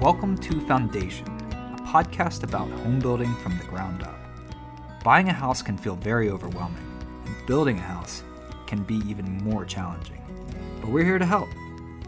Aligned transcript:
Welcome 0.00 0.38
to 0.38 0.58
Foundation, 0.62 1.26
a 1.28 1.82
podcast 1.86 2.42
about 2.42 2.70
home 2.70 3.00
building 3.00 3.34
from 3.34 3.58
the 3.58 3.66
ground 3.66 4.02
up. 4.02 4.18
Buying 5.04 5.28
a 5.28 5.32
house 5.34 5.60
can 5.60 5.76
feel 5.76 5.94
very 5.94 6.30
overwhelming, 6.30 6.82
and 7.26 7.46
building 7.46 7.76
a 7.76 7.82
house 7.82 8.24
can 8.66 8.82
be 8.82 9.02
even 9.06 9.44
more 9.44 9.66
challenging. 9.66 10.22
But 10.80 10.88
we're 10.88 11.04
here 11.04 11.18
to 11.18 11.26
help. 11.26 11.50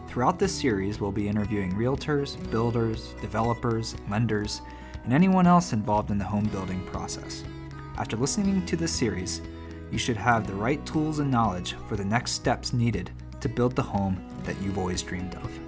Throughout 0.07 0.39
this 0.39 0.51
series, 0.51 0.99
we'll 0.99 1.11
be 1.11 1.27
interviewing 1.27 1.73
realtors, 1.73 2.35
builders, 2.49 3.13
developers, 3.21 3.95
lenders, 4.09 4.63
and 5.03 5.13
anyone 5.13 5.45
else 5.45 5.71
involved 5.71 6.09
in 6.09 6.17
the 6.17 6.25
home 6.25 6.45
building 6.45 6.83
process. 6.87 7.43
After 7.99 8.17
listening 8.17 8.65
to 8.65 8.75
this 8.75 8.91
series, 8.91 9.43
you 9.91 9.99
should 9.99 10.17
have 10.17 10.47
the 10.47 10.55
right 10.55 10.83
tools 10.83 11.19
and 11.19 11.29
knowledge 11.29 11.75
for 11.87 11.95
the 11.95 12.03
next 12.03 12.31
steps 12.31 12.73
needed 12.73 13.11
to 13.39 13.47
build 13.47 13.75
the 13.75 13.83
home 13.83 14.17
that 14.45 14.59
you've 14.63 14.79
always 14.79 15.03
dreamed 15.03 15.35
of. 15.35 15.62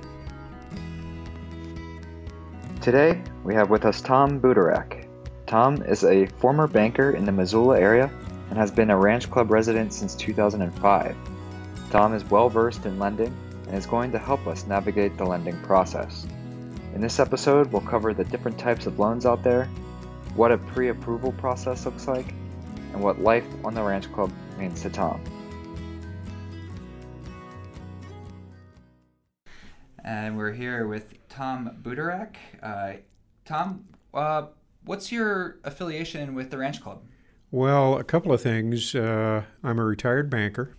Today, 2.86 3.20
we 3.44 3.56
have 3.56 3.72
with 3.72 3.84
us 3.84 4.00
Tom 4.00 4.40
Budarak. 4.40 5.08
Tom 5.48 5.82
is 5.88 6.04
a 6.04 6.28
former 6.28 6.68
banker 6.68 7.14
in 7.14 7.26
the 7.26 7.32
Missoula 7.32 7.80
area 7.80 8.12
and 8.52 8.60
has 8.60 8.70
been 8.70 8.92
a 8.92 8.96
Ranch 8.96 9.28
Club 9.32 9.50
resident 9.50 9.92
since 9.92 10.14
2005. 10.14 11.16
Tom 11.90 12.14
is 12.14 12.24
well 12.26 12.48
versed 12.48 12.86
in 12.86 13.00
lending 13.00 13.36
and 13.66 13.76
is 13.76 13.88
going 13.88 14.12
to 14.12 14.20
help 14.20 14.46
us 14.46 14.68
navigate 14.68 15.18
the 15.18 15.26
lending 15.26 15.60
process. 15.64 16.28
In 16.94 17.02
this 17.02 17.20
episode, 17.20 17.72
we'll 17.72 17.82
cover 17.82 18.14
the 18.14 18.26
different 18.26 18.60
types 18.60 18.86
of 18.86 19.00
loans 19.00 19.26
out 19.26 19.42
there, 19.42 19.66
what 20.36 20.52
a 20.52 20.60
pre 20.60 20.90
approval 20.90 21.32
process 21.32 21.88
looks 21.88 22.08
like, 22.08 22.36
and 22.94 23.02
what 23.02 23.20
life 23.20 23.48
on 23.64 23.74
the 23.74 23.82
Ranch 23.82 24.14
Club 24.14 24.32
means 24.60 24.84
to 24.84 24.92
Tom. 24.92 25.24
And 30.04 30.38
we're 30.38 30.54
here 30.54 30.86
with 30.86 31.16
Tom 31.36 31.70
Budarak. 31.82 32.36
Uh, 32.64 32.94
Tom, 33.44 33.84
uh, 34.14 34.44
what's 34.86 35.12
your 35.12 35.60
affiliation 35.66 36.34
with 36.34 36.50
the 36.50 36.58
Ranch 36.58 36.82
Club? 36.82 37.04
Well, 37.52 37.98
a 37.98 38.06
couple 38.06 38.32
of 38.32 38.42
things. 38.42 38.96
Uh, 38.96 39.44
I'm 39.62 39.78
a 39.78 39.84
retired 39.84 40.30
banker, 40.30 40.78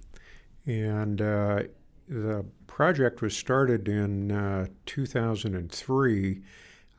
and 0.65 1.21
uh, 1.21 1.65
the 2.09 2.47
project 2.67 3.21
was 3.21 3.37
started 3.37 3.87
in 3.87 4.33
uh, 4.33 4.69
2003. 4.87 6.43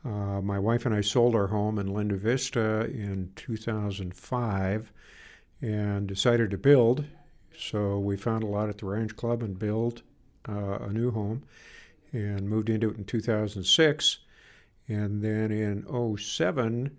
Uh, 0.04 0.08
my 0.40 0.58
wife 0.60 0.86
and 0.86 0.94
I 0.94 1.00
sold 1.00 1.34
our 1.34 1.48
home 1.48 1.80
in 1.80 1.92
Linda 1.92 2.16
Vista 2.16 2.84
in 2.84 3.32
2005 3.34 4.92
and 5.62 6.06
decided 6.06 6.52
to 6.52 6.58
build. 6.58 7.04
So 7.58 7.98
we 7.98 8.16
found 8.16 8.44
a 8.44 8.46
lot 8.46 8.68
at 8.68 8.78
the 8.78 8.86
Ranch 8.86 9.16
Club 9.16 9.42
and 9.42 9.58
built 9.58 10.02
a 10.46 10.88
new 10.92 11.10
home 11.10 11.42
and 12.12 12.48
moved 12.48 12.70
into 12.70 12.90
it 12.90 12.96
in 12.96 13.04
2006. 13.04 14.18
And 14.88 15.22
then 15.22 15.50
in 15.50 16.16
07, 16.16 16.96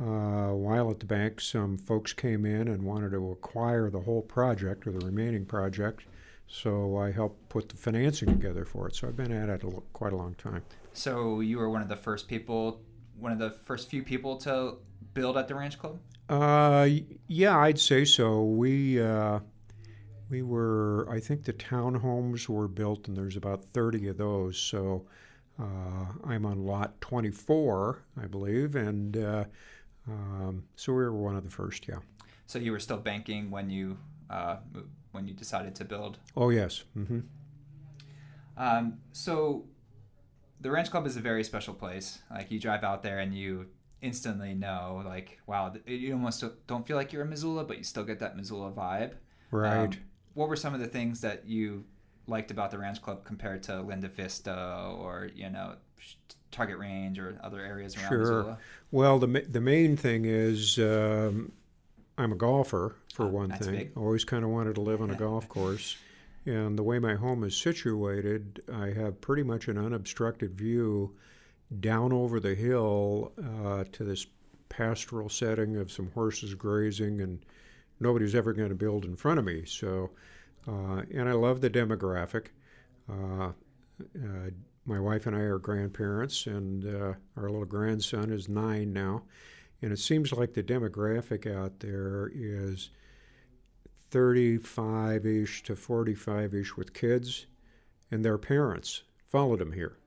uh, 0.00 0.04
while 0.04 0.90
at 0.90 1.00
the 1.00 1.06
bank, 1.06 1.40
some 1.40 1.78
folks 1.78 2.12
came 2.12 2.44
in 2.44 2.68
and 2.68 2.82
wanted 2.82 3.10
to 3.10 3.30
acquire 3.30 3.90
the 3.90 4.00
whole 4.00 4.22
project 4.22 4.86
or 4.86 4.92
the 4.92 5.04
remaining 5.04 5.46
project. 5.46 6.04
So 6.46 6.96
I 6.96 7.12
helped 7.12 7.48
put 7.48 7.68
the 7.68 7.76
financing 7.76 8.28
together 8.28 8.64
for 8.64 8.88
it. 8.88 8.96
So 8.96 9.08
I've 9.08 9.16
been 9.16 9.32
at 9.32 9.48
it 9.48 9.62
a, 9.62 9.70
quite 9.92 10.12
a 10.12 10.16
long 10.16 10.34
time. 10.34 10.62
So 10.92 11.40
you 11.40 11.58
were 11.58 11.70
one 11.70 11.80
of 11.80 11.88
the 11.88 11.96
first 11.96 12.28
people, 12.28 12.80
one 13.18 13.32
of 13.32 13.38
the 13.38 13.50
first 13.50 13.88
few 13.88 14.02
people 14.02 14.36
to 14.38 14.78
build 15.14 15.36
at 15.36 15.48
the 15.48 15.54
Ranch 15.54 15.78
Club? 15.78 15.98
Uh, 16.28 16.88
yeah, 17.26 17.58
I'd 17.58 17.78
say 17.78 18.04
so. 18.04 18.44
We 18.44 19.00
uh, 19.00 19.40
we 20.30 20.42
were, 20.42 21.08
I 21.10 21.20
think 21.20 21.44
the 21.44 21.52
townhomes 21.52 22.48
were 22.48 22.68
built, 22.68 23.08
and 23.08 23.16
there's 23.16 23.36
about 23.36 23.64
30 23.74 24.08
of 24.08 24.16
those. 24.16 24.56
So 24.56 25.06
uh, 25.58 26.06
I'm 26.24 26.46
on 26.46 26.64
lot 26.64 27.00
24, 27.00 28.02
I 28.22 28.26
believe, 28.26 28.76
and 28.76 29.16
uh, 29.16 29.44
um, 30.08 30.64
so 30.76 30.92
we 30.92 31.02
were 31.02 31.12
one 31.12 31.36
of 31.36 31.44
the 31.44 31.50
first. 31.50 31.88
Yeah. 31.88 31.98
So 32.46 32.58
you 32.58 32.72
were 32.72 32.80
still 32.80 32.96
banking 32.96 33.50
when 33.50 33.70
you 33.70 33.98
uh, 34.28 34.56
when 35.12 35.26
you 35.26 35.34
decided 35.34 35.74
to 35.76 35.84
build. 35.84 36.18
Oh 36.36 36.50
yes. 36.50 36.84
Mm-hmm. 36.96 37.20
Um, 38.56 38.98
so 39.12 39.64
the 40.60 40.70
Ranch 40.70 40.90
Club 40.90 41.06
is 41.06 41.16
a 41.16 41.20
very 41.20 41.44
special 41.44 41.74
place. 41.74 42.20
Like 42.30 42.50
you 42.50 42.60
drive 42.60 42.84
out 42.84 43.02
there 43.02 43.18
and 43.18 43.34
you 43.34 43.66
instantly 44.02 44.54
know, 44.54 45.02
like, 45.04 45.40
wow, 45.46 45.72
you 45.86 46.12
almost 46.12 46.44
don't 46.66 46.86
feel 46.86 46.96
like 46.96 47.12
you're 47.12 47.22
in 47.22 47.30
Missoula, 47.30 47.64
but 47.64 47.78
you 47.78 47.84
still 47.84 48.04
get 48.04 48.18
that 48.20 48.36
Missoula 48.36 48.70
vibe. 48.70 49.12
Right. 49.50 49.84
Um, 49.84 49.90
what 50.34 50.48
were 50.48 50.56
some 50.56 50.74
of 50.74 50.80
the 50.80 50.86
things 50.86 51.20
that 51.20 51.46
you 51.46 51.84
liked 52.26 52.50
about 52.50 52.70
the 52.70 52.78
Ranch 52.78 53.02
Club 53.02 53.24
compared 53.24 53.62
to 53.64 53.80
Linda 53.80 54.08
Vista 54.08 54.94
or 54.96 55.30
you 55.34 55.50
know 55.50 55.74
Target 56.50 56.78
Range 56.78 57.18
or 57.18 57.38
other 57.42 57.60
areas 57.60 57.96
around 57.96 58.08
sure. 58.08 58.18
Missoula? 58.18 58.58
Well, 58.90 59.18
the 59.18 59.26
the 59.26 59.60
main 59.60 59.96
thing 59.96 60.24
is 60.24 60.78
um, 60.78 61.52
I'm 62.18 62.32
a 62.32 62.36
golfer 62.36 62.96
for 63.14 63.26
oh, 63.26 63.28
one 63.28 63.50
thing. 63.50 63.74
Big. 63.74 63.92
Always 63.96 64.24
kind 64.24 64.44
of 64.44 64.50
wanted 64.50 64.74
to 64.76 64.80
live 64.80 65.00
on 65.00 65.10
a 65.10 65.14
golf 65.16 65.48
course. 65.48 65.96
And 66.46 66.78
the 66.78 66.82
way 66.82 66.98
my 66.98 67.14
home 67.14 67.44
is 67.44 67.54
situated, 67.54 68.62
I 68.72 68.88
have 68.88 69.20
pretty 69.20 69.42
much 69.42 69.68
an 69.68 69.76
unobstructed 69.76 70.54
view 70.54 71.14
down 71.80 72.12
over 72.12 72.40
the 72.40 72.54
hill 72.54 73.32
uh, 73.38 73.84
to 73.92 74.04
this 74.04 74.26
pastoral 74.68 75.28
setting 75.28 75.76
of 75.76 75.92
some 75.92 76.10
horses 76.12 76.54
grazing 76.54 77.20
and 77.20 77.44
nobody's 78.00 78.34
ever 78.34 78.52
going 78.52 78.70
to 78.70 78.74
build 78.74 79.04
in 79.04 79.14
front 79.14 79.38
of 79.38 79.44
me. 79.44 79.64
So, 79.66 80.10
uh, 80.66 81.02
and 81.12 81.28
I 81.28 81.32
love 81.32 81.60
the 81.60 81.70
demographic. 81.70 82.46
Uh, 83.08 83.52
uh, 84.16 84.50
my 84.86 84.98
wife 84.98 85.26
and 85.26 85.36
I 85.36 85.40
are 85.40 85.58
grandparents, 85.58 86.46
and 86.46 86.84
uh, 86.84 87.14
our 87.36 87.48
little 87.48 87.66
grandson 87.66 88.32
is 88.32 88.48
nine 88.48 88.92
now. 88.92 89.22
And 89.82 89.92
it 89.92 89.98
seems 89.98 90.32
like 90.32 90.54
the 90.54 90.62
demographic 90.62 91.46
out 91.52 91.80
there 91.80 92.30
is 92.34 92.90
35 94.10 95.26
ish 95.26 95.62
to 95.64 95.76
45 95.76 96.54
ish 96.54 96.76
with 96.76 96.92
kids, 96.92 97.46
and 98.10 98.24
their 98.24 98.38
parents 98.38 99.02
followed 99.28 99.60
them 99.60 99.72
here. 99.72 99.99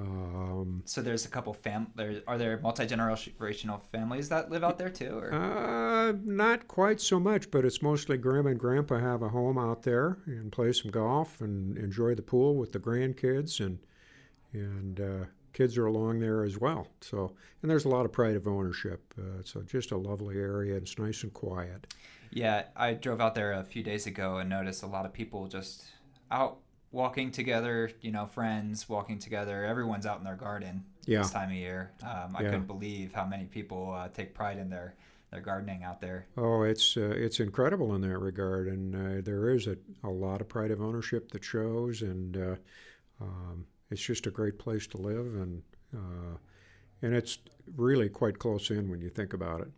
Um, 0.00 0.82
so 0.86 1.02
there's 1.02 1.26
a 1.26 1.28
couple 1.28 1.52
fam. 1.52 1.88
There 1.94 2.22
are 2.26 2.38
there 2.38 2.58
multi 2.58 2.86
generational 2.86 3.82
families 3.92 4.30
that 4.30 4.50
live 4.50 4.64
out 4.64 4.78
there 4.78 4.88
too, 4.88 5.18
or 5.18 5.32
uh, 5.32 6.12
not 6.24 6.66
quite 6.68 7.00
so 7.00 7.20
much. 7.20 7.50
But 7.50 7.64
it's 7.66 7.82
mostly 7.82 8.16
grandma 8.16 8.50
and 8.50 8.58
grandpa 8.58 8.98
have 8.98 9.22
a 9.22 9.28
home 9.28 9.58
out 9.58 9.82
there 9.82 10.18
and 10.26 10.50
play 10.50 10.72
some 10.72 10.90
golf 10.90 11.40
and 11.42 11.76
enjoy 11.76 12.14
the 12.14 12.22
pool 12.22 12.56
with 12.56 12.72
the 12.72 12.78
grandkids 12.78 13.64
and 13.64 13.78
and 14.52 15.00
uh, 15.00 15.24
kids 15.52 15.76
are 15.76 15.86
along 15.86 16.20
there 16.20 16.44
as 16.44 16.58
well. 16.58 16.86
So 17.02 17.34
and 17.60 17.70
there's 17.70 17.84
a 17.84 17.90
lot 17.90 18.06
of 18.06 18.12
pride 18.12 18.36
of 18.36 18.48
ownership. 18.48 19.12
Uh, 19.18 19.42
so 19.44 19.60
just 19.62 19.90
a 19.90 19.96
lovely 19.98 20.38
area. 20.38 20.76
It's 20.76 20.98
nice 20.98 21.22
and 21.24 21.34
quiet. 21.34 21.92
Yeah, 22.30 22.64
I 22.74 22.94
drove 22.94 23.20
out 23.20 23.34
there 23.34 23.52
a 23.52 23.64
few 23.64 23.82
days 23.82 24.06
ago 24.06 24.38
and 24.38 24.48
noticed 24.48 24.82
a 24.82 24.86
lot 24.86 25.04
of 25.04 25.12
people 25.12 25.46
just 25.46 25.84
out 26.30 26.58
walking 26.92 27.30
together, 27.30 27.90
you 28.00 28.10
know, 28.10 28.26
friends 28.26 28.88
walking 28.88 29.18
together. 29.18 29.64
Everyone's 29.64 30.06
out 30.06 30.18
in 30.18 30.24
their 30.24 30.36
garden 30.36 30.84
yeah. 31.06 31.18
this 31.18 31.30
time 31.30 31.50
of 31.50 31.54
year. 31.54 31.92
Um, 32.02 32.34
I 32.36 32.42
yeah. 32.42 32.50
couldn't 32.50 32.66
believe 32.66 33.12
how 33.12 33.24
many 33.24 33.44
people 33.44 33.92
uh, 33.92 34.08
take 34.08 34.34
pride 34.34 34.58
in 34.58 34.70
their 34.70 34.94
their 35.30 35.40
gardening 35.40 35.84
out 35.84 36.00
there. 36.00 36.26
Oh, 36.36 36.62
it's 36.62 36.96
uh, 36.96 37.12
it's 37.14 37.38
incredible 37.40 37.94
in 37.94 38.00
that 38.00 38.18
regard, 38.18 38.66
and 38.66 38.94
uh, 38.94 39.22
there 39.22 39.50
is 39.50 39.68
a, 39.68 39.76
a 40.02 40.10
lot 40.10 40.40
of 40.40 40.48
pride 40.48 40.72
of 40.72 40.80
ownership 40.80 41.30
that 41.30 41.44
shows, 41.44 42.02
and 42.02 42.36
uh, 42.36 42.56
um, 43.20 43.64
it's 43.90 44.02
just 44.02 44.26
a 44.26 44.30
great 44.30 44.58
place 44.58 44.86
to 44.88 44.96
live, 44.96 45.26
and 45.26 45.62
uh, 45.94 46.36
and 47.02 47.14
it's 47.14 47.38
really 47.76 48.08
quite 48.08 48.38
close 48.38 48.70
in 48.70 48.90
when 48.90 49.00
you 49.00 49.08
think 49.08 49.32
about 49.32 49.60
it. 49.60 49.70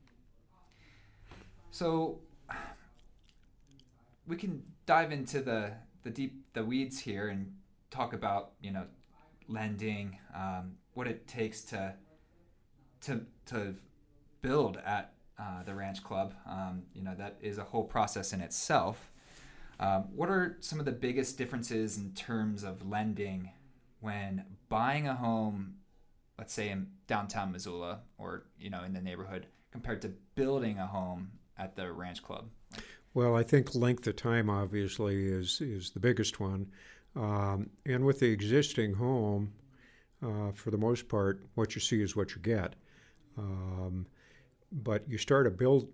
So 1.71 2.19
we 4.27 4.37
can 4.37 4.63
dive 4.87 5.13
into 5.13 5.41
the 5.41 5.73
the 6.03 6.11
deep 6.11 6.45
the 6.53 6.65
weeds 6.65 6.99
here 7.01 7.29
and 7.29 7.53
talk 7.91 8.13
about 8.13 8.53
you 8.61 8.73
know 8.73 8.87
lending, 9.49 10.19
um, 10.35 10.77
what 10.95 11.07
it 11.07 11.27
takes 11.27 11.63
to 11.63 11.95
to 13.03 13.21
to 13.47 13.75
build 14.41 14.79
at 14.85 15.15
uh, 15.39 15.63
the 15.65 15.75
Ranch 15.75 16.03
Club. 16.03 16.35
Um, 16.49 16.83
you 16.95 17.03
know 17.03 17.15
that 17.17 17.39
is 17.41 17.59
a 17.59 17.65
whole 17.65 17.85
process 17.85 18.33
in 18.33 18.41
itself. 18.41 19.13
Um, 19.81 20.05
what 20.15 20.29
are 20.29 20.59
some 20.61 20.79
of 20.79 20.85
the 20.85 20.93
biggest 20.93 21.39
differences 21.39 21.99
in 21.99 22.13
terms 22.13 22.63
of 22.63 22.89
lending 22.89 23.51
when 24.01 24.45
buying 24.69 25.09
a 25.09 25.15
home, 25.15 25.75
let's 26.39 26.53
say 26.53 26.69
in 26.69 26.89
downtown 27.07 27.53
Missoula 27.53 28.01
or 28.19 28.45
you 28.59 28.71
know 28.71 28.85
in 28.85 28.93
the 28.93 29.01
neighborhood, 29.01 29.47
compared 29.71 30.03
to 30.03 30.13
building 30.35 30.79
a 30.79 30.87
home 30.87 31.33
at 31.59 31.77
the 31.77 31.93
Ranch 31.93 32.23
Club? 32.23 32.49
Well, 33.15 33.37
I 33.37 33.43
think 33.43 33.75
length 33.75 34.07
of 34.07 34.17
time 34.17 34.49
obviously 34.49 35.27
is 35.27 35.61
is 35.61 35.91
the 35.91 36.01
biggest 36.01 36.41
one, 36.41 36.71
um, 37.15 37.71
and 37.85 38.05
with 38.05 38.21
the 38.21 38.31
existing 38.31 38.95
home, 38.95 39.53
uh, 40.23 40.53
for 40.53 40.71
the 40.71 40.79
most 40.79 41.09
part, 41.09 41.43
what 41.55 41.75
you 41.75 41.81
see 41.81 42.03
is 42.03 42.17
what 42.17 42.35
you 42.35 42.41
get. 42.41 42.75
Um, 43.37 44.07
but 44.71 45.07
you 45.09 45.19
start 45.19 45.47
a 45.47 45.51
build 45.51 45.89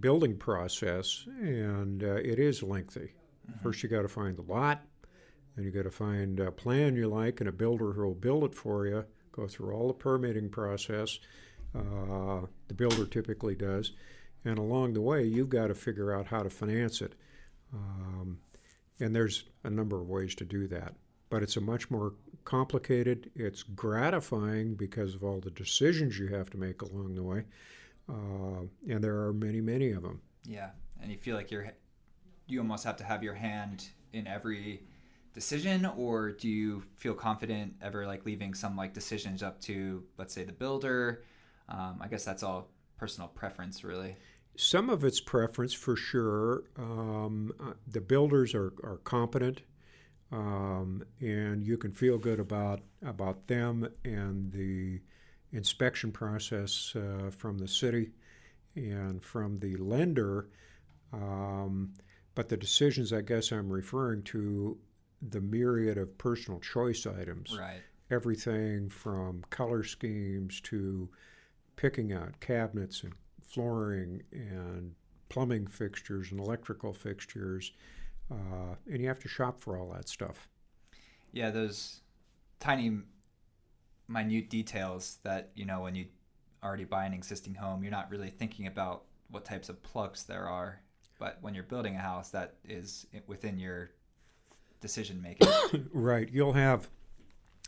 building 0.00 0.36
process, 0.36 1.24
and 1.40 2.04
uh, 2.04 2.14
it 2.16 2.38
is 2.38 2.62
lengthy. 2.62 3.12
Mm-hmm. 3.50 3.62
First, 3.62 3.82
you 3.82 3.88
got 3.88 4.02
to 4.02 4.08
find 4.08 4.36
the 4.36 4.42
lot, 4.42 4.84
then 5.56 5.64
you 5.64 5.72
got 5.72 5.82
to 5.82 5.90
find 5.90 6.38
a 6.38 6.52
plan 6.52 6.94
you 6.94 7.08
like 7.08 7.40
and 7.40 7.48
a 7.48 7.52
builder 7.52 7.92
who 7.92 8.02
will 8.02 8.14
build 8.14 8.44
it 8.44 8.54
for 8.54 8.86
you 8.86 9.04
go 9.32 9.46
through 9.46 9.72
all 9.72 9.88
the 9.88 9.94
permitting 9.94 10.48
process. 10.48 11.18
Uh, 11.74 12.40
the 12.68 12.74
builder 12.74 13.06
typically 13.06 13.54
does. 13.54 13.92
And 14.44 14.58
along 14.58 14.94
the 14.94 15.00
way, 15.00 15.24
you've 15.24 15.50
got 15.50 15.68
to 15.68 15.74
figure 15.74 16.14
out 16.14 16.26
how 16.26 16.42
to 16.42 16.50
finance 16.50 17.02
it. 17.02 17.14
Um, 17.72 18.38
and 18.98 19.14
there's 19.14 19.44
a 19.64 19.70
number 19.70 20.00
of 20.00 20.08
ways 20.08 20.34
to 20.36 20.44
do 20.44 20.66
that. 20.68 20.94
But 21.28 21.42
it's 21.42 21.56
a 21.56 21.60
much 21.60 21.90
more 21.90 22.14
complicated, 22.44 23.30
it's 23.36 23.62
gratifying 23.62 24.74
because 24.74 25.14
of 25.14 25.22
all 25.22 25.40
the 25.40 25.50
decisions 25.50 26.18
you 26.18 26.28
have 26.28 26.50
to 26.50 26.56
make 26.56 26.82
along 26.82 27.14
the 27.14 27.22
way. 27.22 27.44
Uh, 28.08 28.64
and 28.88 29.04
there 29.04 29.18
are 29.18 29.32
many, 29.32 29.60
many 29.60 29.92
of 29.92 30.02
them. 30.02 30.20
Yeah. 30.44 30.70
And 31.00 31.12
you 31.12 31.18
feel 31.18 31.36
like 31.36 31.50
you're, 31.50 31.70
you 32.46 32.58
almost 32.58 32.84
have 32.84 32.96
to 32.96 33.04
have 33.04 33.22
your 33.22 33.34
hand 33.34 33.88
in 34.12 34.26
every 34.26 34.82
decision 35.32 35.86
or 35.96 36.32
do 36.32 36.48
you 36.48 36.82
feel 36.96 37.14
confident 37.14 37.74
ever 37.80 38.06
like 38.06 38.26
leaving 38.26 38.52
some 38.52 38.76
like 38.76 38.92
decisions 38.92 39.42
up 39.42 39.60
to 39.60 40.02
let's 40.18 40.34
say 40.34 40.42
the 40.42 40.52
builder 40.52 41.22
um, 41.68 41.98
i 42.00 42.08
guess 42.08 42.24
that's 42.24 42.42
all 42.42 42.68
personal 42.96 43.28
preference 43.28 43.84
really 43.84 44.16
some 44.60 44.90
of 44.90 45.04
it's 45.04 45.20
preference 45.20 45.72
for 45.72 45.96
sure 45.96 46.64
um, 46.78 47.52
uh, 47.60 47.72
the 47.88 48.00
builders 48.00 48.54
are, 48.54 48.72
are 48.84 49.00
competent 49.04 49.62
um, 50.32 51.02
and 51.20 51.64
you 51.64 51.76
can 51.76 51.92
feel 51.92 52.18
good 52.18 52.40
about 52.40 52.80
about 53.04 53.46
them 53.46 53.88
and 54.04 54.52
the 54.52 55.00
inspection 55.52 56.12
process 56.12 56.94
uh, 56.96 57.30
from 57.30 57.58
the 57.58 57.68
city 57.68 58.10
and 58.76 59.22
from 59.22 59.58
the 59.58 59.76
lender 59.76 60.48
um, 61.12 61.92
but 62.34 62.48
the 62.48 62.56
decisions 62.56 63.12
i 63.12 63.20
guess 63.20 63.50
i'm 63.52 63.70
referring 63.70 64.22
to 64.22 64.78
the 65.22 65.40
myriad 65.40 65.98
of 65.98 66.16
personal 66.18 66.60
choice 66.60 67.06
items. 67.06 67.56
Right. 67.58 67.82
Everything 68.10 68.88
from 68.88 69.44
color 69.50 69.84
schemes 69.84 70.60
to 70.62 71.08
picking 71.76 72.12
out 72.12 72.40
cabinets 72.40 73.02
and 73.04 73.12
flooring 73.50 74.22
and 74.32 74.94
plumbing 75.28 75.66
fixtures 75.66 76.30
and 76.30 76.40
electrical 76.40 76.92
fixtures. 76.92 77.72
Uh, 78.30 78.74
and 78.86 79.00
you 79.00 79.08
have 79.08 79.18
to 79.18 79.28
shop 79.28 79.60
for 79.60 79.76
all 79.76 79.90
that 79.92 80.08
stuff. 80.08 80.48
Yeah, 81.32 81.50
those 81.50 82.00
tiny, 82.58 82.98
minute 84.08 84.50
details 84.50 85.18
that, 85.22 85.50
you 85.54 85.64
know, 85.64 85.80
when 85.80 85.94
you 85.94 86.06
already 86.62 86.84
buy 86.84 87.06
an 87.06 87.14
existing 87.14 87.54
home, 87.54 87.82
you're 87.82 87.92
not 87.92 88.10
really 88.10 88.30
thinking 88.30 88.66
about 88.66 89.04
what 89.30 89.44
types 89.44 89.68
of 89.68 89.82
plugs 89.82 90.24
there 90.24 90.46
are. 90.48 90.80
But 91.18 91.38
when 91.40 91.54
you're 91.54 91.64
building 91.64 91.96
a 91.96 92.00
house, 92.00 92.30
that 92.30 92.54
is 92.68 93.06
within 93.26 93.58
your 93.58 93.90
decision 94.80 95.20
making. 95.22 95.48
right. 95.92 96.28
You'll 96.30 96.54
have 96.54 96.88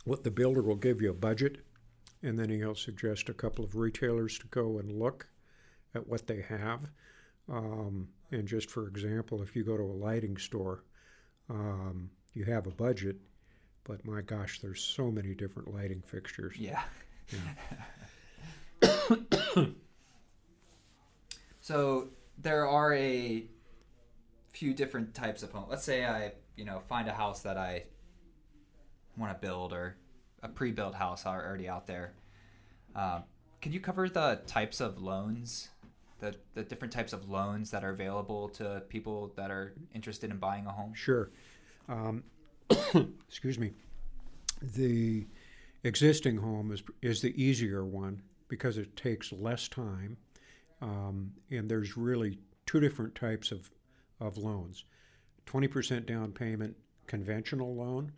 what 0.05 0.23
the 0.23 0.31
builder 0.31 0.61
will 0.61 0.75
give 0.75 1.01
you 1.01 1.11
a 1.11 1.15
budget, 1.15 1.59
and 2.23 2.37
then 2.37 2.49
he'll 2.49 2.75
suggest 2.75 3.29
a 3.29 3.33
couple 3.33 3.63
of 3.63 3.75
retailers 3.75 4.37
to 4.39 4.47
go 4.47 4.79
and 4.79 4.91
look 4.91 5.27
at 5.95 6.07
what 6.07 6.27
they 6.27 6.41
have. 6.41 6.81
Um, 7.49 8.07
and 8.31 8.47
just 8.47 8.71
for 8.71 8.87
example, 8.87 9.41
if 9.41 9.55
you 9.55 9.63
go 9.63 9.77
to 9.77 9.83
a 9.83 9.99
lighting 10.05 10.37
store, 10.37 10.83
um, 11.49 12.09
you 12.33 12.45
have 12.45 12.67
a 12.67 12.71
budget, 12.71 13.17
but 13.83 14.05
my 14.05 14.21
gosh, 14.21 14.59
there's 14.59 14.81
so 14.81 15.11
many 15.11 15.33
different 15.33 15.73
lighting 15.73 16.01
fixtures. 16.01 16.55
Yeah. 16.57 16.83
so 21.61 22.07
there 22.37 22.67
are 22.67 22.93
a 22.93 23.45
few 24.49 24.73
different 24.73 25.13
types 25.13 25.43
of 25.43 25.51
homes. 25.51 25.67
Let's 25.69 25.83
say 25.83 26.05
I 26.05 26.33
you 26.55 26.65
know 26.65 26.81
find 26.87 27.07
a 27.07 27.13
house 27.13 27.41
that 27.41 27.57
I 27.57 27.83
want 29.17 29.33
to 29.33 29.45
build 29.45 29.73
or 29.73 29.97
a 30.41 30.47
pre-built 30.47 30.95
house 30.95 31.25
already 31.25 31.67
out 31.67 31.87
there. 31.87 32.13
Uh, 32.95 33.21
can 33.61 33.71
you 33.71 33.79
cover 33.79 34.09
the 34.09 34.41
types 34.45 34.81
of 34.81 35.01
loans, 35.01 35.69
the 36.23 36.35
the 36.53 36.63
different 36.63 36.93
types 36.93 37.13
of 37.13 37.29
loans 37.29 37.69
that 37.71 37.83
are 37.83 37.89
available 37.89 38.49
to 38.49 38.81
people 38.89 39.33
that 39.35 39.51
are 39.51 39.73
interested 39.93 40.31
in 40.31 40.37
buying 40.37 40.65
a 40.65 40.71
home? 40.71 40.93
Sure. 40.93 41.29
Um, 41.89 42.23
excuse 43.27 43.59
me. 43.59 43.73
The 44.61 45.27
existing 45.83 46.37
home 46.37 46.71
is 46.71 46.83
is 47.01 47.21
the 47.21 47.41
easier 47.41 47.85
one 47.85 48.21
because 48.47 48.77
it 48.77 48.95
takes 48.95 49.33
less 49.33 49.67
time, 49.67 50.17
um, 50.81 51.33
and 51.51 51.69
there's 51.69 51.97
really 51.97 52.39
two 52.65 52.79
different 52.79 53.15
types 53.15 53.51
of 53.51 53.69
of 54.19 54.37
loans. 54.37 54.85
20% 55.45 56.05
down 56.05 56.31
payment 56.31 56.73
conventional 57.05 57.75
loan 57.75 58.13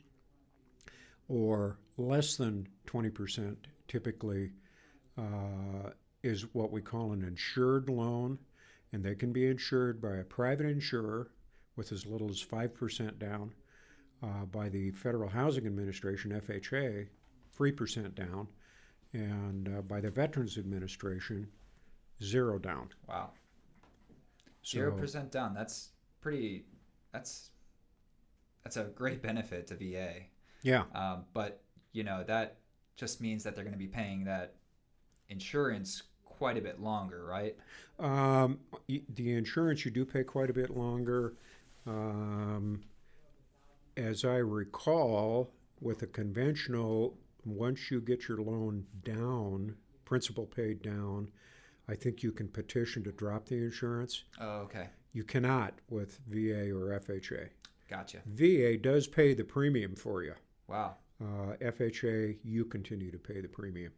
or 1.28 1.80
less 1.98 2.36
than 2.36 2.68
20% 2.86 3.56
typically 3.88 4.52
uh, 5.18 5.90
is 6.26 6.54
what 6.54 6.72
we 6.72 6.82
call 6.82 7.12
an 7.12 7.24
insured 7.24 7.90
loan 7.90 8.38
and 8.92 9.04
they 9.04 9.16
can 9.16 9.32
be 9.32 9.48
insured 9.48 10.02
by 10.02 10.18
a 10.18 10.24
private 10.24 10.66
insurer 10.66 11.32
with 11.76 11.92
as 11.92 12.06
little 12.06 12.30
as 12.30 12.42
5% 12.44 13.20
down 13.20 13.52
uh, 14.24 14.46
by 14.52 14.70
the 14.70 14.92
federal 14.92 15.30
housing 15.30 15.66
administration 15.66 16.32
fha 16.42 17.08
3% 17.58 18.16
down 18.16 18.48
and 19.14 19.70
uh, 19.70 19.82
by 19.82 20.02
the 20.02 20.10
veterans 20.10 20.58
administration 20.58 21.48
zero 22.24 22.58
down 22.58 22.90
wow 23.08 23.30
zero 24.66 24.92
percent 24.92 25.32
down 25.32 25.54
that's 25.54 25.90
pretty 26.22 26.66
that's 27.12 27.52
that's 28.66 28.78
a 28.78 28.84
great 28.84 29.22
benefit 29.22 29.68
to 29.68 29.76
VA. 29.76 30.24
Yeah. 30.64 30.84
Um, 30.94 31.26
but 31.34 31.62
you 31.94 32.04
know 32.04 32.24
that 32.26 32.58
just 32.98 33.22
means 33.22 33.44
that 33.44 33.56
they're 33.56 33.64
going 33.64 33.76
to 33.76 33.80
be 33.80 33.88
paying 33.88 34.26
that 34.26 34.56
insurance 35.30 36.04
quite 36.38 36.58
a 36.58 36.62
bit 36.62 36.80
longer, 36.82 37.26
right? 37.26 37.56
Um, 38.00 38.60
the 38.88 39.34
insurance 39.34 39.86
you 39.86 39.92
do 39.92 40.06
pay 40.06 40.24
quite 40.24 40.50
a 40.50 40.54
bit 40.54 40.70
longer. 40.70 41.34
Um, 41.88 42.84
as 43.98 44.26
I 44.26 44.38
recall, 44.38 45.52
with 45.82 46.02
a 46.02 46.08
conventional, 46.08 47.18
once 47.46 47.92
you 47.92 48.02
get 48.02 48.28
your 48.28 48.42
loan 48.42 48.86
down, 49.04 49.76
principal 50.04 50.46
paid 50.46 50.82
down, 50.82 51.30
I 51.88 51.96
think 51.96 52.24
you 52.24 52.32
can 52.32 52.48
petition 52.48 53.04
to 53.04 53.12
drop 53.12 53.46
the 53.46 53.56
insurance. 53.56 54.24
Oh, 54.40 54.60
okay. 54.62 54.90
You 55.14 55.24
cannot 55.24 55.74
with 55.90 56.20
VA 56.28 56.72
or 56.72 57.00
FHA. 57.00 57.50
Gotcha. 57.90 58.20
VA 58.26 58.78
does 58.78 59.08
pay 59.08 59.34
the 59.34 59.44
premium 59.44 59.96
for 59.96 60.24
you. 60.24 60.34
Wow. 60.68 60.96
Uh, 61.22 61.56
FHA, 61.62 62.38
you 62.44 62.66
continue 62.66 63.12
to 63.12 63.18
pay 63.18 63.40
the 63.40 63.48
premium. 63.48 63.94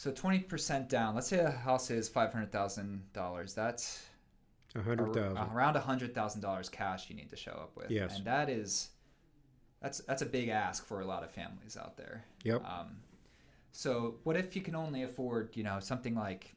So 0.00 0.10
twenty 0.10 0.38
percent 0.38 0.88
down. 0.88 1.14
Let's 1.14 1.28
say 1.28 1.40
a 1.40 1.50
house 1.50 1.90
is 1.90 2.08
five 2.08 2.32
hundred 2.32 2.50
thousand 2.50 3.02
dollars. 3.12 3.52
That's 3.52 4.02
a 4.74 4.80
hundred 4.80 5.12
thousand. 5.12 5.36
Around 5.54 5.76
a 5.76 5.80
hundred 5.80 6.14
thousand 6.14 6.40
dollars 6.40 6.70
cash 6.70 7.10
you 7.10 7.16
need 7.16 7.28
to 7.28 7.36
show 7.36 7.50
up 7.50 7.72
with. 7.76 7.90
Yes. 7.90 8.16
And 8.16 8.24
that 8.24 8.48
is, 8.48 8.88
that's 9.82 9.98
that's 9.98 10.22
a 10.22 10.26
big 10.26 10.48
ask 10.48 10.86
for 10.86 11.02
a 11.02 11.04
lot 11.04 11.22
of 11.22 11.30
families 11.30 11.76
out 11.76 11.98
there. 11.98 12.24
Yep. 12.44 12.64
Um, 12.64 12.96
so 13.72 14.14
what 14.22 14.38
if 14.38 14.56
you 14.56 14.62
can 14.62 14.74
only 14.74 15.02
afford, 15.02 15.50
you 15.54 15.64
know, 15.64 15.78
something 15.80 16.14
like 16.14 16.54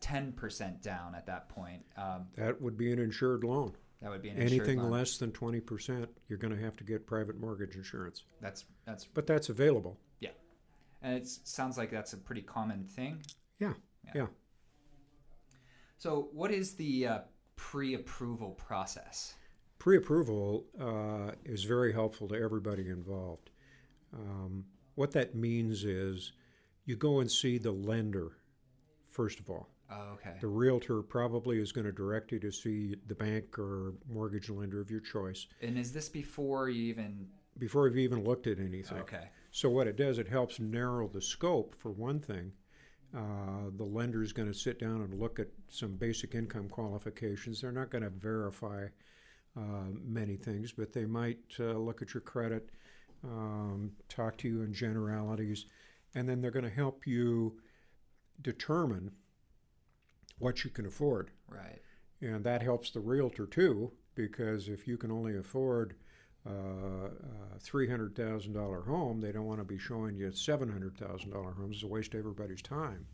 10% 0.00 0.82
down 0.82 1.14
at 1.14 1.26
that 1.26 1.48
point. 1.48 1.84
Um, 1.96 2.26
that 2.36 2.60
would 2.60 2.76
be 2.76 2.92
an 2.92 2.98
insured 2.98 3.44
loan. 3.44 3.72
That 4.02 4.10
would 4.10 4.20
be 4.20 4.30
an 4.30 4.42
anything 4.42 4.80
loan. 4.80 4.90
less 4.90 5.16
than 5.16 5.30
20%, 5.30 6.08
you're 6.28 6.38
going 6.38 6.56
to 6.56 6.60
have 6.60 6.76
to 6.78 6.82
get 6.82 7.06
private 7.06 7.38
mortgage 7.38 7.76
insurance. 7.76 8.24
That's 8.40 8.64
that's 8.84 9.04
But 9.04 9.28
that's 9.28 9.48
available. 9.48 9.96
Yeah. 10.18 10.30
And 11.02 11.14
it 11.14 11.26
sounds 11.26 11.78
like 11.78 11.90
that's 11.90 12.12
a 12.12 12.16
pretty 12.16 12.42
common 12.42 12.84
thing. 12.84 13.22
Yeah. 13.58 13.72
Yeah. 14.04 14.12
yeah. 14.14 14.26
So, 15.98 16.28
what 16.32 16.50
is 16.50 16.74
the 16.74 17.06
uh, 17.06 17.18
pre-approval 17.56 18.50
process? 18.52 19.34
Pre-approval 19.78 20.64
uh, 20.80 21.32
is 21.44 21.64
very 21.64 21.92
helpful 21.92 22.28
to 22.28 22.34
everybody 22.34 22.88
involved. 22.88 23.50
Um, 24.12 24.64
what 24.94 25.12
that 25.12 25.34
means 25.34 25.84
is 25.84 26.32
you 26.84 26.96
go 26.96 27.20
and 27.20 27.30
see 27.30 27.58
the 27.58 27.70
lender 27.70 28.32
first 29.10 29.40
of 29.40 29.50
all. 29.50 29.68
Oh, 29.90 30.14
okay. 30.14 30.36
The 30.40 30.46
realtor 30.46 31.02
probably 31.02 31.60
is 31.60 31.72
going 31.72 31.84
to 31.84 31.92
direct 31.92 32.32
you 32.32 32.38
to 32.40 32.52
see 32.52 32.94
the 33.08 33.14
bank 33.14 33.58
or 33.58 33.94
mortgage 34.08 34.48
lender 34.48 34.80
of 34.80 34.90
your 34.90 35.00
choice. 35.00 35.46
And 35.60 35.76
is 35.76 35.92
this 35.92 36.08
before 36.08 36.68
you 36.70 36.84
even 36.84 37.26
before 37.58 37.88
you've 37.88 37.98
even 37.98 38.24
looked 38.24 38.46
at 38.46 38.58
anything? 38.58 38.98
Okay. 38.98 39.28
So 39.50 39.68
what 39.68 39.86
it 39.86 39.96
does, 39.96 40.18
it 40.18 40.28
helps 40.28 40.60
narrow 40.60 41.08
the 41.08 41.20
scope 41.20 41.74
for 41.78 41.90
one 41.90 42.20
thing. 42.20 42.52
Uh, 43.16 43.70
the 43.76 43.84
lender 43.84 44.22
is 44.22 44.32
going 44.32 44.46
to 44.50 44.56
sit 44.56 44.78
down 44.78 45.02
and 45.02 45.18
look 45.18 45.40
at 45.40 45.48
some 45.68 45.96
basic 45.96 46.34
income 46.34 46.68
qualifications. 46.68 47.60
They're 47.60 47.72
not 47.72 47.90
going 47.90 48.04
to 48.04 48.10
verify 48.10 48.86
uh, 49.56 49.90
many 50.04 50.36
things, 50.36 50.70
but 50.70 50.92
they 50.92 51.06
might 51.06 51.40
uh, 51.58 51.72
look 51.72 52.02
at 52.02 52.14
your 52.14 52.20
credit, 52.20 52.70
um, 53.24 53.90
talk 54.08 54.36
to 54.38 54.48
you 54.48 54.62
in 54.62 54.72
generalities, 54.72 55.66
and 56.14 56.28
then 56.28 56.40
they're 56.40 56.52
going 56.52 56.64
to 56.64 56.70
help 56.70 57.04
you 57.06 57.58
determine 58.42 59.10
what 60.38 60.62
you 60.62 60.70
can 60.70 60.86
afford. 60.86 61.30
Right. 61.48 61.80
And 62.20 62.44
that 62.44 62.62
helps 62.62 62.90
the 62.90 63.00
realtor 63.00 63.46
too, 63.46 63.90
because 64.14 64.68
if 64.68 64.86
you 64.86 64.96
can 64.96 65.10
only 65.10 65.36
afford 65.36 65.96
$300,000 66.48 68.86
home, 68.86 69.20
they 69.20 69.32
don't 69.32 69.46
want 69.46 69.60
to 69.60 69.64
be 69.64 69.78
showing 69.78 70.16
you 70.16 70.28
$700,000 70.28 71.56
homes. 71.56 71.76
It's 71.76 71.84
a 71.84 71.86
waste 71.86 72.14
of 72.14 72.20
everybody's 72.20 72.62
time. 72.62 73.06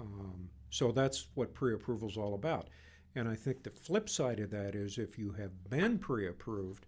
Um, 0.00 0.48
so 0.70 0.92
that's 0.92 1.28
what 1.34 1.54
pre 1.54 1.74
approval 1.74 2.08
is 2.08 2.16
all 2.16 2.34
about. 2.34 2.68
And 3.16 3.28
I 3.28 3.36
think 3.36 3.62
the 3.62 3.70
flip 3.70 4.08
side 4.08 4.40
of 4.40 4.50
that 4.50 4.74
is 4.74 4.98
if 4.98 5.18
you 5.18 5.32
have 5.32 5.52
been 5.70 5.98
pre 5.98 6.28
approved, 6.28 6.86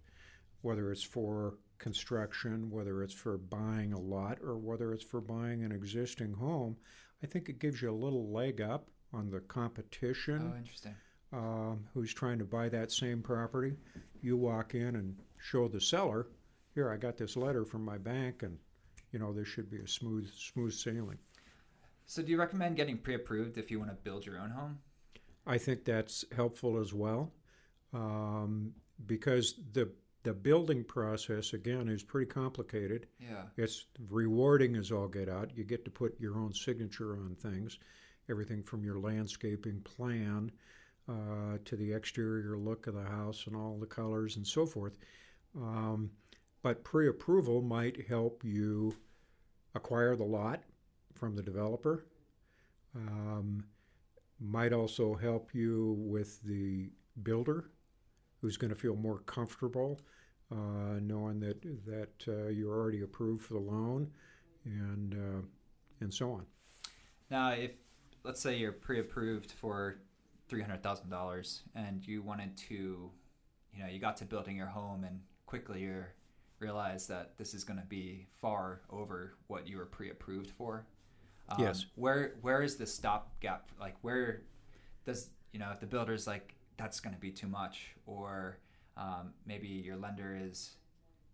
whether 0.61 0.91
it's 0.91 1.03
for 1.03 1.55
construction, 1.77 2.69
whether 2.69 3.03
it's 3.03 3.13
for 3.13 3.37
buying 3.37 3.93
a 3.93 3.99
lot, 3.99 4.39
or 4.41 4.57
whether 4.57 4.93
it's 4.93 5.03
for 5.03 5.21
buying 5.21 5.63
an 5.63 5.71
existing 5.71 6.33
home, 6.33 6.75
I 7.23 7.27
think 7.27 7.49
it 7.49 7.59
gives 7.59 7.81
you 7.81 7.89
a 7.89 7.91
little 7.91 8.31
leg 8.31 8.61
up 8.61 8.89
on 9.13 9.29
the 9.29 9.39
competition. 9.39 10.51
Oh, 10.53 10.57
interesting. 10.57 10.95
Um, 11.33 11.85
who's 11.93 12.13
trying 12.13 12.39
to 12.39 12.45
buy 12.45 12.69
that 12.69 12.91
same 12.91 13.21
property? 13.21 13.75
You 14.21 14.37
walk 14.37 14.75
in 14.75 14.95
and 14.95 15.15
show 15.39 15.67
the 15.67 15.81
seller, 15.81 16.27
here, 16.77 16.91
I 16.91 16.97
got 16.97 17.17
this 17.17 17.35
letter 17.35 17.65
from 17.65 17.83
my 17.83 17.97
bank, 17.97 18.43
and 18.43 18.55
you 19.11 19.17
know 19.17 19.33
this 19.33 19.47
should 19.47 19.67
be 19.67 19.79
a 19.79 19.87
smooth, 19.87 20.31
smooth 20.31 20.71
sailing. 20.71 21.17
So, 22.05 22.21
do 22.21 22.29
you 22.29 22.37
recommend 22.37 22.75
getting 22.75 22.99
pre-approved 22.99 23.57
if 23.57 23.71
you 23.71 23.79
want 23.79 23.89
to 23.89 23.95
build 23.95 24.27
your 24.27 24.37
own 24.37 24.51
home? 24.51 24.77
I 25.47 25.57
think 25.57 25.85
that's 25.85 26.23
helpful 26.35 26.77
as 26.77 26.93
well, 26.93 27.33
um, 27.95 28.73
because 29.07 29.55
the 29.73 29.89
the 30.21 30.35
building 30.35 30.83
process 30.83 31.53
again 31.53 31.89
is 31.89 32.03
pretty 32.03 32.27
complicated. 32.29 33.07
Yeah. 33.19 33.45
It's 33.57 33.87
rewarding 34.07 34.75
as 34.75 34.91
all 34.91 35.07
get 35.07 35.29
out. 35.29 35.49
You 35.55 35.63
get 35.63 35.83
to 35.85 35.89
put 35.89 36.19
your 36.19 36.37
own 36.37 36.53
signature 36.53 37.13
on 37.13 37.33
things, 37.33 37.79
everything 38.29 38.61
from 38.61 38.83
your 38.83 38.99
landscaping 38.99 39.81
plan 39.81 40.51
uh, 41.09 41.57
to 41.65 41.75
the 41.75 41.91
exterior 41.91 42.57
look 42.57 42.87
of 42.87 42.95
the 42.95 43.03
house 43.03 43.45
and 43.47 43.55
all 43.55 43.77
the 43.79 43.85
colors 43.85 44.35
and 44.37 44.45
so 44.45 44.65
forth. 44.65 44.97
Um, 45.55 46.11
but 46.61 46.83
pre-approval 46.83 47.61
might 47.61 48.07
help 48.07 48.43
you 48.43 48.95
acquire 49.75 50.15
the 50.15 50.23
lot 50.23 50.63
from 51.13 51.35
the 51.35 51.43
developer. 51.43 52.05
Um, 52.95 53.63
might 54.39 54.73
also 54.73 55.15
help 55.15 55.53
you 55.53 55.95
with 55.99 56.41
the 56.43 56.89
builder 57.23 57.71
who's 58.41 58.57
going 58.57 58.69
to 58.69 58.79
feel 58.79 58.95
more 58.95 59.19
comfortable 59.19 59.99
uh, 60.51 60.99
knowing 61.01 61.39
that 61.39 61.61
that 61.85 62.27
uh, 62.27 62.47
you're 62.47 62.73
already 62.73 63.01
approved 63.01 63.43
for 63.43 63.53
the 63.55 63.59
loan, 63.59 64.09
and 64.65 65.13
uh, 65.13 65.41
and 65.99 66.13
so 66.13 66.31
on. 66.31 66.45
Now, 67.29 67.51
if 67.51 67.71
let's 68.23 68.41
say 68.41 68.57
you're 68.57 68.71
pre-approved 68.71 69.51
for 69.51 69.99
three 70.47 70.61
hundred 70.61 70.83
thousand 70.83 71.09
dollars, 71.09 71.63
and 71.75 72.05
you 72.05 72.21
wanted 72.21 72.55
to, 72.57 73.11
you 73.73 73.79
know, 73.79 73.87
you 73.87 73.99
got 73.99 74.17
to 74.17 74.25
building 74.25 74.55
your 74.55 74.67
home, 74.67 75.03
and 75.03 75.19
quickly 75.45 75.81
you 75.81 76.03
realize 76.59 77.07
that 77.07 77.37
this 77.37 77.53
is 77.53 77.63
going 77.63 77.79
to 77.79 77.85
be 77.85 78.25
far 78.41 78.81
over 78.89 79.35
what 79.47 79.67
you 79.67 79.77
were 79.77 79.85
pre-approved 79.85 80.49
for. 80.49 80.85
Um, 81.49 81.63
yes. 81.63 81.85
Where 81.95 82.35
where 82.41 82.61
is 82.61 82.75
the 82.75 82.85
stopgap? 82.85 83.69
Like 83.79 83.95
where 84.01 84.41
does 85.05 85.29
you 85.51 85.59
know 85.59 85.71
if 85.71 85.79
the 85.79 85.85
builder's 85.85 86.27
like 86.27 86.55
that's 86.77 86.99
going 86.99 87.15
to 87.15 87.21
be 87.21 87.31
too 87.31 87.47
much, 87.47 87.95
or 88.05 88.59
um, 88.97 89.33
maybe 89.45 89.67
your 89.67 89.95
lender 89.95 90.37
is 90.39 90.75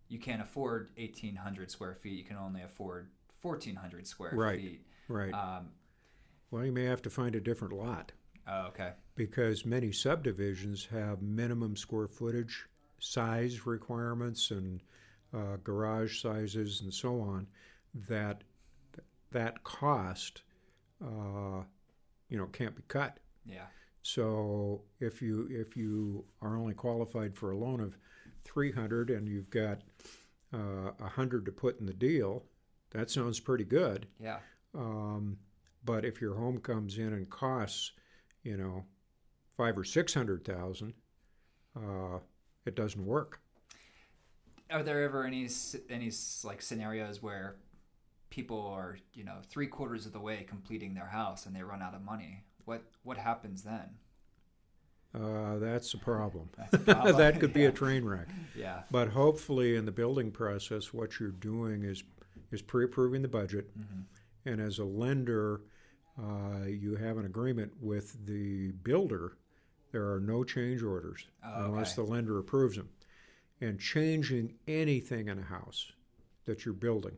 you 0.10 0.20
can't 0.20 0.41
afford 0.41 0.89
1,800 0.98 1.72
square 1.72 1.96
feet. 1.96 2.17
You 2.17 2.24
can 2.24 2.38
only 2.38 2.62
afford 2.62 3.10
1,400 3.41 4.05
square 4.05 4.32
right. 4.34 4.60
feet. 4.60 4.86
Right. 5.08 5.34
Um, 5.34 5.70
well, 6.51 6.65
you 6.65 6.72
may 6.72 6.84
have 6.84 7.01
to 7.03 7.10
find 7.10 7.36
a 7.36 7.41
different 7.41 7.74
lot. 7.74 8.12
Oh, 8.47 8.67
okay. 8.67 8.91
Because 9.15 9.65
many 9.65 9.91
subdivisions 9.91 10.88
have 10.91 11.21
minimum 11.21 11.75
square 11.75 12.07
footage 12.07 12.65
size 13.00 13.65
requirements 13.65 14.51
and 14.51 14.81
uh, 15.33 15.57
garage 15.63 16.21
sizes 16.21 16.81
and 16.81 16.93
so 16.93 17.19
on 17.19 17.47
that 18.07 18.43
that 19.31 19.63
cost 19.63 20.43
uh, 21.03 21.63
you 22.29 22.38
know 22.38 22.45
can't 22.47 22.75
be 22.75 22.83
cut. 22.88 23.19
Yeah. 23.45 23.65
So 24.01 24.81
if 25.00 25.21
you 25.21 25.47
if 25.50 25.75
you 25.77 26.25
are 26.41 26.57
only 26.57 26.73
qualified 26.73 27.35
for 27.35 27.51
a 27.51 27.57
loan 27.57 27.79
of 27.79 27.97
300 28.45 29.09
and 29.09 29.27
you've 29.27 29.50
got 29.50 29.81
uh, 30.53 30.91
100 30.97 31.45
to 31.45 31.51
put 31.51 31.79
in 31.79 31.85
the 31.85 31.93
deal, 31.93 32.43
that 32.91 33.09
sounds 33.09 33.39
pretty 33.39 33.63
good. 33.63 34.07
Yeah. 34.19 34.39
Um, 34.75 35.38
but 35.85 36.05
if 36.05 36.21
your 36.21 36.35
home 36.35 36.59
comes 36.59 36.97
in 36.97 37.13
and 37.13 37.29
costs, 37.29 37.91
you 38.43 38.57
know, 38.57 38.83
five 39.57 39.77
or 39.77 39.83
six 39.83 40.13
hundred 40.13 40.45
thousand, 40.45 40.93
uh, 41.75 42.19
it 42.65 42.75
doesn't 42.75 43.05
work. 43.05 43.39
Are 44.69 44.83
there 44.83 45.03
ever 45.03 45.25
any 45.25 45.47
any 45.89 46.12
like 46.43 46.62
scenarios 46.62 47.21
where 47.21 47.55
people 48.29 48.65
are 48.67 48.97
you 49.13 49.23
know 49.23 49.38
three 49.50 49.67
quarters 49.67 50.05
of 50.05 50.13
the 50.13 50.19
way 50.19 50.45
completing 50.47 50.93
their 50.93 51.07
house 51.07 51.45
and 51.45 51.55
they 51.55 51.63
run 51.63 51.81
out 51.81 51.93
of 51.93 52.01
money? 52.03 52.43
what 52.65 52.83
what 53.03 53.17
happens 53.17 53.63
then? 53.63 53.89
Uh, 55.15 55.59
that's 55.59 55.93
a 55.93 55.97
problem. 55.97 56.50
That's 56.57 56.73
a 56.73 56.77
problem. 56.79 57.17
that 57.17 57.39
could 57.39 57.51
yeah. 57.51 57.55
be 57.55 57.65
a 57.65 57.71
train 57.83 58.03
wreck. 58.03 58.27
Yeah. 58.55 58.83
But 58.89 59.09
hopefully, 59.09 59.75
in 59.75 59.85
the 59.85 59.91
building 59.91 60.31
process, 60.31 60.93
what 60.93 61.19
you're 61.19 61.31
doing 61.31 61.83
is 61.83 62.03
is 62.51 62.62
pre-approving 62.62 63.21
the 63.21 63.27
budget, 63.27 63.69
mm-hmm. 63.77 64.50
and 64.50 64.62
as 64.62 64.79
a 64.79 64.83
lender, 64.83 65.62
uh, 66.22 66.65
you 66.67 66.96
have 66.96 67.17
an 67.17 67.25
agreement 67.25 67.72
with 67.82 68.25
the 68.25 68.72
builder. 68.84 69.38
There 69.91 70.12
are 70.12 70.20
no 70.20 70.43
change 70.43 70.84
orders 70.84 71.27
oh, 71.46 71.65
unless 71.65 71.98
okay. 71.98 72.05
the 72.05 72.12
lender 72.12 72.39
approves 72.39 72.75
them. 72.75 72.89
And 73.62 73.79
changing 73.79 74.55
anything 74.67 75.29
in 75.29 75.39
a 75.39 75.43
house 75.43 75.91
that 76.46 76.65
you're 76.65 76.74
building 76.74 77.17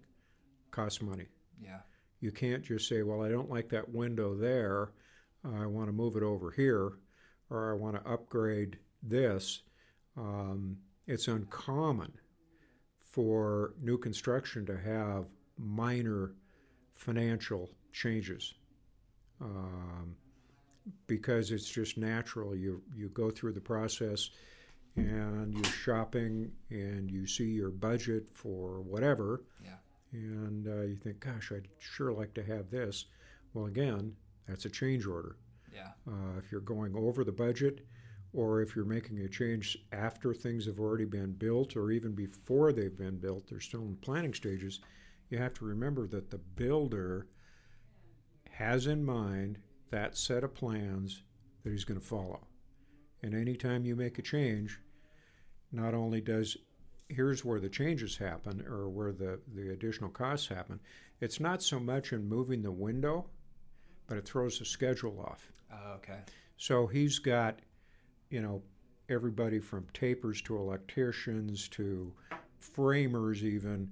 costs 0.72 1.02
money. 1.02 1.26
Yeah. 1.62 1.80
You 2.20 2.32
can't 2.32 2.64
just 2.64 2.88
say, 2.88 3.02
"Well, 3.02 3.24
I 3.24 3.30
don't 3.30 3.50
like 3.50 3.70
that 3.70 3.90
window 3.90 4.36
there." 4.36 4.92
I 5.44 5.66
want 5.66 5.88
to 5.88 5.94
move 5.94 6.16
it 6.16 6.24
over 6.24 6.52
here, 6.52 6.94
or 7.50 7.72
I 7.72 7.74
want 7.74 7.96
to 7.96 8.12
upgrade 8.12 8.78
this. 9.04 9.62
Um, 10.18 10.78
it's 11.08 11.28
uncommon 11.28 12.12
for 13.02 13.74
new 13.82 13.98
construction 13.98 14.66
to 14.66 14.78
have 14.78 15.26
minor 15.58 16.34
financial 16.96 17.70
changes 17.92 18.56
um, 19.42 20.16
because 21.08 21.52
it's 21.52 21.70
just 21.70 21.98
natural. 21.98 22.56
You 22.56 22.82
you 22.96 23.10
go 23.10 23.30
through 23.30 23.54
the 23.54 23.62
process 23.62 24.30
and 24.96 25.54
you're 25.54 25.66
shopping 25.66 26.52
and 26.70 27.12
you 27.12 27.28
see 27.28 27.46
your 27.46 27.70
budget 27.70 28.30
for 28.34 28.82
whatever, 28.82 29.44
yeah. 29.64 29.76
and 30.14 30.68
uh, 30.68 30.82
you 30.82 30.96
think, 30.96 31.20
"Gosh, 31.20 31.52
I'd 31.52 31.68
sure 31.80 32.12
like 32.12 32.34
to 32.36 32.44
have 32.44 32.70
this." 32.70 33.06
Well, 33.54 33.66
again, 33.66 34.16
that's 34.48 34.66
a 34.66 34.70
change 34.70 35.06
order. 35.06 35.38
Yeah. 35.74 35.90
Uh, 36.08 36.38
if 36.38 36.52
you're 36.52 36.62
going 36.62 36.96
over 36.96 37.24
the 37.24 37.32
budget, 37.32 37.86
or 38.34 38.62
if 38.62 38.76
you're 38.76 38.86
making 38.86 39.20
a 39.20 39.28
change 39.28 39.78
after 39.92 40.34
things 40.34 40.66
have 40.66 40.80
already 40.80 41.06
been 41.06 41.32
built, 41.34 41.76
or 41.76 41.92
even 41.92 42.14
before 42.14 42.72
they've 42.72 42.98
been 42.98 43.18
built, 43.18 43.48
they're 43.48 43.60
still 43.60 43.82
in 43.82 43.96
planning 43.98 44.34
stages. 44.34 44.80
You 45.30 45.38
have 45.38 45.54
to 45.56 45.66
remember 45.66 46.08
that 46.08 46.30
the 46.30 46.38
builder 46.38 47.28
has 48.58 48.88
in 48.88 49.04
mind 49.04 49.58
that 49.92 50.18
set 50.18 50.44
of 50.44 50.54
plans 50.54 51.24
that 51.64 51.72
he's 51.72 51.84
going 51.84 52.00
to 52.00 52.06
follow. 52.06 52.40
And 53.24 53.34
anytime 53.34 53.86
you 53.86 53.96
make 53.96 54.20
a 54.20 54.22
change, 54.22 54.80
not 55.72 55.94
only 55.94 56.22
does 56.22 56.58
here's 57.08 57.46
where 57.46 57.60
the 57.60 57.70
changes 57.70 58.18
happen 58.18 58.66
or 58.68 58.90
where 58.90 59.12
the, 59.12 59.40
the 59.54 59.70
additional 59.72 60.10
costs 60.10 60.48
happen, 60.48 60.80
it's 61.22 61.40
not 61.40 61.62
so 61.62 61.80
much 61.80 62.14
in 62.14 62.28
moving 62.28 62.62
the 62.62 62.72
window 62.72 63.26
but 64.08 64.18
it 64.18 64.26
throws 64.26 64.60
the 64.60 64.66
schedule 64.66 65.20
off. 65.20 65.52
Oh, 65.72 65.94
okay. 65.96 66.20
So 66.58 66.88
he's 66.88 67.20
got, 67.20 67.60
you 68.30 68.42
know, 68.42 68.62
everybody 69.10 69.60
from 69.60 69.86
tapers 69.94 70.42
to 70.44 70.58
electricians 70.58 71.68
to 71.70 72.14
framers 72.60 73.44
even, 73.44 73.92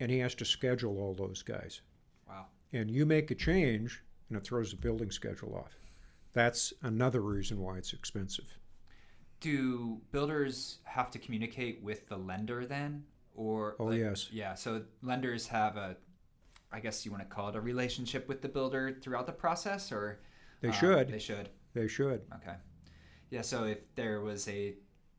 and 0.00 0.10
he 0.10 0.18
has 0.18 0.34
to 0.36 0.44
schedule 0.44 0.98
all 0.98 1.14
those 1.14 1.42
guys. 1.42 1.80
And 2.72 2.90
you 2.90 3.04
make 3.04 3.30
a 3.30 3.34
change, 3.34 4.02
and 4.28 4.38
it 4.38 4.44
throws 4.44 4.70
the 4.70 4.76
building 4.76 5.10
schedule 5.10 5.54
off. 5.54 5.76
That's 6.32 6.72
another 6.82 7.20
reason 7.20 7.60
why 7.60 7.76
it's 7.76 7.92
expensive. 7.92 8.46
Do 9.40 10.00
builders 10.12 10.78
have 10.84 11.10
to 11.10 11.18
communicate 11.18 11.82
with 11.82 12.08
the 12.08 12.16
lender 12.16 12.64
then? 12.64 13.04
Or 13.34 13.76
oh 13.78 13.86
like, 13.86 13.98
yes, 13.98 14.28
yeah. 14.30 14.54
So 14.54 14.82
lenders 15.02 15.46
have 15.48 15.76
a 15.76 15.96
I 16.72 16.80
guess 16.80 17.04
you 17.04 17.12
want 17.12 17.22
to 17.22 17.28
call 17.28 17.50
it 17.50 17.56
a 17.56 17.60
relationship 17.60 18.26
with 18.28 18.40
the 18.40 18.48
builder 18.48 18.96
throughout 19.02 19.26
the 19.26 19.32
process, 19.32 19.92
or 19.92 20.20
they 20.62 20.70
uh, 20.70 20.72
should. 20.72 21.08
They 21.08 21.18
should. 21.18 21.50
They 21.74 21.86
should. 21.86 22.22
Okay. 22.36 22.56
Yeah. 23.30 23.42
So 23.42 23.64
if 23.64 23.78
there 23.94 24.22
was 24.22 24.48
a, 24.48 24.74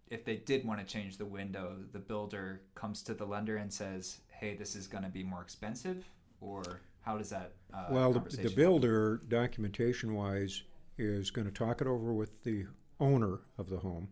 if 0.09 0.25
they 0.25 0.37
did 0.37 0.65
want 0.65 0.79
to 0.79 0.85
change 0.85 1.17
the 1.17 1.25
window, 1.25 1.77
the 1.91 1.99
builder 1.99 2.61
comes 2.73 3.03
to 3.03 3.13
the 3.13 3.25
lender 3.25 3.57
and 3.57 3.71
says, 3.71 4.21
"Hey, 4.29 4.55
this 4.55 4.75
is 4.75 4.87
going 4.87 5.03
to 5.03 5.09
be 5.09 5.23
more 5.23 5.41
expensive," 5.41 6.03
or 6.41 6.81
how 7.03 7.17
does 7.17 7.29
that? 7.29 7.53
Uh, 7.73 7.85
well, 7.91 8.11
the, 8.13 8.37
the 8.37 8.49
builder, 8.49 9.21
documentation-wise, 9.27 10.63
is 10.97 11.31
going 11.31 11.45
to 11.47 11.53
talk 11.53 11.81
it 11.81 11.87
over 11.87 12.13
with 12.13 12.43
the 12.43 12.65
owner 12.99 13.39
of 13.57 13.69
the 13.69 13.77
home. 13.77 14.07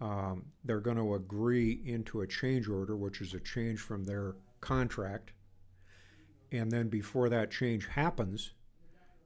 um, 0.00 0.44
they're 0.64 0.80
going 0.80 0.96
to 0.96 1.14
agree 1.14 1.82
into 1.84 2.20
a 2.20 2.26
change 2.26 2.68
order, 2.68 2.96
which 2.96 3.20
is 3.20 3.34
a 3.34 3.40
change 3.40 3.80
from 3.80 4.04
their 4.04 4.36
contract. 4.60 5.32
And 6.52 6.70
then 6.70 6.88
before 6.88 7.28
that 7.28 7.50
change 7.50 7.86
happens, 7.88 8.52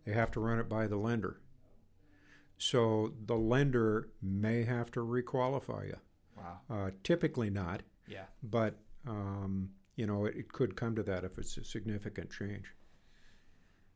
they 0.05 0.13
have 0.13 0.31
to 0.33 0.41
run 0.41 0.59
it 0.59 0.69
by 0.69 0.87
the 0.87 0.97
lender. 0.97 1.41
So 2.59 3.13
the 3.27 3.37
lender 3.37 4.09
may 4.23 4.65
have 4.65 4.91
to 4.93 5.01
requalify 5.01 5.89
you. 5.89 5.97
Wow. 6.37 6.61
Uh, 6.71 6.91
typically 7.05 7.51
not, 7.51 7.83
Yeah. 8.09 8.25
but 8.43 8.79
um, 9.07 9.71
you 9.97 10.07
know 10.07 10.25
it, 10.27 10.37
it 10.37 10.53
could 10.53 10.75
come 10.75 10.95
to 10.97 11.03
that 11.05 11.23
if 11.25 11.39
it's 11.39 11.57
a 11.59 11.65
significant 11.65 12.31
change. 12.31 12.65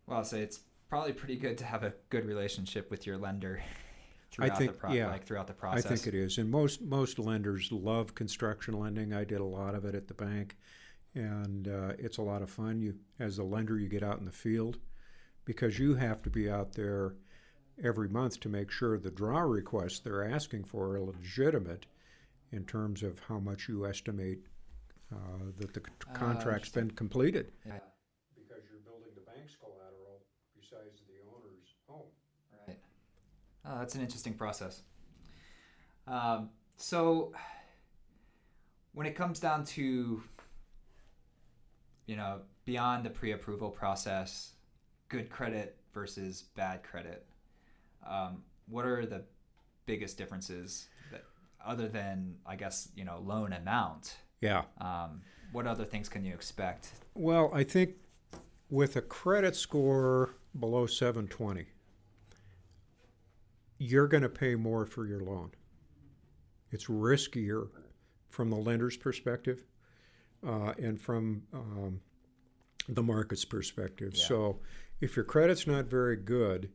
Well, 0.07 0.25
so 0.25 0.37
it's 0.37 0.61
probably 0.89 1.13
pretty 1.13 1.37
good 1.37 1.59
to 1.59 1.65
have 1.65 1.83
a 1.83 1.93
good 2.11 2.25
relationship 2.25 2.91
with 2.91 3.07
your 3.07 3.17
lender 3.17 3.63
throughout 4.31 4.59
think- 4.59 4.73
the 4.73 4.79
pro- 4.79 4.93
yeah. 4.93 5.09
like 5.11 5.25
throughout 5.25 5.47
the 5.47 5.53
process. 5.55 5.87
I 5.87 5.89
think 5.89 6.07
it 6.07 6.15
is, 6.15 6.39
and 6.39 6.51
most 6.51 6.81
most 6.83 7.19
lenders 7.19 7.71
love 7.73 8.15
construction 8.15 8.75
lending. 8.79 9.13
I 9.13 9.25
did 9.25 9.41
a 9.41 9.45
lot 9.45 9.75
of 9.75 9.85
it 9.85 9.95
at 9.95 10.07
the 10.09 10.15
bank, 10.15 10.57
and 11.15 11.69
uh, 11.69 11.93
it's 11.99 12.19
a 12.19 12.23
lot 12.23 12.43
of 12.43 12.51
fun. 12.51 12.81
You, 12.81 12.95
as 13.19 13.39
a 13.39 13.45
lender, 13.45 13.79
you 13.79 13.89
get 13.89 14.03
out 14.03 14.19
in 14.19 14.25
the 14.25 14.33
field 14.33 14.79
because 15.45 15.79
you 15.79 15.95
have 15.95 16.23
to 16.23 16.31
be 16.31 16.49
out 16.51 16.73
there 16.73 17.15
every 17.83 18.09
month 18.09 18.41
to 18.41 18.49
make 18.49 18.71
sure 18.71 18.97
the 18.99 19.11
draw 19.11 19.41
requests 19.41 19.99
they're 19.99 20.25
asking 20.29 20.65
for 20.65 20.95
are 20.97 21.01
legitimate 21.01 21.87
in 22.53 22.65
terms 22.65 23.03
of 23.03 23.19
how 23.29 23.39
much 23.39 23.69
you 23.69 23.87
estimate 23.87 24.39
uh, 25.13 25.17
that 25.59 25.75
the 25.75 25.81
c- 25.81 25.93
Ah, 26.09 26.13
contract's 26.15 26.69
been 26.71 26.91
completed. 26.91 27.53
Yeah. 27.67 27.75
Because 28.35 28.63
you're 28.71 28.81
building 28.81 29.11
the 29.15 29.21
bank's 29.31 29.55
collateral 29.57 30.23
besides 30.59 31.03
the 31.07 31.21
owner's 31.29 31.69
home. 31.87 32.07
Right. 32.67 32.79
Oh, 33.69 33.79
that's 33.79 33.95
an 33.95 34.01
interesting 34.01 34.35
process. 34.35 34.83
Um, 36.07 36.51
so, 36.77 37.33
when 38.93 39.07
it 39.07 39.15
comes 39.15 39.41
down 39.41 39.65
to, 39.65 40.23
you 42.07 42.17
know, 42.17 42.41
beyond 42.65 43.05
the 43.05 43.11
pre-approval 43.11 43.71
process, 43.71 44.53
good 45.09 45.31
credit 45.31 45.77
versus 45.93 46.45
bad 46.55 46.83
credit, 46.83 47.27
um, 48.09 48.43
what 48.69 48.85
are 48.85 49.05
the 49.05 49.25
biggest 49.87 50.19
differences 50.19 50.89
that, 51.11 51.25
other 51.65 51.89
than 51.89 52.37
I 52.45 52.57
guess 52.57 52.89
you 52.95 53.05
know 53.05 53.23
loan 53.25 53.53
amount? 53.53 54.17
Yeah. 54.41 54.63
Um, 54.81 55.23
what 55.53 55.67
other 55.67 55.85
things 55.85 56.09
can 56.09 56.25
you 56.25 56.35
expect? 56.35 56.91
Well, 57.15 57.51
I 57.55 57.65
think 57.65 57.95
with 58.69 58.97
a 58.97 59.01
credit 59.01 59.57
score 59.57 60.35
below 60.59 60.87
720, 60.87 61.67
you're 63.79 64.09
going 64.09 64.23
to 64.23 64.29
pay 64.29 64.55
more 64.55 64.87
for 64.87 65.07
your 65.07 65.21
loan. 65.21 65.51
It's 66.71 66.87
riskier 66.87 67.69
from 68.29 68.51
the 68.51 68.57
lender's 68.57 68.97
perspective 68.97 69.65
uh, 70.47 70.73
and 70.79 71.01
from 71.01 71.43
um, 71.53 72.01
the 72.89 73.03
market's 73.03 73.45
perspective. 73.45 74.13
Yeah. 74.15 74.25
So 74.25 74.61
if 75.01 75.17
your 75.17 75.25
credit's 75.25 75.67
not 75.67 75.87
very 75.87 76.17
good, 76.17 76.71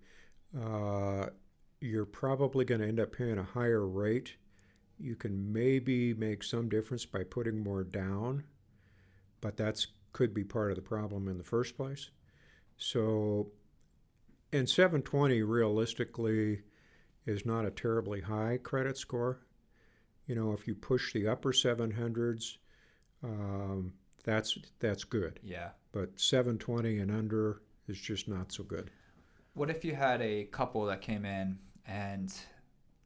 uh, 0.60 1.28
you're 1.80 2.06
probably 2.06 2.66
going 2.66 2.82
to 2.82 2.88
end 2.88 3.00
up 3.00 3.12
paying 3.12 3.38
a 3.38 3.44
higher 3.44 3.86
rate. 3.86 4.36
You 5.00 5.16
can 5.16 5.52
maybe 5.52 6.14
make 6.14 6.44
some 6.44 6.70
difference 6.70 7.06
by 7.06 7.24
putting 7.24 7.64
more 7.64 7.84
down, 7.84 8.44
but 9.42 9.58
that's 9.58 9.88
could 10.14 10.34
be 10.34 10.44
part 10.44 10.72
of 10.72 10.76
the 10.76 10.82
problem 10.82 11.28
in 11.28 11.38
the 11.38 11.44
first 11.44 11.78
place. 11.78 12.10
So, 12.78 13.52
and 14.52 14.70
720 14.70 15.42
realistically 15.42 16.62
is 17.26 17.46
not 17.46 17.66
a 17.66 17.72
terribly 17.72 18.22
high 18.22 18.60
credit 18.62 18.98
score. 18.98 19.40
You 20.28 20.36
know, 20.36 20.54
if 20.54 20.68
you 20.68 20.76
push 20.76 21.14
the 21.14 21.28
upper 21.28 21.52
700s, 21.52 22.58
um, 23.24 23.94
that's 24.24 24.58
that's 24.80 25.04
good. 25.04 25.40
Yeah. 25.44 25.70
But 25.92 26.20
720 26.20 27.00
and 27.00 27.12
under 27.12 27.62
is 27.88 28.00
just 28.00 28.28
not 28.28 28.52
so 28.52 28.64
good. 28.64 28.92
What 29.54 29.70
if 29.70 29.84
you 29.84 29.96
had 29.96 30.22
a 30.22 30.46
couple 30.46 30.86
that 30.86 31.02
came 31.02 31.26
in 31.26 31.58
and 31.86 32.34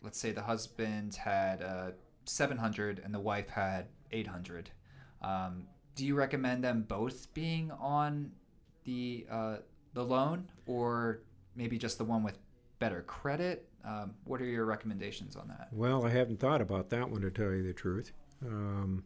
let's 0.03 0.19
say 0.19 0.31
the 0.31 0.41
husband 0.41 1.15
had 1.15 1.61
uh, 1.61 1.91
700 2.25 3.01
and 3.03 3.13
the 3.13 3.19
wife 3.19 3.49
had 3.49 3.87
800? 4.11 4.69
Um, 5.21 5.63
do 5.95 6.05
you 6.05 6.15
recommend 6.15 6.63
them 6.63 6.85
both 6.87 7.33
being 7.33 7.71
on 7.71 8.31
the 8.83 9.25
uh, 9.29 9.57
the 9.93 10.03
loan 10.03 10.49
or 10.67 11.21
maybe 11.55 11.77
just 11.77 11.97
the 11.97 12.03
one 12.03 12.21
with 12.21 12.37
better 12.79 13.01
credit? 13.01 13.67
Um, 13.85 14.15
what 14.23 14.41
are 14.41 14.45
your 14.45 14.65
recommendations 14.65 15.35
on 15.35 15.47
that? 15.47 15.67
Well, 15.71 16.05
I 16.05 16.09
haven't 16.09 16.39
thought 16.39 16.61
about 16.61 16.89
that 16.89 17.09
one 17.09 17.21
to 17.21 17.29
tell 17.29 17.51
you 17.51 17.63
the 17.63 17.73
truth. 17.73 18.11
Um, 18.45 19.03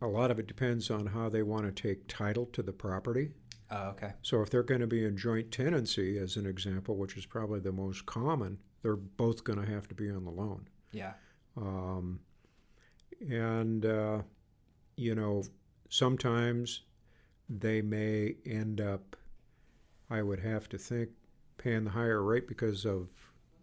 a 0.00 0.06
lot 0.06 0.30
of 0.30 0.38
it 0.38 0.46
depends 0.46 0.90
on 0.90 1.06
how 1.06 1.28
they 1.28 1.42
want 1.42 1.64
to 1.64 1.82
take 1.82 2.06
title 2.06 2.46
to 2.46 2.62
the 2.62 2.72
property. 2.72 3.30
Oh, 3.70 3.88
okay. 3.90 4.12
So 4.22 4.42
if 4.42 4.50
they're 4.50 4.62
going 4.62 4.80
to 4.80 4.86
be 4.86 5.04
in 5.04 5.16
joint 5.16 5.50
tenancy, 5.52 6.18
as 6.18 6.36
an 6.36 6.46
example, 6.46 6.96
which 6.96 7.16
is 7.16 7.26
probably 7.26 7.60
the 7.60 7.72
most 7.72 8.06
common, 8.06 8.58
they're 8.82 8.96
both 8.96 9.44
going 9.44 9.64
to 9.64 9.70
have 9.70 9.88
to 9.88 9.94
be 9.94 10.10
on 10.10 10.24
the 10.24 10.30
loan. 10.30 10.68
Yeah. 10.92 11.12
Um, 11.56 12.20
and, 13.28 13.84
uh, 13.84 14.22
you 14.96 15.14
know, 15.14 15.42
sometimes 15.88 16.82
they 17.48 17.82
may 17.82 18.36
end 18.46 18.80
up, 18.80 19.16
I 20.08 20.22
would 20.22 20.40
have 20.40 20.68
to 20.70 20.78
think, 20.78 21.10
paying 21.58 21.84
the 21.84 21.90
higher 21.90 22.22
rate 22.22 22.48
because 22.48 22.86
of 22.86 23.10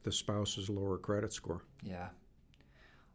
the 0.08 0.12
spouse's 0.14 0.70
lower 0.70 0.98
credit 0.98 1.34
score. 1.34 1.64
Yeah. 1.84 2.08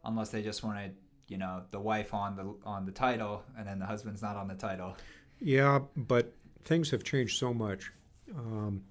Unless 0.05 0.29
they 0.29 0.43
just 0.43 0.63
wanted, 0.63 0.95
you 1.27 1.39
know, 1.39 1.63
the 1.71 1.81
wife 1.81 2.13
on 2.13 2.37
the 2.37 2.55
on 2.67 2.85
the 2.85 2.93
title 2.93 3.43
and 3.57 3.67
then 3.67 3.79
the 3.79 3.87
husband's 3.87 4.21
not 4.21 4.37
on 4.37 4.47
the 4.47 4.55
title. 4.55 4.95
Yeah, 5.41 5.79
but 5.97 6.35
things 6.65 6.91
have 6.91 7.03
changed 7.03 7.39
so 7.39 7.55
much. 7.55 7.91
Um, 8.37 8.83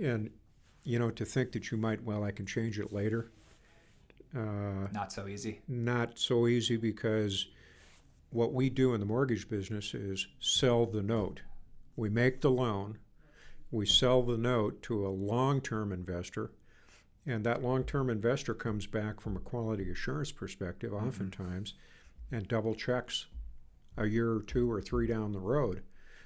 and, 0.00 0.28
you 0.84 0.98
know, 0.98 1.10
to 1.12 1.24
think 1.24 1.52
that 1.52 1.70
you 1.70 1.78
might, 1.78 2.02
well, 2.04 2.22
I 2.24 2.30
can 2.30 2.44
change 2.44 2.78
it 2.78 2.92
later. 2.92 3.30
Uh, 4.36 4.88
Not 4.92 5.12
so 5.12 5.26
easy. 5.26 5.62
not 5.66 6.18
so 6.18 6.46
easy 6.46 6.76
because 6.76 7.46
what 8.30 8.52
we 8.52 8.68
do 8.68 8.92
in 8.92 9.00
the 9.00 9.06
mortgage 9.06 9.48
business 9.48 9.94
is 9.94 10.26
sell 10.40 10.84
the 10.84 11.02
note. 11.02 11.40
We 11.96 12.10
make 12.10 12.42
the 12.42 12.50
loan, 12.50 12.98
we 13.70 13.86
sell 13.86 14.22
the 14.22 14.36
note 14.36 14.82
to 14.82 15.06
a 15.06 15.08
long 15.08 15.62
term 15.62 15.90
investor, 15.90 16.50
and 17.26 17.44
that 17.44 17.62
long 17.62 17.84
term 17.84 18.08
investor 18.08 18.54
comes 18.54 18.86
back 18.86 19.20
from 19.20 19.36
a 19.36 19.40
quality 19.40 19.90
assurance 19.90 20.32
perspective, 20.32 20.92
oftentimes, 20.92 21.74
and 22.30 22.46
double 22.46 22.74
checks 22.74 23.26
a 23.96 24.06
year 24.06 24.32
or 24.32 24.42
two 24.42 24.70
or 24.70 24.80
three 24.80 25.06
down 25.06 25.32
the 25.32 25.40
road. 25.40 25.82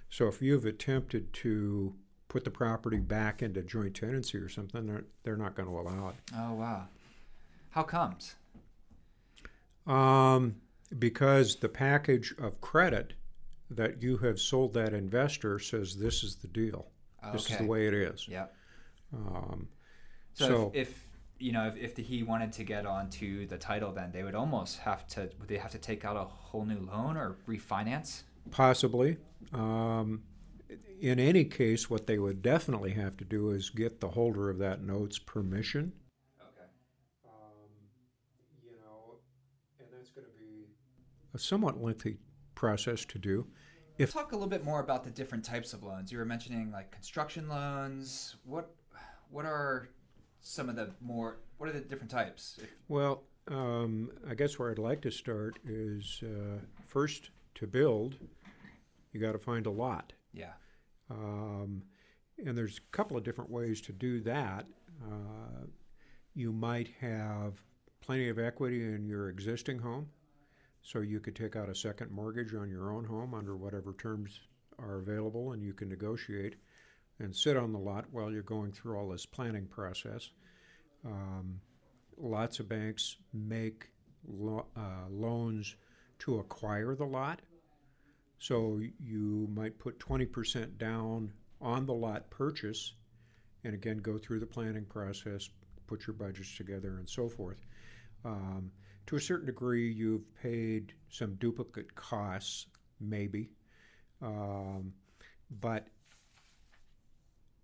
So 0.08 0.26
if 0.26 0.42
you've 0.42 0.66
attempted 0.66 1.32
to 1.34 1.94
put 2.28 2.44
the 2.44 2.50
property 2.50 2.98
back 2.98 3.42
into 3.42 3.62
joint 3.62 3.94
tenancy 3.94 4.38
or 4.38 4.48
something, 4.48 4.86
they're, 4.86 5.04
they're 5.22 5.36
not 5.36 5.54
going 5.54 5.68
to 5.68 5.78
allow 5.78 6.08
it. 6.08 6.14
Oh 6.36 6.54
wow. 6.54 6.84
How 7.70 7.82
comes? 7.82 8.34
Um, 9.86 10.56
because 10.98 11.56
the 11.56 11.68
package 11.68 12.34
of 12.38 12.60
credit 12.60 13.14
that 13.70 14.02
you 14.02 14.16
have 14.18 14.40
sold 14.40 14.74
that 14.74 14.92
investor 14.92 15.58
says 15.58 15.96
this 15.96 16.24
is 16.24 16.36
the 16.36 16.48
deal. 16.48 16.88
This 17.32 17.50
is 17.50 17.58
the 17.58 17.66
way 17.66 17.86
it 17.86 17.94
is. 17.94 18.26
Yeah. 18.26 18.46
Um, 19.14 19.68
So, 20.34 20.46
So- 20.46 20.70
if, 20.74 20.88
if 20.90 21.06
you 21.38 21.52
know 21.52 21.66
if, 21.68 21.76
if 21.76 21.94
the, 21.94 22.02
he 22.02 22.22
wanted 22.22 22.52
to 22.52 22.64
get 22.64 22.84
onto 22.86 23.46
the 23.46 23.56
title, 23.56 23.92
then 23.92 24.12
they 24.12 24.22
would 24.22 24.34
almost 24.34 24.78
have 24.80 25.06
to 25.08 25.30
would 25.38 25.48
they 25.48 25.56
have 25.58 25.70
to 25.72 25.78
take 25.78 26.04
out 26.04 26.16
a 26.16 26.24
whole 26.24 26.64
new 26.64 26.80
loan 26.80 27.16
or 27.16 27.36
refinance? 27.48 28.22
possibly. 28.50 29.16
Um, 29.52 30.22
in 31.00 31.18
any 31.18 31.44
case, 31.44 31.88
what 31.88 32.06
they 32.06 32.18
would 32.18 32.42
definitely 32.42 32.90
have 32.92 33.16
to 33.18 33.24
do 33.24 33.50
is 33.50 33.70
get 33.70 34.00
the 34.00 34.08
holder 34.08 34.50
of 34.50 34.58
that 34.58 34.82
note's 34.82 35.18
permission. 35.18 35.92
Okay. 36.40 36.66
Um, 37.26 37.70
you 38.62 38.72
know, 38.72 39.16
and 39.78 39.88
that's 39.92 40.10
going 40.10 40.26
to 40.26 40.32
be 40.38 40.66
a 41.34 41.38
somewhat 41.38 41.82
lengthy 41.82 42.18
process 42.54 43.04
to 43.06 43.18
do. 43.18 43.46
If- 43.98 44.12
talk 44.12 44.32
a 44.32 44.34
little 44.34 44.48
bit 44.48 44.64
more 44.64 44.80
about 44.80 45.04
the 45.04 45.10
different 45.10 45.44
types 45.44 45.72
of 45.72 45.82
loans. 45.82 46.10
You 46.12 46.18
were 46.18 46.24
mentioning 46.24 46.70
like 46.70 46.90
construction 46.90 47.48
loans. 47.48 48.36
What 48.44 48.74
what 49.30 49.44
are 49.44 49.88
some 50.40 50.68
of 50.68 50.76
the 50.76 50.90
more 51.00 51.38
what 51.59 51.68
are 51.68 51.72
the 51.72 51.81
different 51.81 52.11
types? 52.11 52.59
Well, 52.88 53.22
um, 53.48 54.11
I 54.29 54.35
guess 54.35 54.59
where 54.59 54.70
I'd 54.70 54.79
like 54.79 55.00
to 55.03 55.11
start 55.11 55.59
is 55.64 56.22
uh, 56.22 56.59
first 56.87 57.31
to 57.57 57.66
build, 57.66 58.16
you 59.12 59.20
got 59.20 59.33
to 59.33 59.38
find 59.38 59.66
a 59.66 59.70
lot. 59.70 60.12
yeah. 60.33 60.53
Um, 61.11 61.83
and 62.46 62.57
there's 62.57 62.79
a 62.79 62.96
couple 62.96 63.16
of 63.16 63.24
different 63.24 63.50
ways 63.50 63.81
to 63.83 63.92
do 63.92 64.20
that. 64.20 64.64
Uh, 65.05 65.66
you 66.35 66.53
might 66.53 66.88
have 67.00 67.61
plenty 68.00 68.29
of 68.29 68.38
equity 68.38 68.83
in 68.94 69.07
your 69.07 69.29
existing 69.29 69.79
home, 69.79 70.09
so 70.83 71.00
you 71.00 71.20
could 71.20 71.37
take 71.37 71.57
out 71.57 71.68
a 71.68 71.74
second 71.74 72.11
mortgage 72.11 72.55
on 72.55 72.70
your 72.70 72.92
own 72.92 73.05
home 73.05 73.35
under 73.35 73.57
whatever 73.57 73.92
terms 73.94 74.40
are 74.79 74.98
available, 74.98 75.53
and 75.53 75.62
you 75.62 75.74
can 75.74 75.88
negotiate 75.88 76.55
and 77.20 77.35
sit 77.35 77.56
on 77.56 77.72
the 77.72 77.78
lot 77.78 78.06
while 78.11 78.33
you're 78.33 78.42
going 78.42 78.72
through 78.72 78.98
all 78.98 79.09
this 79.09 79.26
planning 79.26 79.66
process. 79.66 80.30
Um, 81.04 81.61
lots 82.16 82.61
of 82.61 82.68
banks 82.68 83.16
make 83.33 83.90
lo- 84.26 84.66
uh, 84.76 85.09
loans 85.11 85.76
to 86.20 86.38
acquire 86.38 86.94
the 86.94 87.04
lot. 87.04 87.40
So 88.38 88.80
you 88.98 89.48
might 89.54 89.78
put 89.78 89.98
20% 89.98 90.78
down 90.78 91.33
on 91.61 91.85
the 91.87 91.94
lot 91.94 92.30
purchase 92.30 92.94
and 93.64 93.74
again 93.74 93.98
go 93.98 94.16
through 94.16 94.40
the 94.40 94.46
planning 94.46 94.87
process, 94.87 95.48
put 95.87 96.06
your 96.06 96.14
budgets 96.14 96.56
together, 96.56 96.96
and 96.96 97.09
so 97.09 97.28
forth. 97.28 97.61
Um, 98.24 98.70
to 99.06 99.16
a 99.16 99.20
certain 99.20 99.46
degree, 99.46 99.90
you've 99.90 100.35
paid 100.37 100.94
some 101.11 101.35
duplicate 101.35 101.94
costs, 101.94 102.66
maybe. 103.00 103.50
Um, 104.22 104.92
but 105.61 105.88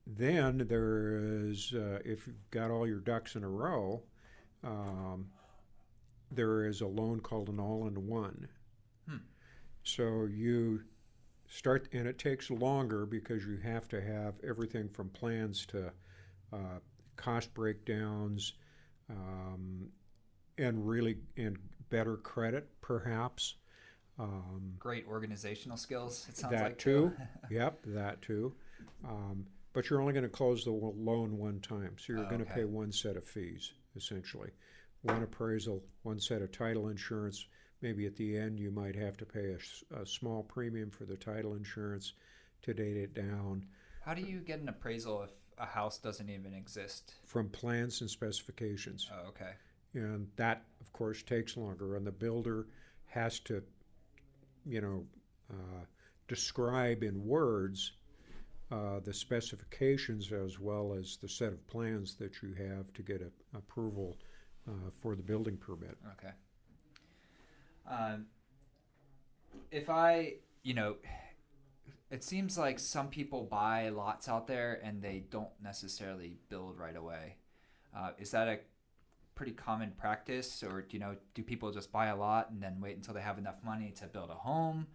then 0.07 0.67
there 0.69 1.49
is, 1.49 1.73
uh, 1.75 1.99
if 2.05 2.27
you've 2.27 2.51
got 2.51 2.71
all 2.71 2.87
your 2.87 3.01
ducks 3.01 3.35
in 3.35 3.43
a 3.43 3.49
row, 3.49 4.03
um, 4.63 5.27
there 6.31 6.65
is 6.67 6.81
a 6.81 6.87
loan 6.87 7.21
called 7.21 7.49
an 7.49 7.59
all 7.59 7.87
in 7.87 8.07
one. 8.07 8.49
Hmm. 9.09 9.17
So 9.83 10.27
you 10.27 10.83
start, 11.49 11.89
and 11.93 12.07
it 12.07 12.19
takes 12.19 12.51
longer 12.51 13.05
because 13.05 13.45
you 13.45 13.57
have 13.59 13.89
to 13.89 14.01
have 14.01 14.35
everything 14.47 14.89
from 14.89 15.09
plans 15.09 15.67
to 15.67 15.93
uh, 16.53 16.79
cost 17.17 17.53
breakdowns 17.55 18.53
um, 19.11 19.89
and 20.59 20.87
really 20.87 21.17
and 21.37 21.59
better 21.91 22.17
credit, 22.17 22.69
perhaps. 22.81 23.57
Um, 24.19 24.75
Great 24.79 25.07
organizational 25.07 25.77
skills. 25.77 26.27
It 26.29 26.37
sounds 26.37 26.53
that 26.53 26.63
like 26.63 26.79
too. 26.79 27.13
yep, 27.51 27.81
that 27.87 28.23
too. 28.23 28.55
Um, 29.05 29.47
but 29.77 29.91
you're 29.91 30.01
only 30.01 30.15
going 30.15 30.23
to 30.23 30.29
close 30.31 30.65
the 30.65 30.71
loan 30.71 31.37
one 31.37 31.61
time, 31.61 31.95
so 31.99 32.15
you're 32.15 32.25
Oh, 32.25 32.29
going 32.31 32.43
to 32.43 32.51
okay. 32.51 32.61
pay 32.63 32.65
one 32.65 32.91
set 32.91 33.15
of 33.15 33.27
fees 33.27 33.75
essentially. 33.95 34.49
One 35.03 35.23
appraisal, 35.23 35.85
one 36.03 36.19
set 36.19 36.41
of 36.41 36.51
title 36.51 36.89
insurance. 36.89 37.45
Maybe 37.83 38.07
at 38.07 38.17
the 38.17 38.39
end 38.39 38.59
you 38.59 38.71
might 38.71 38.97
have 38.97 39.19
to 39.19 39.27
pay 39.27 39.55
a 39.95 40.07
small 40.07 40.43
premium 40.45 40.89
for 40.91 41.05
the 41.05 41.17
title 41.19 41.55
insurance 41.57 42.15
to 42.63 42.73
date 42.73 42.97
it 42.97 43.13
down 43.13 43.67
How 44.01 44.15
do 44.15 44.23
you 44.23 44.41
get 44.41 44.61
an 44.61 44.71
appraisal 44.71 45.23
if 45.25 45.31
a 45.59 45.67
house 45.67 45.99
doesn't 45.99 46.31
even 46.31 46.55
exist? 46.55 47.13
from 47.27 47.51
plans 47.51 48.01
and 48.01 48.09
specifications. 48.09 49.11
Oh, 49.13 49.29
okay. 49.29 49.53
and 49.93 50.27
that 50.37 50.65
of 50.81 50.91
course 50.95 51.23
takes 51.23 51.55
longer 51.59 51.97
and 51.97 52.07
the 52.07 52.13
builder 52.13 52.67
has 53.05 53.41
to 53.41 53.63
you 54.65 54.81
know 54.81 55.05
uh, 55.53 55.85
describe 56.29 57.03
in 57.03 57.27
words 57.27 57.93
uh, 58.71 59.01
the 59.05 59.13
specifications 59.13 60.33
as 60.33 60.59
well 60.59 60.95
as 60.99 61.19
the 61.23 61.29
set 61.29 61.53
of 61.53 61.67
plans 61.69 62.15
that 62.17 62.43
you 62.43 62.53
have 62.55 62.93
to 62.95 63.03
get 63.03 63.23
a, 63.23 63.57
approval 63.57 64.17
uh, 64.69 64.91
for 65.01 65.15
the 65.15 65.23
building 65.23 65.57
permit 65.57 65.97
Okay. 66.19 66.33
Um, 67.89 68.27
if 69.71 69.89
I, 69.89 70.35
you 70.65 70.75
know, 70.75 70.97
it 72.11 72.25
seems 72.25 72.59
like 72.59 72.79
some 72.79 73.09
people 73.09 73.45
buy 73.45 73.89
lots 73.91 74.29
out 74.29 74.47
there 74.47 74.81
and 74.83 75.01
they 75.01 75.25
don't 75.31 75.51
necessarily 75.63 76.37
build 76.49 76.79
right 76.79 76.97
away. 76.97 77.37
Uh, 77.97 78.11
is 78.19 78.33
that 78.33 78.49
a 78.49 78.59
pretty 79.35 79.53
common 79.53 79.93
practice, 79.97 80.63
or 80.63 80.83
do 80.83 80.89
you 80.97 80.99
know, 80.99 81.17
do 81.35 81.43
people 81.43 81.71
just 81.71 81.93
buy 81.93 82.07
a 82.07 82.17
lot 82.17 82.51
and 82.51 82.63
then 82.63 82.81
wait 82.81 82.97
until 82.97 83.15
they 83.15 83.21
have 83.21 83.39
enough 83.39 83.63
money 83.65 83.93
to 83.99 84.07
build 84.07 84.31
a 84.31 84.35
home? 84.35 84.87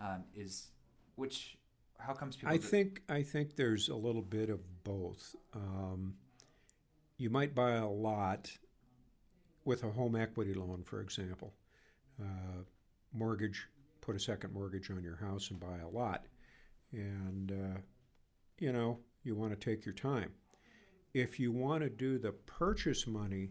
Um, 0.00 0.24
is 0.34 0.68
which 1.16 1.57
how 1.98 2.12
comes 2.14 2.36
people? 2.36 2.54
I 2.54 2.58
think 2.58 3.02
I 3.08 3.22
think 3.22 3.56
there's 3.56 3.88
a 3.88 3.94
little 3.94 4.22
bit 4.22 4.50
of 4.50 4.60
both. 4.84 5.34
Um, 5.54 6.14
you 7.18 7.30
might 7.30 7.54
buy 7.54 7.72
a 7.72 7.88
lot 7.88 8.50
with 9.64 9.84
a 9.84 9.90
home 9.90 10.16
equity 10.16 10.54
loan, 10.54 10.82
for 10.84 11.00
example, 11.00 11.52
uh, 12.20 12.62
mortgage, 13.12 13.66
put 14.00 14.16
a 14.16 14.20
second 14.20 14.52
mortgage 14.54 14.90
on 14.90 15.02
your 15.02 15.16
house 15.16 15.50
and 15.50 15.60
buy 15.60 15.78
a 15.78 15.88
lot, 15.88 16.24
and 16.92 17.52
uh, 17.52 17.80
you 18.58 18.72
know 18.72 18.98
you 19.24 19.34
want 19.34 19.58
to 19.58 19.58
take 19.58 19.84
your 19.84 19.94
time. 19.94 20.32
If 21.14 21.40
you 21.40 21.52
want 21.52 21.82
to 21.82 21.90
do 21.90 22.18
the 22.18 22.32
purchase 22.32 23.06
money 23.06 23.50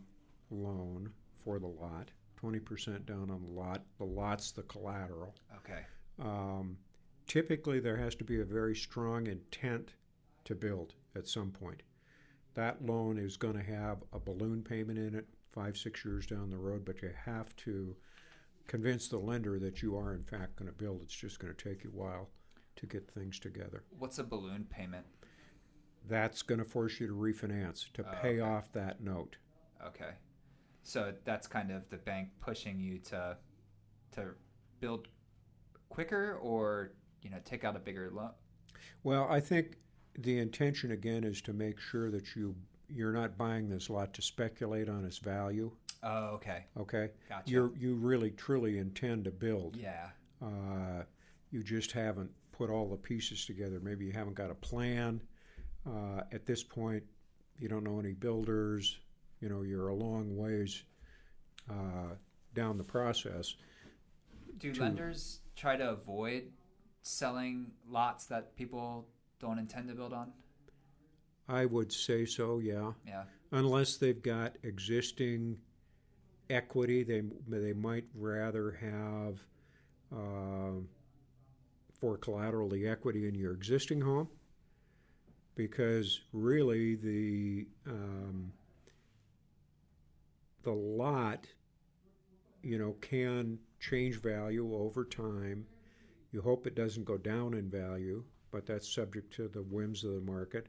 loan 0.49 1.09
for 1.43 1.59
the 1.59 1.67
lot, 1.67 2.09
twenty 2.37 2.59
percent 2.59 3.05
down 3.05 3.29
on 3.29 3.43
the 3.43 3.51
lot, 3.51 3.83
the 3.97 4.05
lot's 4.05 4.51
the 4.51 4.63
collateral. 4.63 5.35
okay. 5.57 5.81
Um, 6.19 6.77
typically, 7.27 7.79
there 7.79 7.97
has 7.97 8.15
to 8.15 8.23
be 8.23 8.39
a 8.39 8.45
very 8.45 8.75
strong 8.75 9.27
intent 9.27 9.93
to 10.45 10.55
build 10.55 10.93
at 11.15 11.27
some 11.27 11.51
point. 11.51 11.83
That 12.55 12.83
loan 12.85 13.17
is 13.17 13.37
going 13.37 13.55
to 13.55 13.63
have 13.63 13.97
a 14.13 14.19
balloon 14.19 14.63
payment 14.63 14.97
in 14.97 15.13
it 15.15 15.27
five, 15.51 15.77
six 15.77 16.03
years 16.03 16.25
down 16.25 16.49
the 16.49 16.57
road, 16.57 16.85
but 16.85 17.01
you 17.01 17.11
have 17.25 17.55
to 17.57 17.95
convince 18.67 19.07
the 19.07 19.17
lender 19.17 19.59
that 19.59 19.81
you 19.81 19.95
are, 19.95 20.13
in 20.13 20.23
fact, 20.23 20.55
going 20.57 20.71
to 20.71 20.77
build. 20.77 21.01
It's 21.03 21.13
just 21.15 21.39
going 21.39 21.53
to 21.53 21.63
take 21.69 21.83
you 21.83 21.91
a 21.93 21.97
while 21.97 22.29
to 22.77 22.85
get 22.85 23.09
things 23.11 23.39
together. 23.39 23.83
What's 23.97 24.19
a 24.19 24.23
balloon 24.23 24.65
payment? 24.69 25.05
That's 26.07 26.41
going 26.41 26.59
to 26.59 26.65
force 26.65 26.99
you 26.99 27.07
to 27.07 27.13
refinance 27.13 27.91
to 27.93 28.03
Oh, 28.03 28.11
pay 28.21 28.39
okay. 28.39 28.41
off 28.41 28.71
that 28.73 29.01
note. 29.01 29.37
Okay. 29.85 30.11
So 30.83 31.13
that's 31.25 31.47
kind 31.47 31.71
of 31.71 31.89
the 31.89 31.97
bank 31.97 32.29
pushing 32.39 32.79
you 32.79 32.99
to 32.99 33.37
to 34.13 34.27
build 34.79 35.07
quicker 35.89 36.37
or, 36.41 36.91
you 37.27 37.35
know, 37.35 37.41
take 37.43 37.65
out 37.65 37.75
a 37.75 37.79
bigger 37.79 38.09
loan. 38.13 38.29
Well, 39.03 39.27
I 39.29 39.41
think 39.41 39.75
the 40.17 40.39
intention 40.39 40.91
again 40.91 41.25
is 41.25 41.41
to 41.41 41.53
make 41.53 41.77
sure 41.79 42.09
that 42.09 42.35
you 42.35 42.55
you're 42.89 43.11
not 43.11 43.37
buying 43.37 43.67
this 43.69 43.89
lot 43.89 44.13
to 44.13 44.21
speculate 44.21 44.87
on 44.87 45.03
its 45.03 45.17
value. 45.17 45.69
Oh, 46.03 46.27
okay. 46.35 46.63
Okay, 46.79 47.09
Gotcha. 47.27 47.51
you 47.51 47.73
you 47.77 47.95
really 47.95 48.31
truly 48.31 48.77
intend 48.77 49.25
to 49.25 49.31
build. 49.31 49.75
yeah. 49.75 50.09
Uh, 50.41 51.03
you 51.49 51.63
just 51.63 51.91
haven't 51.91 52.29
put 52.51 52.69
all 52.69 52.87
the 52.87 52.95
pieces 52.95 53.45
together. 53.45 53.79
Maybe 53.81 54.05
you 54.05 54.11
haven't 54.11 54.35
got 54.35 54.51
a 54.51 54.55
plan. 54.55 55.19
Uh, 55.85 56.21
at 56.31 56.45
this 56.45 56.61
point, 56.63 57.03
you 57.59 57.67
don't 57.67 57.83
know 57.83 57.99
any 57.99 58.13
builders. 58.13 58.99
You 59.41 59.49
know, 59.49 59.63
you're 59.63 59.87
a 59.87 59.95
long 59.95 60.37
ways 60.37 60.83
uh, 61.69 62.13
down 62.53 62.77
the 62.77 62.83
process. 62.83 63.55
Do 64.59 64.71
to- 64.73 64.81
lenders 64.81 65.39
try 65.55 65.75
to 65.75 65.89
avoid 65.89 66.51
selling 67.07 67.71
lots 67.89 68.25
that 68.25 68.55
people 68.55 69.07
don't 69.39 69.59
intend 69.59 69.87
to 69.89 69.95
build 69.95 70.13
on? 70.13 70.31
I 71.47 71.65
would 71.65 71.91
say 71.91 72.25
so, 72.25 72.59
yeah. 72.59 72.91
Yeah. 73.05 73.23
Unless 73.51 73.97
they've 73.97 74.21
got 74.21 74.57
existing 74.63 75.57
equity, 76.49 77.03
they 77.03 77.23
they 77.47 77.73
might 77.73 78.05
rather 78.13 78.71
have 78.71 79.39
um 80.11 80.89
for 81.99 82.17
collateral 82.17 82.69
the 82.69 82.87
equity 82.87 83.27
in 83.27 83.35
your 83.35 83.53
existing 83.53 84.01
home, 84.01 84.27
because 85.55 86.21
really 86.31 86.95
the 86.95 87.65
um, 87.87 88.51
the 90.63 90.71
lot, 90.71 91.47
you 92.61 92.77
know, 92.77 92.95
can 93.01 93.57
change 93.79 94.21
value 94.21 94.75
over 94.75 95.05
time. 95.05 95.65
You 96.37 96.43
hope 96.43 96.67
it 96.67 96.75
doesn't 96.75 97.03
go 97.05 97.17
down 97.17 97.55
in 97.55 97.67
value, 97.67 98.23
but 98.51 98.67
that's 98.67 98.87
subject 98.87 99.33
to 99.37 99.47
the 99.47 99.63
whims 99.63 100.03
of 100.03 100.13
the 100.13 100.21
market. 100.21 100.67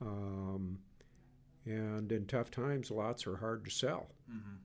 Um, 0.00 0.78
and 1.66 2.12
in 2.12 2.24
tough 2.26 2.52
times, 2.52 2.88
lots 2.88 3.26
are 3.26 3.36
hard 3.36 3.64
to 3.64 3.70
sell. 3.72 4.06
hmm 4.30 4.58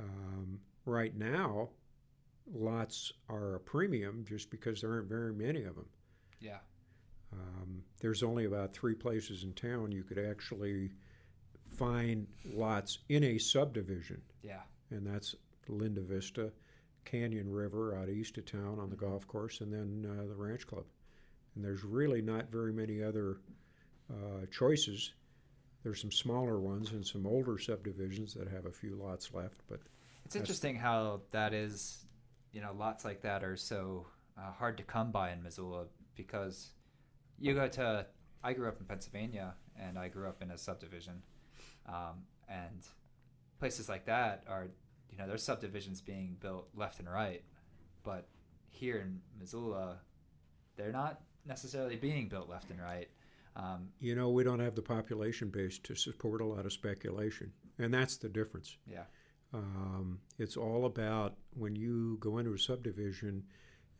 Um, 0.00 0.58
right 0.86 1.14
now, 1.14 1.68
lots 2.50 3.12
are 3.28 3.56
a 3.56 3.60
premium 3.60 4.24
just 4.26 4.48
because 4.48 4.80
there 4.80 4.90
aren't 4.90 5.06
very 5.10 5.34
many 5.34 5.64
of 5.64 5.74
them. 5.76 5.88
Yeah. 6.40 6.60
Um, 7.30 7.84
there's 8.00 8.22
only 8.22 8.46
about 8.46 8.72
three 8.72 8.94
places 8.94 9.44
in 9.44 9.52
town 9.52 9.92
you 9.92 10.02
could 10.02 10.18
actually 10.18 10.92
find 11.68 12.26
lots 12.54 13.00
in 13.10 13.22
a 13.22 13.36
subdivision, 13.36 14.22
Yeah. 14.42 14.62
and 14.88 15.06
that's 15.06 15.34
Linda 15.68 16.00
Vista, 16.00 16.52
Canyon 17.04 17.50
River 17.50 17.96
out 17.96 18.08
east 18.08 18.38
of 18.38 18.46
town 18.46 18.78
on 18.80 18.90
the 18.90 18.96
golf 18.96 19.26
course, 19.26 19.60
and 19.60 19.72
then 19.72 20.10
uh, 20.10 20.26
the 20.26 20.34
Ranch 20.34 20.66
Club. 20.66 20.84
And 21.54 21.64
there's 21.64 21.84
really 21.84 22.20
not 22.22 22.50
very 22.50 22.72
many 22.72 23.02
other 23.02 23.38
uh, 24.10 24.46
choices. 24.50 25.12
There's 25.82 26.00
some 26.00 26.10
smaller 26.10 26.58
ones 26.60 26.92
and 26.92 27.06
some 27.06 27.26
older 27.26 27.58
subdivisions 27.58 28.34
that 28.34 28.48
have 28.48 28.66
a 28.66 28.72
few 28.72 28.96
lots 28.96 29.32
left, 29.34 29.60
but 29.68 29.80
It's 30.24 30.34
interesting 30.34 30.76
how 30.76 31.20
that 31.30 31.52
is, 31.52 32.06
you 32.52 32.60
know, 32.60 32.72
lots 32.76 33.04
like 33.04 33.20
that 33.22 33.44
are 33.44 33.56
so 33.56 34.06
uh, 34.38 34.50
hard 34.52 34.76
to 34.78 34.82
come 34.82 35.10
by 35.12 35.32
in 35.32 35.42
Missoula 35.42 35.84
because 36.16 36.70
you 37.38 37.54
go 37.54 37.68
to, 37.68 38.06
I 38.42 38.52
grew 38.54 38.68
up 38.68 38.80
in 38.80 38.86
Pennsylvania 38.86 39.54
and 39.78 39.98
I 39.98 40.08
grew 40.08 40.26
up 40.28 40.42
in 40.42 40.50
a 40.50 40.58
subdivision. 40.58 41.22
Um, 41.86 42.24
and 42.48 42.86
places 43.58 43.88
like 43.88 44.06
that 44.06 44.44
are, 44.48 44.68
you 45.14 45.22
know, 45.22 45.28
there's 45.28 45.44
subdivisions 45.44 46.00
being 46.00 46.36
built 46.40 46.68
left 46.74 46.98
and 46.98 47.08
right. 47.08 47.44
But 48.02 48.26
here 48.68 48.98
in 48.98 49.20
Missoula, 49.38 49.98
they're 50.76 50.92
not 50.92 51.20
necessarily 51.46 51.96
being 51.96 52.28
built 52.28 52.48
left 52.48 52.70
and 52.70 52.80
right. 52.80 53.08
Um, 53.56 53.90
you 54.00 54.16
know, 54.16 54.30
we 54.30 54.42
don't 54.42 54.58
have 54.58 54.74
the 54.74 54.82
population 54.82 55.48
base 55.48 55.78
to 55.84 55.94
support 55.94 56.40
a 56.40 56.44
lot 56.44 56.66
of 56.66 56.72
speculation, 56.72 57.52
and 57.78 57.94
that's 57.94 58.16
the 58.16 58.28
difference. 58.28 58.76
yeah. 58.90 59.04
Um, 59.52 60.18
it's 60.40 60.56
all 60.56 60.86
about 60.86 61.36
when 61.56 61.76
you 61.76 62.16
go 62.18 62.38
into 62.38 62.54
a 62.54 62.58
subdivision 62.58 63.44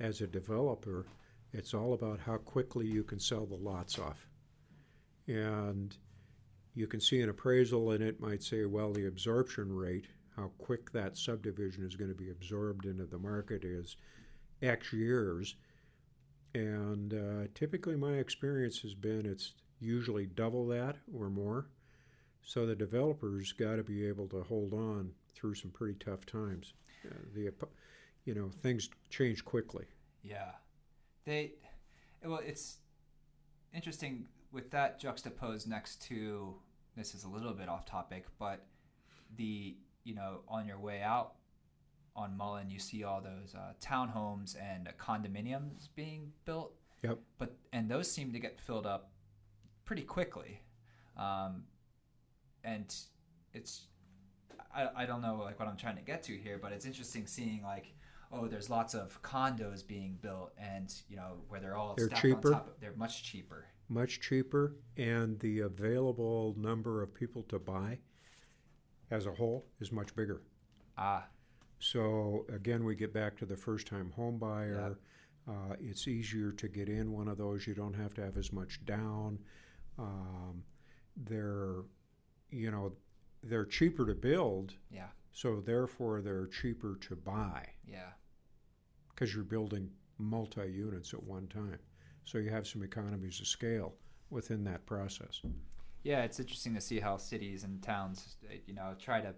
as 0.00 0.20
a 0.20 0.27
developer, 0.27 1.07
it's 1.53 1.74
all 1.74 1.92
about 1.92 2.18
how 2.18 2.38
quickly 2.38 2.87
you 2.87 3.05
can 3.05 3.20
sell 3.20 3.46
the 3.46 3.55
lots 3.55 4.00
off. 4.00 4.27
And 5.29 5.96
you 6.74 6.88
can 6.88 7.00
see 7.00 7.20
an 7.20 7.29
appraisal 7.29 7.92
and 7.92 8.03
it 8.03 8.18
might 8.18 8.42
say, 8.42 8.64
well, 8.64 8.92
the 8.92 9.07
absorption 9.07 9.72
rate, 9.72 10.07
how 10.37 10.51
quick 10.59 10.90
that 10.92 11.16
subdivision 11.16 11.85
is 11.85 11.97
going 11.97 12.11
to 12.11 12.16
be 12.16 12.31
absorbed 12.31 12.87
into 12.87 13.05
the 13.05 13.18
market 13.18 13.64
is 13.64 13.97
X 14.62 14.92
years. 14.92 15.57
And 16.55 17.14
uh, 17.14 17.49
typically, 17.55 17.97
my 17.97 18.14
experience 18.14 18.79
has 18.81 18.94
been 18.94 19.27
it's 19.27 19.53
usually 19.81 20.27
double 20.27 20.66
that 20.68 20.97
or 21.16 21.29
more. 21.29 21.66
So 22.42 22.66
the 22.66 22.75
developers 22.75 23.53
got 23.53 23.77
to 23.77 23.83
be 23.83 24.07
able 24.07 24.29
to 24.29 24.42
hold 24.42 24.73
on 24.73 25.11
through 25.35 25.55
some 25.55 25.70
pretty 25.70 25.94
tough 25.94 26.27
times. 26.27 26.75
Uh, 27.05 27.14
the, 27.35 27.51
you 28.25 28.35
know, 28.35 28.51
things 28.62 28.88
change 29.11 29.44
quickly. 29.44 29.85
Yeah, 30.23 30.53
they. 31.25 31.53
Well, 32.23 32.40
it's 32.44 32.79
interesting 33.75 34.25
with 34.53 34.70
that 34.70 35.01
juxtaposed 35.01 35.68
next 35.68 36.03
to 36.03 36.55
this 36.97 37.14
is 37.14 37.25
a 37.25 37.29
little 37.29 37.53
bit 37.53 37.68
off 37.68 37.85
topic, 37.85 38.25
but 38.38 38.64
the 39.37 39.77
you 40.05 40.14
know 40.14 40.40
on 40.49 40.67
your 40.67 40.79
way 40.79 41.03
out 41.03 41.35
on 42.17 42.37
Mullan, 42.38 42.71
you 42.71 42.79
see 42.79 43.03
all 43.05 43.21
those 43.21 43.55
uh, 43.55 43.73
townhomes 43.81 44.57
and 44.61 44.88
condominiums 44.99 45.88
being 45.97 46.33
built. 46.45 46.73
Yep. 47.03 47.19
But 47.38 47.57
and 47.73 47.90
those 47.90 48.11
seem 48.11 48.33
to 48.33 48.38
get 48.38 48.61
filled 48.61 48.87
up 48.87 49.11
pretty 49.85 50.03
quickly, 50.03 50.62
um, 51.17 51.64
and 52.62 52.95
it's 53.53 53.87
I, 54.75 54.88
I 54.97 55.07
don't 55.07 55.21
know 55.21 55.40
like 55.43 55.59
what 55.59 55.69
I'm 55.69 55.77
trying 55.77 55.97
to 55.97 56.03
get 56.03 56.23
to 56.25 56.37
here, 56.37 56.59
but 56.61 56.73
it's 56.73 56.87
interesting 56.87 57.27
seeing 57.27 57.62
like 57.62 57.93
oh 58.33 58.47
there's 58.47 58.71
lots 58.71 58.95
of 58.95 59.21
condos 59.23 59.87
being 59.87 60.19
built 60.23 60.53
and 60.59 60.93
you 61.09 61.17
know 61.17 61.43
where 61.49 61.61
they're 61.61 61.77
all 61.77 61.95
they're 61.97 62.07
stacked 62.07 62.23
cheaper. 62.23 62.49
on 62.49 62.61
top. 62.61 62.69
Of, 62.69 62.81
they're 62.81 62.95
much 62.97 63.25
cheaper. 63.25 63.67
Much 63.90 64.21
cheaper, 64.21 64.77
and 64.97 65.38
the 65.40 65.61
available 65.61 66.55
number 66.57 67.03
of 67.03 67.12
people 67.12 67.43
to 67.45 67.59
buy 67.59 67.99
as 69.14 69.27
a 69.27 69.33
whole 69.33 69.64
is 69.81 69.92
much 69.92 70.14
bigger. 70.16 70.42
Ah. 70.98 71.27
So 71.79 72.46
again, 72.53 72.85
we 72.85 72.94
get 72.94 73.12
back 73.12 73.37
to 73.38 73.46
the 73.46 73.57
first-time 73.57 74.11
home 74.16 74.38
buyer. 74.38 74.96
Uh, 75.46 75.74
it's 75.79 76.09
easier 76.09 76.50
to 76.53 76.68
get 76.68 76.88
in 76.88 77.12
one 77.12 77.29
of 77.29 77.37
those. 77.38 77.66
You 77.66 77.74
don't 77.74 77.94
have 77.94 78.14
to 78.14 78.22
have 78.22 78.37
as 78.37 78.53
much 78.53 78.85
down. 78.87 79.38
Um, 79.98 80.64
they're, 81.16 81.83
you 82.50 82.70
know, 82.70 82.92
they're 83.42 83.66
cheaper 83.66 84.07
to 84.07 84.14
build. 84.14 84.74
Yeah. 84.90 85.09
So 85.33 85.61
therefore, 85.61 86.22
they're 86.22 86.46
cheaper 86.46 86.96
to 87.03 87.16
buy. 87.16 87.68
Yeah. 87.87 88.11
Because 89.11 89.35
you're 89.35 89.44
building 89.44 89.90
multi 90.18 90.66
units 90.66 91.12
at 91.12 91.22
one 91.22 91.46
time. 91.48 91.79
So 92.24 92.38
you 92.38 92.50
have 92.50 92.66
some 92.66 92.83
economies 92.83 93.40
of 93.40 93.46
scale 93.46 93.94
within 94.31 94.64
that 94.64 94.87
process. 94.87 95.42
Yeah, 96.05 96.23
it's 96.23 96.38
interesting 96.38 96.75
to 96.75 96.81
see 96.83 97.01
how 97.01 97.17
cities 97.17 97.64
and 97.64 97.83
towns, 97.83 98.37
you 98.67 98.75
know, 98.75 98.95
try 98.99 99.23
to 99.23 99.35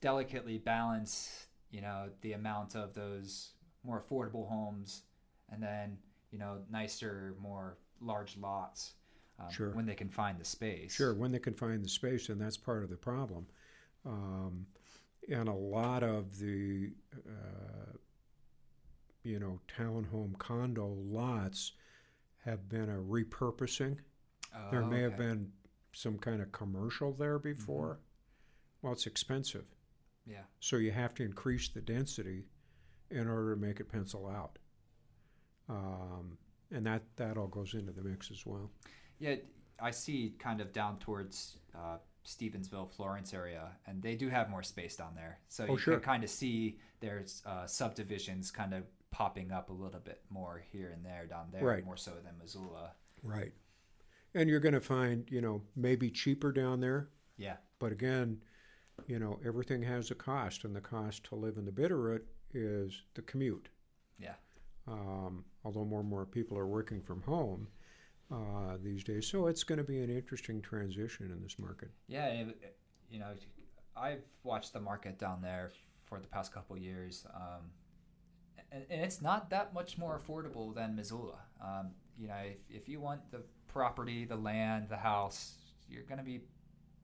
delicately 0.00 0.56
balance, 0.56 1.46
you 1.70 1.82
know, 1.82 2.08
the 2.22 2.32
amount 2.32 2.74
of 2.74 2.94
those 2.94 3.50
more 3.84 4.02
affordable 4.02 4.48
homes 4.48 5.02
and 5.50 5.62
then, 5.62 5.98
you 6.30 6.38
know, 6.38 6.58
nicer, 6.70 7.36
more 7.40 7.76
large 8.00 8.38
lots 8.38 8.94
um, 9.38 9.50
sure. 9.50 9.70
when 9.72 9.84
they 9.84 9.94
can 9.94 10.08
find 10.08 10.38
the 10.40 10.44
space. 10.44 10.94
Sure, 10.94 11.14
when 11.14 11.30
they 11.30 11.38
can 11.38 11.54
find 11.54 11.84
the 11.84 11.88
space, 11.88 12.30
and 12.30 12.40
that's 12.40 12.56
part 12.56 12.82
of 12.82 12.88
the 12.88 12.96
problem. 12.96 13.46
Um, 14.06 14.66
and 15.30 15.46
a 15.48 15.54
lot 15.54 16.02
of 16.02 16.38
the, 16.38 16.90
uh, 17.28 17.92
you 19.24 19.38
know, 19.38 19.60
townhome 19.78 20.38
condo 20.38 20.96
lots 20.98 21.72
have 22.44 22.66
been 22.68 22.88
a 22.88 22.98
repurposing. 22.98 23.98
Oh, 24.54 24.70
there 24.70 24.82
may 24.82 24.96
okay. 24.96 25.02
have 25.02 25.18
been 25.18 25.52
some 25.98 26.16
kind 26.16 26.40
of 26.40 26.52
commercial 26.52 27.12
there 27.12 27.38
before. 27.40 27.94
Mm-hmm. 27.94 28.86
Well, 28.86 28.92
it's 28.92 29.06
expensive. 29.06 29.64
Yeah. 30.26 30.42
So 30.60 30.76
you 30.76 30.92
have 30.92 31.12
to 31.14 31.24
increase 31.24 31.68
the 31.68 31.80
density 31.80 32.44
in 33.10 33.26
order 33.26 33.54
to 33.54 33.60
make 33.60 33.80
it 33.80 33.90
pencil 33.90 34.28
out. 34.28 34.58
Um, 35.68 36.38
and 36.70 36.86
that, 36.86 37.02
that 37.16 37.36
all 37.36 37.48
goes 37.48 37.74
into 37.74 37.92
the 37.92 38.02
mix 38.02 38.30
as 38.30 38.46
well. 38.46 38.70
Yeah, 39.18 39.36
I 39.80 39.90
see 39.90 40.34
kind 40.38 40.60
of 40.60 40.72
down 40.72 40.98
towards 40.98 41.56
uh, 41.76 41.96
Stevensville, 42.24 42.90
Florence 42.94 43.34
area, 43.34 43.70
and 43.86 44.00
they 44.02 44.14
do 44.14 44.28
have 44.28 44.50
more 44.50 44.62
space 44.62 44.94
down 44.96 45.14
there. 45.16 45.40
So 45.48 45.64
Oh, 45.68 45.72
you 45.72 45.78
sure. 45.78 45.94
can 45.94 46.02
kind 46.02 46.22
of 46.24 46.30
see 46.30 46.78
there's 47.00 47.42
uh, 47.44 47.66
subdivisions 47.66 48.50
kind 48.52 48.72
of 48.74 48.84
popping 49.10 49.50
up 49.50 49.70
a 49.70 49.72
little 49.72 50.00
bit 50.00 50.20
more 50.30 50.62
here 50.70 50.92
and 50.94 51.04
there 51.04 51.26
down 51.26 51.46
there, 51.50 51.64
Right. 51.64 51.84
more 51.84 51.96
so 51.96 52.12
than 52.24 52.38
Missoula. 52.38 52.92
Right. 53.22 53.52
And 54.34 54.48
you're 54.48 54.60
going 54.60 54.74
to 54.74 54.80
find, 54.80 55.26
you 55.30 55.40
know, 55.40 55.62
maybe 55.74 56.10
cheaper 56.10 56.52
down 56.52 56.80
there, 56.80 57.08
Yeah. 57.38 57.56
but 57.78 57.92
again, 57.92 58.40
you 59.06 59.18
know, 59.18 59.38
everything 59.44 59.82
has 59.82 60.10
a 60.10 60.14
cost, 60.14 60.64
and 60.64 60.74
the 60.74 60.80
cost 60.80 61.24
to 61.24 61.34
live 61.34 61.56
in 61.56 61.64
the 61.64 61.70
Bitterroot 61.72 62.22
is 62.52 63.02
the 63.14 63.22
commute. 63.22 63.68
Yeah. 64.18 64.34
Um, 64.86 65.44
although 65.64 65.84
more 65.84 66.00
and 66.00 66.08
more 66.08 66.26
people 66.26 66.58
are 66.58 66.66
working 66.66 67.00
from 67.00 67.22
home 67.22 67.68
uh, 68.30 68.76
these 68.82 69.04
days, 69.04 69.26
so 69.26 69.46
it's 69.46 69.64
going 69.64 69.78
to 69.78 69.84
be 69.84 70.00
an 70.00 70.10
interesting 70.10 70.60
transition 70.60 71.30
in 71.30 71.42
this 71.42 71.58
market. 71.58 71.90
Yeah, 72.08 72.26
it- 72.26 72.76
you 73.10 73.18
know, 73.18 73.32
I've 73.96 74.22
watched 74.42 74.74
the 74.74 74.80
market 74.80 75.18
down 75.18 75.40
there 75.40 75.70
for 76.04 76.20
the 76.20 76.26
past 76.28 76.52
couple 76.52 76.76
of 76.76 76.82
years, 76.82 77.24
um, 77.34 77.70
and, 78.70 78.84
and 78.90 79.00
it's 79.00 79.22
not 79.22 79.48
that 79.50 79.72
much 79.72 79.96
more 79.96 80.20
affordable 80.20 80.74
than 80.74 80.94
Missoula. 80.94 81.38
Um, 81.64 81.92
you 82.18 82.28
know, 82.28 82.36
if, 82.44 82.58
if 82.68 82.88
you 82.88 83.00
want 83.00 83.30
the 83.30 83.42
property, 83.68 84.24
the 84.24 84.36
land, 84.36 84.88
the 84.88 84.96
house, 84.96 85.54
you're 85.88 86.02
going 86.04 86.18
to 86.18 86.24
be 86.24 86.40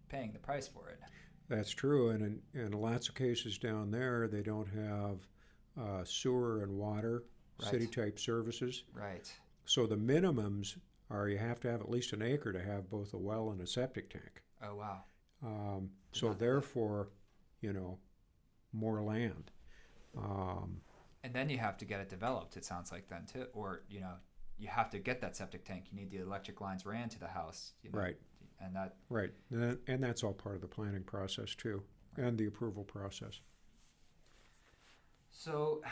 paying 0.08 0.32
the 0.32 0.38
price 0.38 0.66
for 0.68 0.88
it. 0.88 1.00
That's 1.48 1.70
true, 1.70 2.10
and 2.10 2.40
in, 2.54 2.60
in 2.60 2.72
lots 2.72 3.08
of 3.08 3.14
cases 3.14 3.58
down 3.58 3.90
there, 3.90 4.26
they 4.28 4.42
don't 4.42 4.68
have 4.68 5.18
uh, 5.80 6.04
sewer 6.04 6.62
and 6.62 6.72
water, 6.78 7.24
Right. 7.62 7.70
city 7.70 7.86
type 7.86 8.18
services. 8.18 8.82
Right. 8.92 9.32
So 9.64 9.86
the 9.86 9.94
minimums 9.96 10.76
are 11.08 11.28
you 11.28 11.38
have 11.38 11.60
to 11.60 11.70
have 11.70 11.80
at 11.82 11.88
least 11.88 12.12
an 12.12 12.20
acre 12.20 12.52
to 12.52 12.60
have 12.60 12.90
both 12.90 13.14
a 13.14 13.16
well 13.16 13.50
and 13.50 13.60
a 13.60 13.66
septic 13.66 14.10
tank. 14.10 14.42
Oh 14.60 14.74
wow. 14.74 15.04
Um, 15.44 15.90
so 16.10 16.28
not- 16.28 16.40
therefore, 16.40 17.10
you 17.60 17.72
know, 17.72 17.98
more 18.72 19.00
land. 19.02 19.52
Um, 20.18 20.80
And 21.22 21.32
then 21.32 21.48
you 21.48 21.58
have 21.58 21.78
to 21.78 21.84
get 21.84 22.00
it 22.00 22.08
developed. 22.08 22.56
It 22.56 22.64
sounds 22.64 22.90
like 22.90 23.08
then 23.08 23.24
too, 23.26 23.46
or 23.52 23.82
you 23.88 24.00
know, 24.00 24.14
you 24.64 24.70
have 24.70 24.90
to 24.90 24.98
get 24.98 25.20
that 25.20 25.36
septic 25.36 25.64
tank. 25.64 25.84
You 25.92 25.98
need 25.98 26.10
the 26.10 26.22
electric 26.22 26.60
lines 26.62 26.86
ran 26.86 27.10
to 27.10 27.20
the 27.20 27.28
house. 27.28 27.72
You 27.82 27.90
know, 27.90 27.98
Right. 27.98 28.16
And 28.60 28.74
that 28.74 28.94
right, 29.10 29.30
and, 29.50 30.02
that's 30.02 30.22
all 30.22 30.32
part 30.32 30.54
of 30.54 30.60
the 30.62 30.68
planning 30.68 31.02
process 31.02 31.54
too, 31.54 31.82
and 32.16 32.38
the 32.38 32.46
approval 32.46 32.84
process. 32.84 33.40
So, 35.32 35.82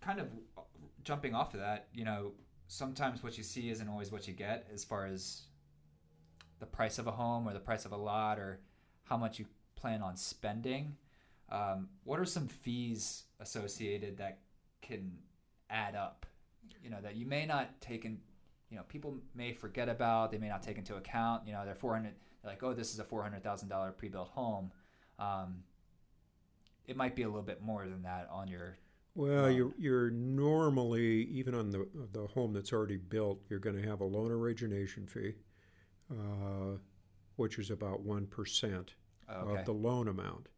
kind 0.00 0.20
of 0.20 0.28
jumping 1.02 1.34
off 1.34 1.54
of 1.54 1.60
that, 1.60 1.88
you 1.92 2.04
know, 2.04 2.32
sometimes 2.68 3.24
what 3.24 3.36
you 3.36 3.42
see 3.42 3.70
isn't 3.70 3.88
always 3.88 4.12
what 4.12 4.28
you 4.28 4.34
get 4.34 4.68
as 4.72 4.84
far 4.84 5.06
as 5.06 5.44
the 6.60 6.66
price 6.66 6.98
of 6.98 7.06
a 7.06 7.10
home 7.10 7.48
or 7.48 7.52
the 7.54 7.58
price 7.58 7.84
of 7.84 7.92
a 7.92 7.96
lot 7.96 8.38
or 8.38 8.60
how 9.04 9.16
much 9.16 9.38
you 9.38 9.46
plan 9.74 10.02
on 10.02 10.16
spending. 10.16 10.94
Um, 11.48 11.88
what 12.04 12.20
are 12.20 12.24
some 12.26 12.46
fees 12.46 13.24
associated 13.40 14.18
that 14.18 14.38
can 14.82 15.10
add 15.70 15.96
up? 15.96 16.26
You 16.82 16.90
know, 16.90 17.00
that 17.02 17.16
you 17.16 17.26
may 17.26 17.46
not 17.46 17.80
take 17.80 18.04
in, 18.04 18.18
you 18.70 18.76
know, 18.76 18.82
people 18.88 19.16
may 19.34 19.52
forget 19.52 19.88
about, 19.88 20.30
they 20.30 20.38
may 20.38 20.48
not 20.48 20.62
take 20.62 20.78
into 20.78 20.96
account. 20.96 21.42
You 21.46 21.52
know, 21.52 21.64
they're 21.64 21.74
400, 21.74 22.12
they're 22.42 22.52
like, 22.52 22.62
oh, 22.62 22.74
this 22.74 22.92
is 22.92 22.98
a 22.98 23.04
$400,000 23.04 23.96
pre 23.96 24.08
built 24.08 24.28
home. 24.28 24.70
Um, 25.18 25.62
it 26.86 26.96
might 26.96 27.14
be 27.14 27.22
a 27.22 27.26
little 27.26 27.42
bit 27.42 27.62
more 27.62 27.86
than 27.86 28.02
that 28.02 28.28
on 28.30 28.48
your 28.48 28.76
Well, 29.14 29.44
Wow. 29.44 29.48
you're, 29.48 29.74
you're 29.78 30.10
normally, 30.10 31.24
even 31.26 31.54
on 31.54 31.70
the, 31.70 31.86
the 32.12 32.26
home 32.28 32.52
that's 32.52 32.72
already 32.72 32.96
built, 32.96 33.40
you're 33.48 33.60
going 33.60 33.76
to 33.76 33.88
have 33.88 34.00
a 34.00 34.04
loan 34.04 34.30
origination 34.32 35.06
fee, 35.06 35.34
uh, 36.10 36.76
which 37.36 37.58
is 37.58 37.70
about 37.70 38.04
1% 38.04 38.88
okay. 39.30 39.60
of 39.60 39.64
the 39.64 39.72
loan 39.72 40.08
amount. 40.08 40.48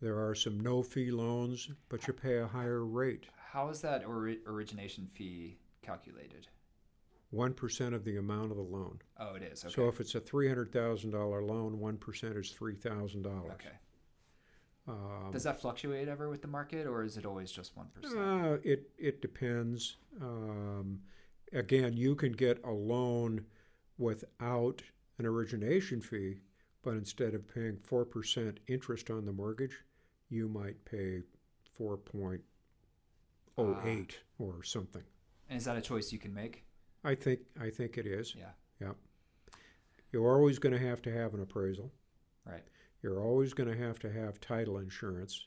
There 0.00 0.18
are 0.26 0.34
some 0.34 0.60
no 0.60 0.82
fee 0.82 1.10
loans, 1.10 1.70
but 1.88 2.06
you 2.06 2.12
pay 2.12 2.38
a 2.38 2.46
higher 2.46 2.84
rate. 2.84 3.26
How 3.54 3.68
is 3.68 3.80
that 3.82 4.04
ori- 4.04 4.40
origination 4.48 5.06
fee 5.06 5.58
calculated? 5.80 6.48
1% 7.32 7.94
of 7.94 8.04
the 8.04 8.16
amount 8.16 8.50
of 8.50 8.56
the 8.56 8.64
loan. 8.64 8.98
Oh, 9.20 9.36
it 9.36 9.42
is. 9.42 9.64
Okay. 9.64 9.72
So 9.72 9.86
if 9.86 10.00
it's 10.00 10.16
a 10.16 10.20
$300,000 10.20 11.12
loan, 11.48 11.78
1% 11.78 12.36
is 12.36 12.52
$3,000. 12.52 13.26
okay. 13.52 13.68
Um, 14.88 15.30
Does 15.30 15.44
that 15.44 15.60
fluctuate 15.60 16.08
ever 16.08 16.28
with 16.28 16.42
the 16.42 16.48
market, 16.48 16.88
or 16.88 17.04
is 17.04 17.16
it 17.16 17.24
always 17.24 17.50
just 17.52 17.74
one 17.74 17.86
percent? 17.94 18.18
Uh, 18.20 18.58
it 18.62 18.90
it 18.98 19.22
depends. 19.22 19.96
Um, 20.20 21.00
again, 21.54 21.94
you 21.96 22.14
can 22.14 22.32
get 22.32 22.62
a 22.64 22.70
loan 22.70 23.46
without 23.96 24.82
an 25.16 25.24
origination 25.24 26.02
fee, 26.02 26.40
but 26.82 26.90
instead 26.96 27.32
of 27.32 27.48
paying 27.48 27.78
four 27.78 28.04
percent 28.04 28.60
interest 28.66 29.08
on 29.10 29.24
the 29.24 29.32
mortgage, 29.32 29.78
you 30.28 30.48
might 30.50 30.84
pay 30.84 31.22
4.08 33.56 34.12
or 34.38 34.62
something. 34.62 35.02
And 35.48 35.58
is 35.58 35.64
that 35.64 35.76
a 35.76 35.80
choice 35.80 36.12
you 36.12 36.18
can 36.18 36.32
make? 36.34 36.64
I 37.04 37.14
think 37.14 37.40
I 37.60 37.70
think 37.70 37.98
it 37.98 38.06
is. 38.06 38.34
Yeah. 38.36 38.50
Yeah. 38.80 38.92
You're 40.12 40.32
always 40.34 40.58
going 40.58 40.72
to 40.72 40.78
have 40.78 41.02
to 41.02 41.12
have 41.12 41.34
an 41.34 41.40
appraisal. 41.42 41.92
Right. 42.46 42.62
You're 43.02 43.20
always 43.22 43.52
going 43.52 43.68
to 43.70 43.76
have 43.76 43.98
to 44.00 44.10
have 44.12 44.40
title 44.40 44.78
insurance. 44.78 45.46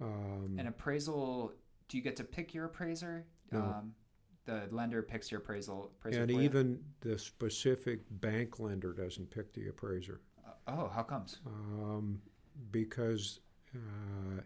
Um, 0.00 0.56
An 0.58 0.66
appraisal. 0.68 1.52
Do 1.88 1.96
you 1.96 2.02
get 2.02 2.16
to 2.16 2.24
pick 2.24 2.54
your 2.54 2.66
appraiser? 2.66 3.26
No. 3.50 3.60
Um, 3.60 3.92
the 4.44 4.68
lender 4.70 5.02
picks 5.02 5.30
your 5.30 5.40
appraisal. 5.40 5.90
appraiser 5.98 6.22
and 6.22 6.30
you? 6.30 6.40
even 6.40 6.78
the 7.00 7.18
specific 7.18 8.00
bank 8.20 8.60
lender 8.60 8.92
doesn't 8.92 9.28
pick 9.30 9.52
the 9.54 9.68
appraiser 9.68 10.20
Uh, 10.46 10.50
oh, 10.68 10.88
how 10.94 11.02
comes? 11.02 11.38
um, 11.46 12.20
because 12.70 13.40
uh, 13.74 14.40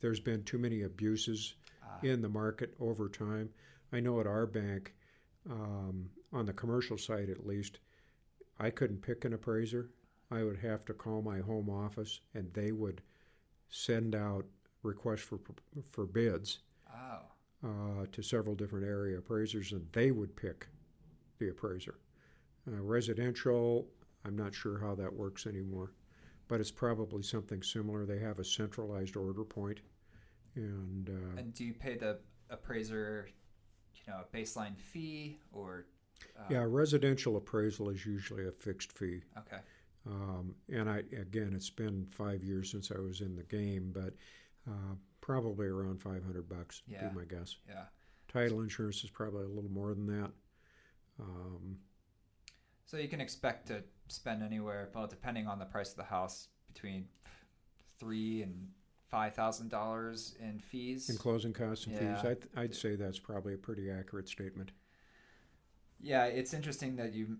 there's 0.00 0.20
been 0.20 0.44
too 0.44 0.58
many 0.58 0.82
abuses 0.82 1.54
Ah. 1.82 2.00
in 2.02 2.20
the 2.22 2.28
market 2.28 2.74
over 2.80 3.08
time. 3.08 3.50
I 3.92 4.00
know 4.00 4.20
at 4.20 4.26
our 4.26 4.46
bank, 4.46 4.94
um, 5.48 6.10
on 6.32 6.46
the 6.46 6.52
commercial 6.52 6.98
side 6.98 7.30
at 7.30 7.46
least, 7.46 7.80
I 8.58 8.70
couldn't 8.70 9.00
pick 9.02 9.24
an 9.24 9.32
appraiser. 9.32 9.90
I 10.30 10.42
would 10.44 10.58
have 10.58 10.84
to 10.86 10.94
call 10.94 11.22
my 11.22 11.38
home 11.40 11.70
office, 11.70 12.20
and 12.34 12.52
they 12.52 12.72
would 12.72 13.02
send 13.70 14.14
out 14.14 14.46
requests 14.82 15.22
for 15.22 15.40
for 15.90 16.06
bids 16.06 16.60
Oh. 16.92 17.22
uh, 17.62 18.06
to 18.12 18.22
several 18.22 18.54
different 18.54 18.86
area 18.86 19.18
appraisers, 19.18 19.72
and 19.72 19.90
they 19.92 20.10
would 20.10 20.36
pick 20.36 20.68
the 21.38 21.48
appraiser. 21.48 21.98
Uh, 22.66 22.82
residential, 22.82 23.90
I'm 24.24 24.36
not 24.36 24.54
sure 24.54 24.78
how 24.78 24.94
that 24.96 25.12
works 25.12 25.46
anymore, 25.46 25.92
but 26.48 26.60
it's 26.60 26.70
probably 26.70 27.22
something 27.22 27.62
similar. 27.62 28.04
They 28.04 28.18
have 28.18 28.38
a 28.38 28.44
centralized 28.44 29.16
order 29.16 29.44
point, 29.44 29.80
and 30.56 31.08
uh, 31.08 31.38
And 31.38 31.54
do 31.54 31.64
you 31.64 31.74
pay 31.74 31.96
the 31.96 32.18
appraiser, 32.50 33.28
you 33.94 34.12
know, 34.12 34.20
a 34.20 34.36
baseline 34.36 34.76
fee 34.76 35.38
or? 35.52 35.86
Uh, 36.36 36.44
yeah, 36.50 36.64
residential 36.66 37.36
appraisal 37.36 37.90
is 37.90 38.04
usually 38.04 38.48
a 38.48 38.50
fixed 38.50 38.92
fee. 38.92 39.20
Okay. 39.38 39.58
Um, 40.06 40.54
and 40.72 40.88
I 40.88 40.98
again, 40.98 41.52
it's 41.54 41.70
been 41.70 42.06
five 42.10 42.42
years 42.42 42.70
since 42.70 42.90
I 42.90 42.98
was 42.98 43.20
in 43.20 43.36
the 43.36 43.42
game, 43.44 43.92
but 43.94 44.14
uh, 44.68 44.94
probably 45.20 45.66
around 45.66 46.00
500 46.00 46.48
bucks. 46.48 46.82
would 46.88 46.94
Yeah. 46.94 47.08
Be 47.08 47.14
my 47.14 47.24
guess. 47.24 47.56
Yeah. 47.68 47.84
Title 48.32 48.60
insurance 48.62 49.04
is 49.04 49.10
probably 49.10 49.44
a 49.44 49.48
little 49.48 49.70
more 49.70 49.94
than 49.94 50.06
that. 50.06 50.30
Um, 51.20 51.76
So 52.88 52.96
you 52.96 53.06
can 53.06 53.20
expect 53.20 53.68
to 53.68 53.82
spend 54.08 54.42
anywhere, 54.42 54.88
well, 54.94 55.06
depending 55.06 55.46
on 55.46 55.58
the 55.58 55.66
price 55.66 55.90
of 55.90 55.98
the 55.98 56.04
house, 56.04 56.48
between 56.72 57.06
three 57.98 58.40
and 58.40 58.68
five 59.10 59.34
thousand 59.34 59.68
dollars 59.68 60.34
in 60.40 60.58
fees. 60.58 61.10
in 61.10 61.18
closing 61.18 61.52
costs 61.52 61.86
and 61.86 61.94
Yeah. 61.94 62.16
fees, 62.16 62.24
I'd, 62.24 62.58
I'd 62.58 62.74
say 62.74 62.96
that's 62.96 63.18
probably 63.18 63.52
a 63.52 63.58
pretty 63.58 63.90
accurate 63.90 64.26
statement. 64.26 64.70
Yeah, 66.00 66.24
it's 66.24 66.54
interesting 66.54 66.96
that 66.96 67.12
you 67.12 67.36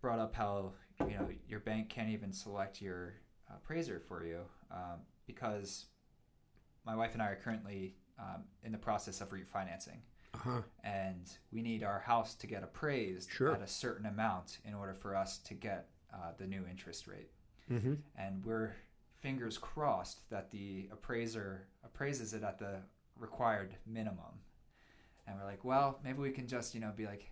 brought 0.00 0.18
up 0.18 0.34
how 0.34 0.72
you 1.06 1.14
know 1.18 1.28
your 1.46 1.60
bank 1.60 1.90
can't 1.90 2.08
even 2.08 2.32
select 2.32 2.80
your 2.80 3.16
appraiser 3.54 4.00
for 4.00 4.24
you 4.24 4.40
um, 4.70 5.00
because 5.26 5.86
my 6.86 6.96
wife 6.96 7.12
and 7.12 7.22
I 7.22 7.26
are 7.26 7.36
currently 7.36 7.96
um, 8.18 8.44
in 8.62 8.72
the 8.72 8.78
process 8.78 9.20
of 9.20 9.28
refinancing, 9.28 9.98
Uh-huh. 10.36 10.62
and 10.84 11.30
we 11.52 11.62
need 11.62 11.82
our 11.82 11.98
house 12.00 12.34
to 12.36 12.46
get 12.46 12.62
appraised 12.62 13.30
Sure. 13.30 13.52
at 13.54 13.62
a 13.62 13.66
certain 13.66 14.06
amount 14.06 14.58
in 14.64 14.74
order 14.74 14.94
for 14.94 15.16
us 15.16 15.38
to 15.38 15.54
get 15.54 15.88
uh, 16.14 16.32
the 16.38 16.46
new 16.46 16.64
interest 16.70 17.06
rate. 17.08 17.30
Mm-hmm. 17.70 17.94
and 18.16 18.44
we're 18.44 18.76
fingers 19.20 19.58
crossed 19.58 20.28
that 20.30 20.52
the 20.52 20.88
appraiser 20.92 21.66
appraises 21.84 22.32
it 22.32 22.44
at 22.44 22.58
the 22.60 22.76
required 23.18 23.74
minimum. 23.86 24.38
And 25.26 25.36
we're 25.36 25.46
like, 25.46 25.64
well, 25.64 25.98
maybe 26.04 26.18
we 26.20 26.30
can 26.30 26.46
just, 26.46 26.74
you 26.76 26.80
know, 26.80 26.92
be 26.96 27.06
like, 27.06 27.28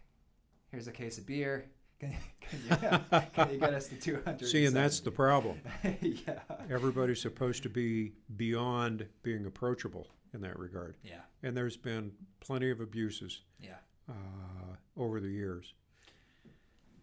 here's 0.73 0.89
a 0.89 0.93
case 0.93 1.19
of 1.19 1.27
beer. 1.27 1.67
Can, 2.01 2.13
can, 2.41 2.61
you, 2.69 3.21
can 3.33 3.51
you 3.53 3.59
get 3.61 3.73
us 3.73 3.87
to 3.87 3.95
200? 3.95 4.49
See, 4.49 4.67
and 4.67 4.75
that's 4.75 4.99
the 4.99 5.13
problem. 5.13 5.61
yeah. 6.03 6.41
Everybody's 6.69 7.21
supposed 7.21 7.63
to 7.63 7.69
be 7.69 8.13
beyond 8.37 9.07
being 9.23 9.47
approachable 9.47 10.09
in 10.35 10.41
that 10.43 10.59
regard. 10.59 10.97
Yeah. 11.03 11.21
And 11.43 11.57
there's 11.57 11.77
been 11.77 12.13
plenty 12.41 12.71
of 12.71 12.81
abuses 12.81 13.43
Yeah. 13.61 13.77
uh, 14.09 14.77
over 14.97 15.21
the 15.21 15.29
years. 15.29 15.73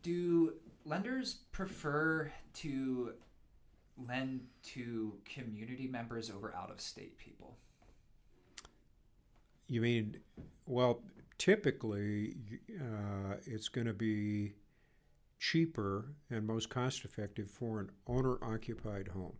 Do 0.04 0.54
lenders 0.86 1.36
prefer 1.52 2.32
to 2.56 3.14
lend 3.98 4.48
to 4.64 5.14
community 5.26 5.88
members 5.88 6.30
over 6.30 6.54
out 6.56 6.70
of 6.72 6.82
state 6.82 7.18
people? 7.18 7.58
You 9.68 9.82
mean, 9.82 10.18
well, 10.66 11.02
typically 11.38 12.36
uh, 12.80 13.36
it's 13.46 13.70
going 13.70 13.88
to 13.88 13.94
be 13.94 14.54
cheaper 15.40 16.14
and 16.30 16.46
most 16.46 16.70
cost 16.70 17.06
effective 17.06 17.50
for 17.50 17.80
an 17.80 17.90
owner 18.08 18.38
occupied 18.44 19.08
home. 19.08 19.34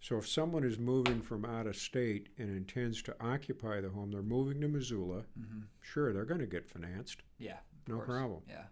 So 0.00 0.16
if 0.16 0.26
someone 0.26 0.64
is 0.64 0.78
moving 0.78 1.20
from 1.20 1.44
out 1.44 1.66
of 1.66 1.76
state 1.76 2.30
and 2.38 2.48
intends 2.56 3.02
to 3.02 3.14
occupy 3.20 3.80
the 3.82 3.90
home, 3.90 4.10
they're 4.10 4.22
moving 4.22 4.60
to 4.62 4.68
Missoula, 4.68 5.24
Mm-hmm. 5.38 5.60
sure, 5.80 6.12
they're 6.12 6.24
going 6.24 6.40
to 6.40 6.46
get 6.46 6.66
financed. 6.68 7.22
Yeah. 7.38 7.58
No 7.86 7.96
course. 7.96 8.06
problem. 8.06 8.40
Yeah. 8.48 8.64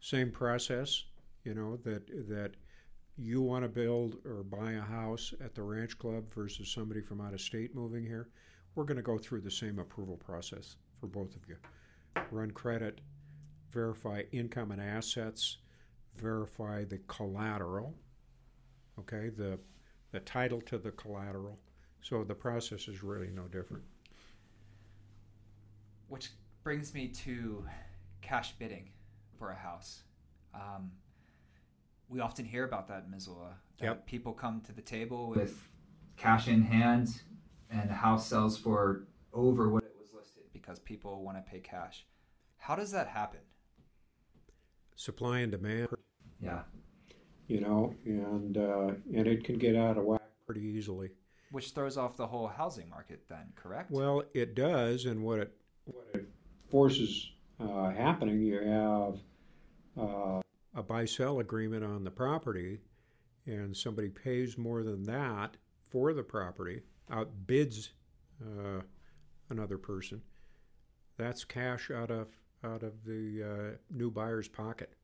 Same 0.00 0.30
process, 0.30 1.04
you 1.44 1.54
know, 1.54 1.76
that 1.84 2.06
that 2.28 2.52
you 3.16 3.40
want 3.40 3.62
to 3.64 3.68
build 3.68 4.16
or 4.26 4.42
buy 4.42 4.72
a 4.72 4.80
house 4.80 5.32
at 5.42 5.54
the 5.54 5.62
ranch 5.62 5.96
club 5.98 6.24
versus 6.34 6.68
somebody 6.70 7.00
from 7.00 7.20
out 7.20 7.32
of 7.32 7.40
state 7.40 7.74
moving 7.74 8.04
here. 8.04 8.28
We're 8.74 8.84
going 8.84 8.96
to 8.96 9.02
go 9.02 9.16
through 9.18 9.40
the 9.42 9.50
same 9.50 9.78
approval 9.78 10.16
process 10.16 10.76
for 11.00 11.06
both 11.06 11.34
of 11.36 11.42
you. 11.48 11.56
Run 12.32 12.50
credit, 12.50 13.00
verify 13.70 14.22
income 14.32 14.72
and 14.72 14.80
assets, 14.82 15.58
verify 16.16 16.84
the 16.84 16.98
collateral, 17.06 17.94
okay, 18.98 19.28
the 19.30 19.58
the 20.14 20.20
title 20.20 20.60
to 20.60 20.78
the 20.78 20.92
collateral. 20.92 21.58
So 22.00 22.22
the 22.22 22.36
process 22.36 22.86
is 22.86 23.02
really 23.02 23.30
no 23.34 23.42
different. 23.48 23.82
Which 26.08 26.30
brings 26.62 26.94
me 26.94 27.08
to 27.08 27.64
cash 28.22 28.52
bidding 28.52 28.90
for 29.36 29.50
a 29.50 29.56
house. 29.56 30.04
Um, 30.54 30.92
we 32.08 32.20
often 32.20 32.44
hear 32.44 32.64
about 32.64 32.86
that 32.88 33.04
in 33.04 33.10
Missoula. 33.10 33.56
That 33.78 33.86
Yep. 33.86 34.06
People 34.06 34.32
come 34.32 34.60
to 34.62 34.72
the 34.72 34.82
table 34.82 35.30
with 35.30 35.60
cash 36.16 36.46
in 36.46 36.62
hand, 36.62 37.22
and 37.68 37.90
the 37.90 37.94
house 37.94 38.28
sells 38.28 38.56
for 38.56 39.08
over 39.32 39.68
what 39.68 39.82
it 39.82 39.96
was 39.98 40.12
listed 40.14 40.44
because 40.52 40.78
people 40.78 41.24
want 41.24 41.44
to 41.44 41.50
pay 41.50 41.58
cash. 41.58 42.06
How 42.58 42.76
does 42.76 42.92
that 42.92 43.08
happen? 43.08 43.40
Supply 44.94 45.40
and 45.40 45.50
demand. 45.50 45.88
Yeah. 46.40 46.60
You 47.54 47.60
know, 47.60 47.94
and 48.04 48.58
uh, 48.58 48.88
and 49.14 49.28
it 49.28 49.44
can 49.44 49.58
get 49.58 49.76
out 49.76 49.96
of 49.96 50.04
whack 50.04 50.22
pretty 50.44 50.62
easily. 50.62 51.10
Which 51.52 51.70
throws 51.70 51.96
off 51.96 52.16
the 52.16 52.26
whole 52.26 52.48
housing 52.48 52.90
market, 52.90 53.22
then, 53.28 53.52
correct? 53.54 53.92
Well, 53.92 54.24
it 54.34 54.56
does, 54.56 55.04
and 55.04 55.22
what 55.22 55.38
it 55.38 55.56
what 55.84 56.04
it 56.14 56.28
forces 56.68 57.30
uh, 57.60 57.90
happening, 57.90 58.42
you 58.42 58.58
have 58.58 59.18
uh, 59.96 60.40
a 60.74 60.82
buy-sell 60.82 61.38
agreement 61.38 61.84
on 61.84 62.02
the 62.02 62.10
property, 62.10 62.80
and 63.46 63.76
somebody 63.76 64.08
pays 64.08 64.58
more 64.58 64.82
than 64.82 65.04
that 65.04 65.56
for 65.88 66.12
the 66.12 66.24
property, 66.24 66.80
outbids 67.12 67.90
uh, 68.42 68.80
another 69.48 69.78
person. 69.78 70.20
That's 71.18 71.44
cash 71.44 71.92
out 71.92 72.10
of 72.10 72.26
out 72.64 72.82
of 72.82 73.04
the 73.04 73.44
uh, 73.44 73.76
new 73.92 74.10
buyer's 74.10 74.48
pocket. 74.48 74.94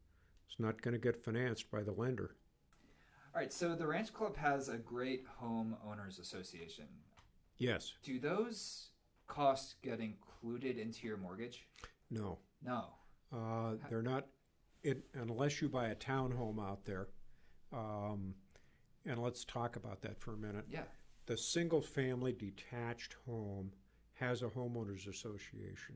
It's 0.48 0.58
not 0.58 0.82
going 0.82 0.94
to 0.94 0.98
get 0.98 1.22
financed 1.24 1.70
by 1.70 1.84
the 1.84 1.92
lender. 1.92 2.34
All 3.32 3.40
right, 3.40 3.52
so 3.52 3.76
the 3.76 3.86
Ranch 3.86 4.12
Club 4.12 4.36
has 4.36 4.68
a 4.68 4.76
great 4.76 5.24
homeowners 5.40 6.20
association. 6.20 6.86
Yes. 7.58 7.92
Do 8.02 8.18
those 8.18 8.88
costs 9.28 9.76
get 9.82 10.00
included 10.00 10.78
into 10.78 11.06
your 11.06 11.16
mortgage? 11.16 11.66
No. 12.10 12.38
No. 12.64 12.86
Uh, 13.32 13.74
they're 13.88 14.02
not, 14.02 14.26
it, 14.82 15.04
unless 15.14 15.62
you 15.62 15.68
buy 15.68 15.88
a 15.88 15.94
townhome 15.94 16.60
out 16.60 16.84
there. 16.84 17.06
Um, 17.72 18.34
and 19.06 19.18
let's 19.20 19.44
talk 19.44 19.76
about 19.76 20.02
that 20.02 20.18
for 20.18 20.34
a 20.34 20.36
minute. 20.36 20.64
Yeah. 20.68 20.82
The 21.26 21.36
single 21.36 21.80
family 21.80 22.32
detached 22.32 23.14
home 23.26 23.70
has 24.14 24.42
a 24.42 24.46
homeowners 24.48 25.06
association. 25.06 25.94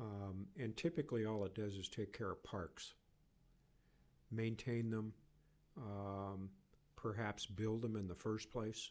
Um, 0.00 0.46
and 0.58 0.74
typically 0.76 1.26
all 1.26 1.44
it 1.44 1.54
does 1.54 1.74
is 1.74 1.88
take 1.88 2.16
care 2.16 2.30
of 2.30 2.42
parks, 2.42 2.94
maintain 4.30 4.90
them, 4.90 5.12
um, 5.76 6.48
perhaps 6.96 7.46
build 7.46 7.82
them 7.82 7.96
in 7.96 8.06
the 8.08 8.14
first 8.14 8.50
place, 8.50 8.90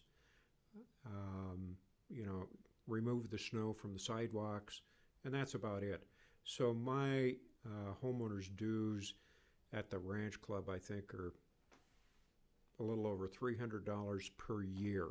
um, 1.05 1.75
you 2.09 2.25
know, 2.25 2.47
remove 2.87 3.29
the 3.29 3.37
snow 3.37 3.73
from 3.73 3.93
the 3.93 3.99
sidewalks, 3.99 4.81
and 5.23 5.33
that's 5.33 5.53
about 5.55 5.83
it. 5.83 6.03
So 6.43 6.73
my 6.73 7.35
uh, 7.65 7.93
homeowners 8.03 8.55
dues 8.55 9.13
at 9.73 9.89
the 9.89 9.97
ranch 9.97 10.39
club, 10.41 10.69
I 10.69 10.77
think, 10.77 11.13
are 11.13 11.33
a 12.79 12.83
little 12.83 13.07
over 13.07 13.27
three 13.27 13.57
hundred 13.57 13.85
dollars 13.85 14.29
per 14.37 14.63
year. 14.63 15.07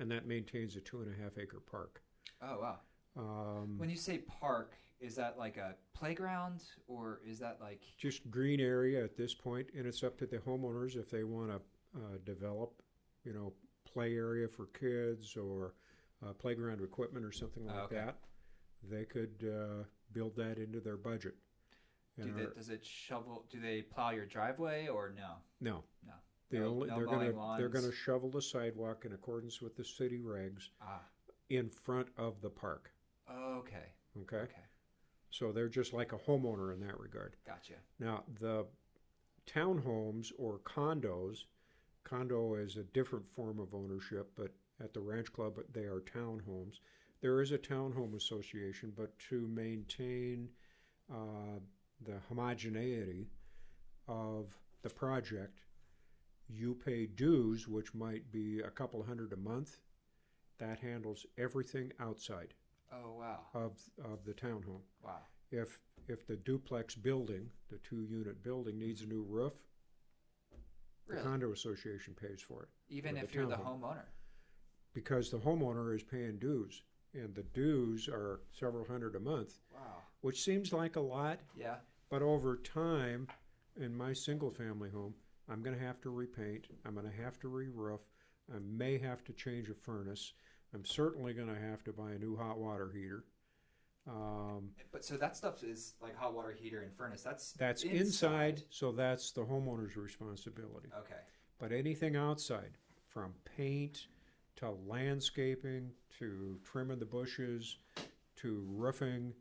and 0.00 0.10
that 0.10 0.26
maintains 0.26 0.74
a 0.76 0.80
two 0.80 1.00
and 1.02 1.12
a 1.14 1.22
half 1.22 1.38
acre 1.38 1.60
park. 1.60 2.02
Oh 2.42 2.58
wow. 2.60 2.78
Um, 3.16 3.78
When 3.78 3.90
you 3.90 3.96
say 3.96 4.18
park, 4.18 4.74
is 5.02 5.16
that 5.16 5.36
like 5.36 5.56
a 5.56 5.74
playground 5.94 6.62
or 6.86 7.20
is 7.26 7.38
that 7.40 7.58
like 7.60 7.82
just 7.98 8.30
green 8.30 8.60
area 8.60 9.02
at 9.04 9.16
this 9.16 9.34
point, 9.34 9.66
and 9.76 9.86
it's 9.86 10.02
up 10.02 10.16
to 10.18 10.26
the 10.26 10.38
homeowners 10.38 10.96
if 10.96 11.10
they 11.10 11.24
want 11.24 11.50
to 11.50 11.56
uh, 11.98 12.18
develop, 12.24 12.80
you 13.24 13.32
know, 13.32 13.52
play 13.84 14.14
area 14.14 14.46
for 14.48 14.66
kids 14.66 15.36
or 15.36 15.74
uh, 16.24 16.32
playground 16.32 16.80
equipment 16.80 17.24
or 17.24 17.32
something 17.32 17.66
like 17.66 17.76
Oh, 17.76 17.82
okay. 17.84 17.96
that. 17.96 18.16
They 18.88 19.04
could 19.04 19.44
uh, 19.44 19.84
build 20.12 20.36
that 20.36 20.56
into 20.58 20.80
their 20.80 20.96
budget. 20.96 21.34
do 22.20 22.32
they, 22.32 22.42
our- 22.44 22.50
does 22.54 22.68
it 22.70 22.84
shovel? 22.86 23.44
Do 23.50 23.60
they 23.60 23.82
plow 23.82 24.10
your 24.10 24.26
driveway 24.26 24.86
or 24.86 25.12
no? 25.16 25.34
no, 25.60 25.82
No. 26.06 26.12
they 26.50 26.58
No- 26.60 26.66
only 26.68 26.88
no 26.88 26.96
they're 26.96 27.06
gonna 27.06 27.56
they're 27.58 27.68
gonna 27.68 27.92
shovel 27.92 28.30
the 28.30 28.42
sidewalk 28.42 29.04
in 29.04 29.12
accordance 29.12 29.60
with 29.60 29.76
the 29.76 29.84
city 29.84 30.20
regs 30.20 30.68
Ah. 30.80 31.00
in 31.50 31.68
front 31.70 32.08
of 32.16 32.40
the 32.40 32.50
park. 32.50 32.92
Okay. 33.30 33.92
Okay, 34.20 34.36
Okay. 34.36 34.62
So 35.32 35.50
they're 35.50 35.68
just 35.68 35.92
like 35.94 36.12
a 36.12 36.18
homeowner 36.18 36.72
in 36.72 36.80
that 36.80 37.00
regard. 37.00 37.36
Gotcha. 37.46 37.74
Now, 37.98 38.22
the 38.38 38.66
townhomes 39.46 40.30
or 40.38 40.60
condos, 40.60 41.44
condo 42.04 42.54
is 42.54 42.76
a 42.76 42.84
different 42.84 43.26
form 43.34 43.58
of 43.58 43.74
ownership, 43.74 44.30
but 44.36 44.52
at 44.80 44.92
the 44.92 45.00
ranch 45.00 45.32
club 45.32 45.58
they 45.72 45.84
are 45.84 46.00
townhomes. 46.00 46.80
There 47.22 47.40
is 47.40 47.52
a 47.52 47.58
townhome 47.58 48.14
association, 48.14 48.92
but 48.94 49.18
to 49.30 49.48
maintain 49.48 50.50
uh, 51.10 51.60
the 52.04 52.18
homogeneity 52.28 53.30
of 54.08 54.58
the 54.82 54.90
project, 54.90 55.60
you 56.48 56.74
pay 56.74 57.06
dues, 57.06 57.66
which 57.66 57.94
might 57.94 58.30
be 58.30 58.60
a 58.60 58.70
couple 58.70 59.02
hundred 59.02 59.32
a 59.32 59.36
month. 59.36 59.78
That 60.58 60.78
handles 60.78 61.24
everything 61.38 61.92
outside 61.98 62.54
Oh 62.92 63.14
wow. 63.18 63.40
of, 63.54 63.72
of 64.04 64.24
the 64.24 64.32
townhome 64.34 64.82
Wow. 65.02 65.18
if 65.50 65.78
if 66.08 66.26
the 66.26 66.36
duplex 66.36 66.94
building, 66.96 67.48
the 67.70 67.78
two 67.78 68.02
unit 68.02 68.42
building 68.42 68.76
needs 68.78 69.02
a 69.02 69.06
new 69.06 69.22
roof, 69.22 69.52
the 71.06 71.14
Really? 71.14 71.22
condo 71.24 71.52
association 71.52 72.14
pays 72.14 72.40
for 72.42 72.64
it 72.64 72.68
Even 72.88 73.16
if 73.16 73.32
you're 73.34 73.46
the 73.46 73.54
townhome. 73.54 73.80
homeowner. 73.80 74.06
because 74.94 75.30
the 75.30 75.38
homeowner 75.38 75.94
is 75.94 76.02
paying 76.02 76.38
dues 76.38 76.82
and 77.14 77.34
the 77.34 77.42
dues 77.44 78.08
are 78.08 78.40
several 78.52 78.84
hundred 78.84 79.14
a 79.16 79.20
month, 79.20 79.60
Wow. 79.72 80.02
which 80.22 80.42
seems 80.42 80.72
like 80.72 80.96
a 80.96 81.00
lot, 81.00 81.40
Yeah. 81.54 81.78
but 82.10 82.22
over 82.22 82.56
time 82.56 83.28
in 83.76 83.94
my 83.96 84.12
single 84.12 84.50
family 84.50 84.90
home, 84.90 85.14
I'm 85.48 85.62
going 85.62 85.76
to 85.78 85.84
have 85.84 86.00
to 86.02 86.10
repaint, 86.10 86.66
I'm 86.84 86.94
going 86.94 87.08
to 87.10 87.16
have 87.22 87.38
to 87.40 87.48
re-roof, 87.48 88.00
I 88.52 88.58
may 88.58 88.98
have 88.98 89.24
to 89.24 89.32
change 89.32 89.70
a 89.70 89.74
furnace. 89.74 90.32
I'm 90.74 90.84
certainly 90.84 91.32
going 91.34 91.48
to 91.48 91.60
have 91.60 91.84
to 91.84 91.92
buy 91.92 92.12
a 92.12 92.18
new 92.18 92.36
hot 92.36 92.58
water 92.58 92.90
heater. 92.94 93.24
Um, 94.08 94.70
But 94.90 95.04
so 95.04 95.16
that 95.16 95.36
stuff 95.36 95.62
is 95.62 95.94
like 96.02 96.16
hot 96.16 96.34
water 96.34 96.52
heater 96.58 96.82
and 96.82 96.92
furnace. 96.94 97.22
That's 97.22 97.52
That's 97.52 97.84
inside, 97.84 98.62
so 98.70 98.90
that's 98.90 99.30
the 99.32 99.42
homeowner's 99.44 99.96
responsibility. 99.96 100.88
Okay. 100.98 101.20
But 101.58 101.72
anything 101.72 102.16
outside, 102.16 102.72
from 103.08 103.32
paint 103.56 104.06
to 104.56 104.70
landscaping 104.88 105.90
to 106.18 106.58
trimming 106.64 106.98
the 106.98 107.06
bushes 107.06 107.76
to 108.36 108.64
roofing, 108.70 109.32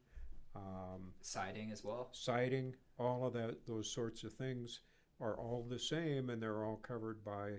um, 0.55 1.13
Siding 1.21 1.71
as 1.71 1.83
well. 1.83 2.09
siding, 2.11 2.75
all 2.99 3.25
of 3.25 3.33
that, 3.33 3.65
those 3.65 3.89
sorts 3.91 4.23
of 4.23 4.33
things 4.33 4.81
are 5.19 5.35
all 5.37 5.65
the 5.67 5.79
same, 5.79 6.29
and 6.29 6.41
they're 6.41 6.65
all 6.65 6.77
covered 6.77 7.23
by 7.23 7.53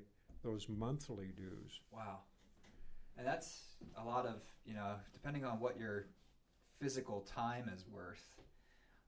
those 0.44 0.68
monthly 0.68 1.32
dues. 1.36 1.80
Wow. 1.90 2.20
And 3.16 3.26
that's 3.26 3.76
a 3.96 4.04
lot 4.04 4.26
of, 4.26 4.42
you 4.64 4.74
know, 4.74 4.94
depending 5.12 5.44
on 5.44 5.60
what 5.60 5.78
your 5.78 6.06
physical 6.80 7.20
time 7.20 7.70
is 7.74 7.84
worth. 7.86 8.24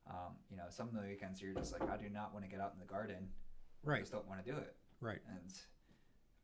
Um, 0.09 0.35
you 0.51 0.57
know, 0.57 0.65
some 0.69 0.89
of 0.89 0.95
the 0.95 1.01
weekends 1.01 1.41
you're 1.41 1.55
just 1.55 1.73
like, 1.73 1.89
I 1.91 1.97
do 1.97 2.09
not 2.11 2.33
want 2.35 2.45
to 2.45 2.51
get 2.51 2.61
out 2.61 2.73
in 2.75 2.81
the 2.81 2.87
garden. 2.93 3.29
I 3.87 3.91
Right, 3.91 4.01
just 4.01 4.13
don't 4.13 4.27
want 4.29 4.45
to 4.45 4.51
do 4.51 4.57
it. 4.57 4.75
right. 5.01 5.19
And 5.29 5.53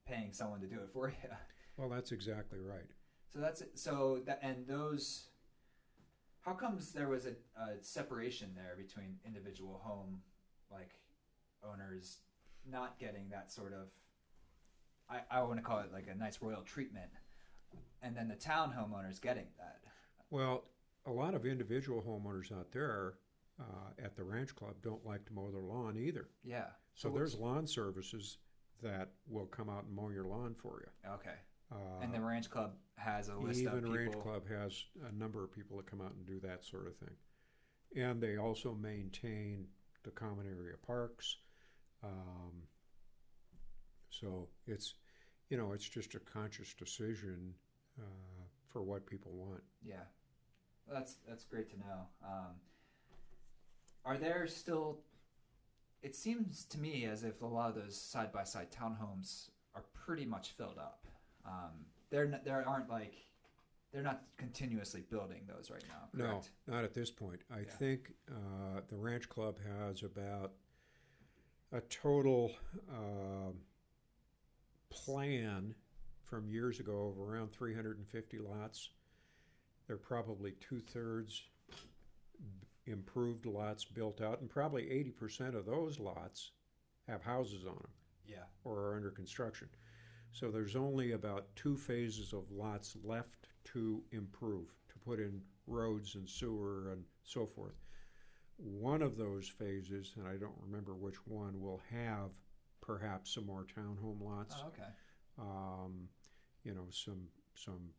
paying 0.06 0.32
someone 0.32 0.60
to 0.60 0.66
do 0.66 0.76
it 0.80 0.90
for 0.92 1.08
you. 1.22 1.28
Well, 1.76 1.88
that's 1.88 2.12
exactly 2.12 2.58
right. 2.58 2.86
So 3.32 3.38
that's 3.38 3.60
it. 3.60 3.78
So 3.78 4.20
that, 4.26 4.40
and 4.42 4.66
those, 4.66 5.28
how 6.40 6.52
comes 6.52 6.92
there 6.92 7.08
was 7.08 7.26
a, 7.26 7.30
a 7.60 7.82
separation 7.82 8.50
there 8.54 8.74
between 8.76 9.16
individual 9.26 9.80
home, 9.84 10.20
like, 10.70 10.90
owners 11.62 12.18
not 12.68 12.98
getting 12.98 13.28
that 13.30 13.52
sort 13.52 13.72
of, 13.74 13.88
I, 15.08 15.20
I 15.38 15.42
want 15.42 15.58
to 15.58 15.62
call 15.62 15.80
it 15.80 15.92
like 15.92 16.08
a 16.10 16.14
nice 16.16 16.38
royal 16.40 16.62
treatment, 16.62 17.10
and 18.02 18.16
then 18.16 18.28
the 18.28 18.34
town 18.36 18.72
homeowners 18.76 19.20
getting 19.20 19.46
that. 19.58 19.80
Well, 20.30 20.64
a 21.06 21.10
lot 21.12 21.34
of 21.34 21.44
individual 21.46 22.02
homeowners 22.02 22.52
out 22.52 22.70
there 22.72 23.14
uh, 23.60 23.90
at 24.02 24.16
the 24.16 24.24
ranch 24.24 24.54
club 24.54 24.74
don't 24.82 25.04
like 25.04 25.24
to 25.26 25.32
mow 25.32 25.50
their 25.50 25.62
lawn 25.62 25.96
either. 25.98 26.28
Yeah. 26.44 26.66
So 26.94 27.08
what's- 27.08 27.18
there's 27.18 27.34
lawn 27.36 27.66
services 27.66 28.38
that 28.82 29.10
will 29.28 29.46
come 29.46 29.68
out 29.68 29.84
and 29.84 29.94
mow 29.94 30.08
your 30.10 30.24
lawn 30.24 30.54
for 30.54 30.82
you. 30.82 31.10
Okay. 31.12 31.34
Uh, 31.70 32.00
And 32.00 32.12
the 32.14 32.20
ranch 32.20 32.50
club 32.50 32.74
has 32.96 33.28
a 33.28 33.36
list 33.36 33.60
even 33.60 33.74
of 33.74 33.80
people. 33.84 33.92
The 33.92 33.98
ranch 33.98 34.18
Club 34.18 34.48
has 34.48 34.84
a 35.08 35.12
number 35.12 35.44
of 35.44 35.52
people 35.52 35.76
that 35.76 35.86
come 35.86 36.00
out 36.00 36.12
and 36.14 36.26
do 36.26 36.40
that 36.40 36.64
sort 36.64 36.86
of 36.86 36.96
thing, 36.96 37.14
and 37.94 38.20
they 38.20 38.38
also 38.38 38.74
maintain 38.74 39.68
the 40.02 40.10
common 40.10 40.46
area 40.46 40.76
parks. 40.84 41.36
Um, 42.02 42.66
so 44.08 44.48
it's, 44.66 44.94
you 45.48 45.56
know, 45.56 45.72
it's 45.72 45.88
just 45.88 46.14
a 46.14 46.20
conscious 46.20 46.74
decision 46.74 47.54
uh, 48.00 48.42
for 48.72 48.82
what 48.82 49.06
people 49.06 49.32
want. 49.32 49.62
Yeah, 49.84 49.96
well, 50.86 50.96
that's 50.98 51.16
that's 51.28 51.44
great 51.44 51.70
to 51.70 51.78
know. 51.78 52.06
Um, 52.24 52.54
are 54.04 54.16
there 54.16 54.46
still? 54.46 55.00
It 56.02 56.14
seems 56.16 56.64
to 56.66 56.78
me 56.78 57.04
as 57.04 57.24
if 57.24 57.42
a 57.42 57.46
lot 57.46 57.68
of 57.68 57.74
those 57.74 58.00
side 58.00 58.32
by 58.32 58.44
side 58.44 58.68
townhomes 58.70 59.50
are 59.74 59.84
pretty 59.92 60.24
much 60.24 60.52
filled 60.52 60.78
up. 60.78 61.06
Um, 61.44 61.84
there 62.10 62.24
n- 62.24 62.40
there 62.44 62.66
aren't 62.66 62.88
like 62.88 63.14
they're 63.92 64.02
not 64.02 64.22
continuously 64.38 65.02
building 65.10 65.42
those 65.48 65.70
right 65.70 65.84
now. 65.88 66.08
Correct? 66.26 66.50
No, 66.66 66.74
not 66.74 66.84
at 66.84 66.94
this 66.94 67.10
point. 67.10 67.40
I 67.52 67.60
Yeah. 67.60 67.64
think 67.78 68.12
uh, 68.30 68.80
the 68.88 68.96
Ranch 68.96 69.28
Club 69.28 69.56
has 69.78 70.02
about 70.02 70.52
a 71.72 71.80
total 71.82 72.52
um 72.88 73.54
plan 74.90 75.74
from 76.30 76.48
years 76.48 76.78
ago 76.78 77.08
of 77.12 77.18
around 77.20 77.52
350 77.52 78.38
lots. 78.38 78.90
They're 79.86 79.96
probably 79.96 80.52
two 80.60 80.78
thirds 80.78 81.42
improved 82.86 83.46
lots 83.46 83.84
built 83.84 84.20
out, 84.20 84.40
and 84.40 84.48
probably 84.48 84.84
80% 84.84 85.54
of 85.56 85.66
those 85.66 85.98
lots 85.98 86.52
have 87.08 87.22
houses 87.22 87.66
on 87.66 87.74
them 87.74 87.90
Yeah. 88.26 88.44
or 88.64 88.78
are 88.78 88.94
under 88.96 89.10
construction. 89.10 89.68
So 90.32 90.50
there's 90.50 90.76
only 90.76 91.12
about 91.12 91.54
two 91.56 91.76
phases 91.76 92.32
of 92.32 92.50
lots 92.52 92.96
left 93.02 93.48
to 93.64 94.02
improve, 94.12 94.72
to 94.88 94.98
put 95.00 95.18
in 95.18 95.42
roads 95.66 96.14
and 96.14 96.28
sewer 96.28 96.92
and 96.92 97.04
so 97.24 97.46
forth. 97.46 97.74
One 98.56 99.02
of 99.02 99.16
those 99.16 99.48
phases, 99.48 100.14
and 100.16 100.26
I 100.26 100.36
don't 100.36 100.58
remember 100.60 100.94
which 100.94 101.26
one, 101.26 101.60
will 101.60 101.80
have 101.90 102.30
perhaps 102.80 103.34
some 103.34 103.46
more 103.46 103.64
townhome 103.66 104.20
lots. 104.20 104.54
Oh, 104.62 104.68
okay. 104.68 104.92
Um, 105.38 106.08
you 106.64 106.74
know, 106.74 106.86
some 106.90 107.28
some 107.54 107.90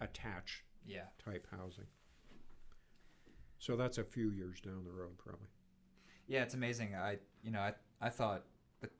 attached 0.00 0.62
Yeah. 0.84 1.08
type 1.24 1.46
housing. 1.50 1.86
So 3.58 3.76
that's 3.76 3.98
a 3.98 4.04
few 4.04 4.30
years 4.30 4.60
down 4.60 4.84
the 4.84 4.90
road, 4.92 5.18
probably. 5.18 5.48
Yeah, 6.26 6.42
it's 6.42 6.54
amazing. 6.54 6.94
I 6.94 7.18
you 7.42 7.50
know 7.50 7.60
I 7.60 7.74
I 8.00 8.10
thought 8.10 8.44
the 8.80 8.90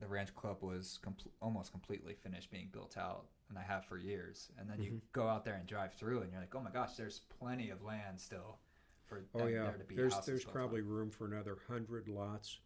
the 0.00 0.06
ranch 0.08 0.34
club 0.34 0.58
was 0.62 0.98
compl- 1.04 1.30
almost 1.40 1.72
completely 1.72 2.14
finished 2.14 2.50
being 2.50 2.68
built 2.72 2.96
out, 2.98 3.26
and 3.48 3.58
I 3.58 3.62
have 3.62 3.84
for 3.86 3.96
years. 3.98 4.50
And 4.58 4.68
then 4.68 4.80
you 4.82 4.92
Mm-hmm. 4.92 4.98
go 5.12 5.28
out 5.28 5.44
there 5.44 5.54
and 5.54 5.66
drive 5.66 5.94
through, 5.94 6.22
and 6.22 6.30
you're 6.32 6.40
like, 6.40 6.54
oh 6.54 6.60
my 6.60 6.70
gosh, 6.70 6.94
there's 6.96 7.20
plenty 7.38 7.70
of 7.70 7.82
land 7.82 8.20
still 8.20 8.58
for 9.06 9.24
Oh 9.34 9.46
yeah, 9.46 9.64
there 9.64 9.76
to 9.78 9.84
be 9.84 9.96
there's 9.96 10.14
there's 10.20 10.44
probably 10.44 10.80
on. 10.80 10.86
room 10.86 11.10
for 11.10 11.26
another 11.26 11.58
hundred 11.68 12.08
lots. 12.08 12.60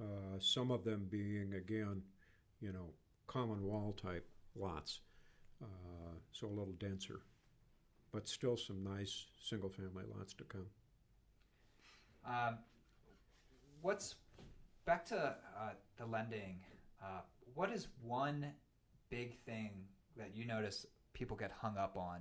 Uh, 0.00 0.38
some 0.40 0.70
of 0.70 0.84
them 0.84 1.06
being 1.10 1.54
again, 1.54 2.02
you 2.60 2.72
know, 2.72 2.90
common 3.26 3.62
wall 3.62 3.92
type 4.00 4.28
lots, 4.56 5.00
uh, 5.64 6.14
so 6.32 6.46
a 6.46 6.48
little 6.48 6.74
denser, 6.78 7.20
but 8.12 8.28
still 8.28 8.56
some 8.56 8.82
nice 8.84 9.26
single 9.42 9.68
family 9.68 10.04
lots 10.16 10.34
to 10.34 10.44
come. 10.44 10.66
Um, 12.26 12.58
what's 13.82 14.16
back 14.86 15.04
to 15.06 15.16
uh, 15.16 15.70
the 15.98 16.06
lending? 16.06 16.60
Uh, 17.02 17.20
what 17.54 17.70
is 17.70 17.88
one 18.02 18.46
big 19.10 19.38
thing 19.44 19.70
that 20.16 20.34
you 20.34 20.44
notice 20.46 20.86
people 21.12 21.36
get 21.36 21.50
hung 21.52 21.76
up 21.76 21.96
on 21.96 22.20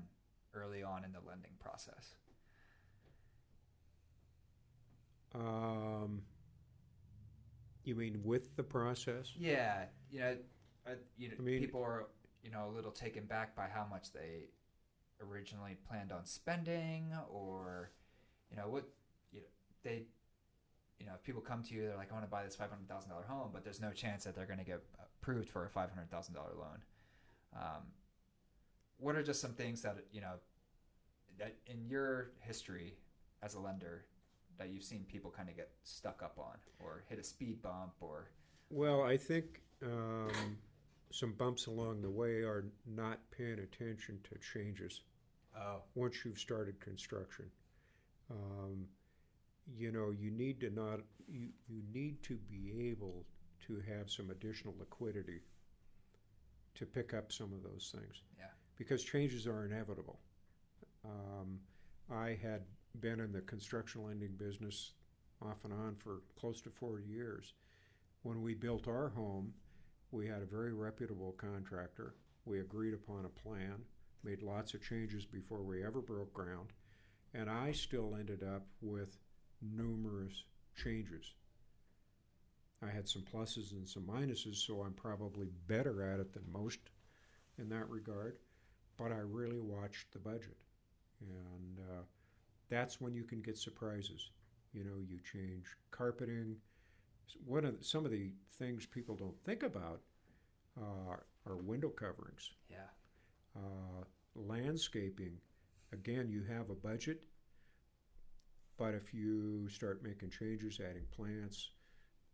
early 0.54 0.84
on 0.84 1.04
in 1.06 1.12
the 1.12 1.20
lending 1.26 1.52
process? 1.60 2.16
Um, 5.36 6.22
you 7.84 7.96
mean 7.96 8.22
with 8.24 8.56
the 8.56 8.64
process? 8.64 9.32
Yeah, 9.36 9.86
you 10.12 10.20
know, 10.20 10.38
uh, 10.86 10.91
you 11.18 11.30
know, 11.30 11.36
I 11.39 11.41
mean- 11.41 11.60
people 11.60 11.82
are 11.82 12.08
you 12.44 12.52
know, 12.52 12.68
a 12.68 12.74
little 12.76 12.91
taken 12.91 13.26
back 13.26 13.56
by 13.56 13.68
how 13.74 13.86
much 13.89 14.12
they 14.12 14.50
originally 15.22 15.78
planned 15.88 16.12
on 16.12 16.26
spending, 16.26 17.12
or 17.32 17.91
you 18.52 18.58
know, 18.58 18.68
what 18.68 18.88
you 19.32 19.39
know, 19.39 19.46
they, 19.84 20.04
you 21.00 21.06
know, 21.06 21.14
if 21.16 21.24
people 21.24 21.41
come 21.41 21.64
to 21.64 21.74
you, 21.74 21.84
they're 21.88 21.96
like, 21.98 22.12
I 22.12 22.14
want 22.14 22.26
to 22.26 22.32
buy 22.32 22.44
this 22.44 22.56
five 22.56 22.70
hundred 22.70 22.89
thousand 22.89 23.12
dollar 23.12 23.26
home, 23.28 23.50
but 23.54 23.64
there's 23.64 23.82
no 23.82 23.91
chance 23.91 24.24
that 24.26 24.36
they're 24.36 24.46
going 24.46 24.60
to 24.60 24.66
get 24.66 24.82
approved 25.22 25.50
for 25.50 25.66
a 25.66 25.70
five 25.70 25.89
hundred 25.89 26.12
thousand 26.12 26.36
dollar 26.36 26.52
loan. 26.58 26.82
Um, 27.56 27.84
what 28.98 29.16
are 29.16 29.24
just 29.24 29.41
some 29.41 29.54
things 29.54 29.82
that 29.82 29.98
you 30.12 30.22
know 30.22 30.34
that 31.39 31.56
in 31.68 31.86
your 31.88 32.32
history 32.39 32.94
as 33.41 33.56
a 33.56 33.60
lender 33.60 34.06
that 34.58 34.70
you've 34.70 34.84
seen 34.84 35.04
people 35.08 35.32
kind 35.36 35.50
of 35.50 35.56
get 35.56 35.72
stuck 35.84 36.22
up 36.24 36.38
on 36.38 36.58
or 36.80 37.04
hit 37.10 37.20
a 37.20 37.24
speed 37.24 37.62
bump 37.62 37.94
or 38.02 38.28
Well, 38.70 39.02
I 39.02 39.18
think 39.18 39.62
um, 39.84 40.58
some 41.14 41.34
bumps 41.34 41.68
along 41.68 42.01
the 42.01 42.09
way 42.09 42.41
are 42.41 42.66
not 42.88 43.20
paying 43.30 43.59
attention 43.59 44.20
to 44.24 44.36
changes 44.39 45.01
oh 45.55 45.84
once 45.93 46.26
you've 46.26 46.39
started 46.39 46.80
construction. 46.80 47.45
Um, 48.32 48.88
you 49.78 49.91
know, 49.91 50.09
you 50.09 50.32
need 50.32 50.59
to 50.61 50.72
not 50.72 51.01
you, 51.28 51.49
you 51.70 51.84
need 51.93 52.24
to 52.24 52.36
be 52.49 52.89
able 52.89 53.26
to 53.68 53.82
have 53.88 54.09
some 54.09 54.32
additional 54.32 54.74
liquidity 54.80 55.41
to 56.74 56.86
pick 56.88 57.14
up 57.14 57.32
some 57.32 57.53
of 57.53 57.61
those 57.61 57.93
things. 57.93 58.24
Yeah. 58.36 58.45
Because 58.76 59.03
changes 59.03 59.45
are 59.45 59.66
inevitable. 59.66 60.20
Um, 61.05 61.59
I 62.11 62.39
had 62.41 62.64
been 63.01 63.20
in 63.20 63.32
the 63.32 63.41
construction 63.41 64.03
lending 64.03 64.32
business 64.32 64.93
off 65.43 65.57
and 65.64 65.74
on 65.74 65.95
for 65.95 66.22
close 66.39 66.59
to 66.61 66.72
40 66.72 67.03
years. 67.03 67.53
When 68.24 68.41
we 68.41 68.55
built 68.55 68.88
our 68.88 69.09
home, 69.09 69.53
we 70.14 70.28
had 70.28 70.43
a 70.43 70.45
very 70.45 70.74
reputable 70.74 71.34
contractor. 71.38 72.14
We 72.45 72.59
agreed 72.59 72.93
upon 72.93 73.26
a 73.26 73.30
plan, 73.30 73.82
made 74.24 74.43
lots 74.43 74.76
of 74.76 74.84
changes 74.84 75.26
before 75.26 75.64
we 75.64 75.84
ever 75.84 76.01
broke 76.01 76.32
ground, 76.34 76.70
and 77.34 77.49
I 77.49 77.72
still 77.72 78.16
ended 78.20 78.43
up 78.43 78.64
with 78.80 79.18
numerous 79.59 80.43
changes. 80.76 81.34
I 82.84 82.91
had 82.91 83.09
some 83.09 83.24
pluses 83.24 83.72
and 83.72 83.89
some 83.89 84.03
minuses, 84.03 84.57
so 84.57 84.82
I'm 84.82 84.93
probably 84.93 85.47
better 85.68 86.03
at 86.03 86.20
it 86.20 86.32
than 86.32 86.43
most 86.51 86.80
in 87.57 87.68
that 87.70 87.89
regard. 87.89 88.38
But 88.99 89.11
I 89.11 89.20
really 89.20 89.61
watched 89.61 90.11
the 90.11 90.20
budget, 90.20 90.57
and 91.22 91.80
uh, 91.80 92.03
that's 92.70 93.01
when 93.01 93.16
you 93.16 93.24
can 93.24 93.41
get 93.41 93.57
surprises. 93.57 94.30
You 94.74 94.84
know, 94.84 94.99
you 95.09 95.18
change 95.32 95.66
carpeting. 95.89 96.57
One 97.45 97.65
of 97.65 97.78
the, 97.78 97.84
some 97.84 98.05
of 98.05 98.11
the 98.11 98.32
things 98.57 98.86
people 98.86 99.15
don't 99.15 99.39
think 99.43 99.63
about 99.63 100.01
uh, 100.80 101.15
are 101.45 101.57
window 101.57 101.89
coverings, 101.89 102.51
yeah 102.69 102.89
uh, 103.55 104.03
landscaping. 104.36 105.38
Again, 105.91 106.28
you 106.30 106.43
have 106.43 106.69
a 106.69 106.76
budget, 106.76 107.24
but 108.78 108.93
if 108.93 109.13
you 109.13 109.67
start 109.69 110.03
making 110.03 110.32
changes, 110.32 110.80
adding 110.80 111.05
plants, 111.15 111.69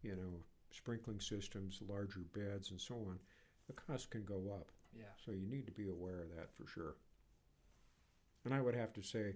you 0.02 0.16
know, 0.16 0.40
sprinkling 0.72 1.20
systems, 1.20 1.82
larger 1.88 2.22
beds, 2.34 2.72
and 2.72 2.80
so 2.80 2.96
on, 2.96 3.20
the 3.68 3.74
cost 3.74 4.12
can 4.12 4.24
go 4.24 4.52
up. 4.54 4.72
yeah 4.96 5.06
So 5.26 5.32
you 5.32 5.48
need 5.48 5.66
to 5.66 5.72
be 5.72 5.90
aware 5.90 6.22
of 6.22 6.30
that 6.38 6.50
for 6.56 6.68
sure. 6.68 6.96
And 8.46 8.54
I 8.54 8.62
would 8.62 8.76
have 8.76 8.94
to 8.94 9.02
say 9.02 9.36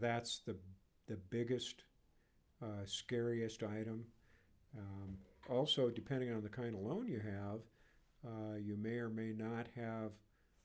that's 0.00 0.38
the 0.40 0.56
the 1.06 1.16
biggest, 1.30 1.84
uh, 2.62 2.84
scariest 2.84 3.62
item. 3.62 4.04
Also, 5.48 5.90
depending 5.90 6.32
on 6.32 6.42
the 6.42 6.48
kind 6.48 6.74
of 6.74 6.80
loan 6.80 7.06
you 7.08 7.20
have, 7.20 7.60
uh, 8.26 8.56
you 8.56 8.76
may 8.76 8.98
or 8.98 9.08
may 9.08 9.32
not 9.32 9.66
have 9.74 10.12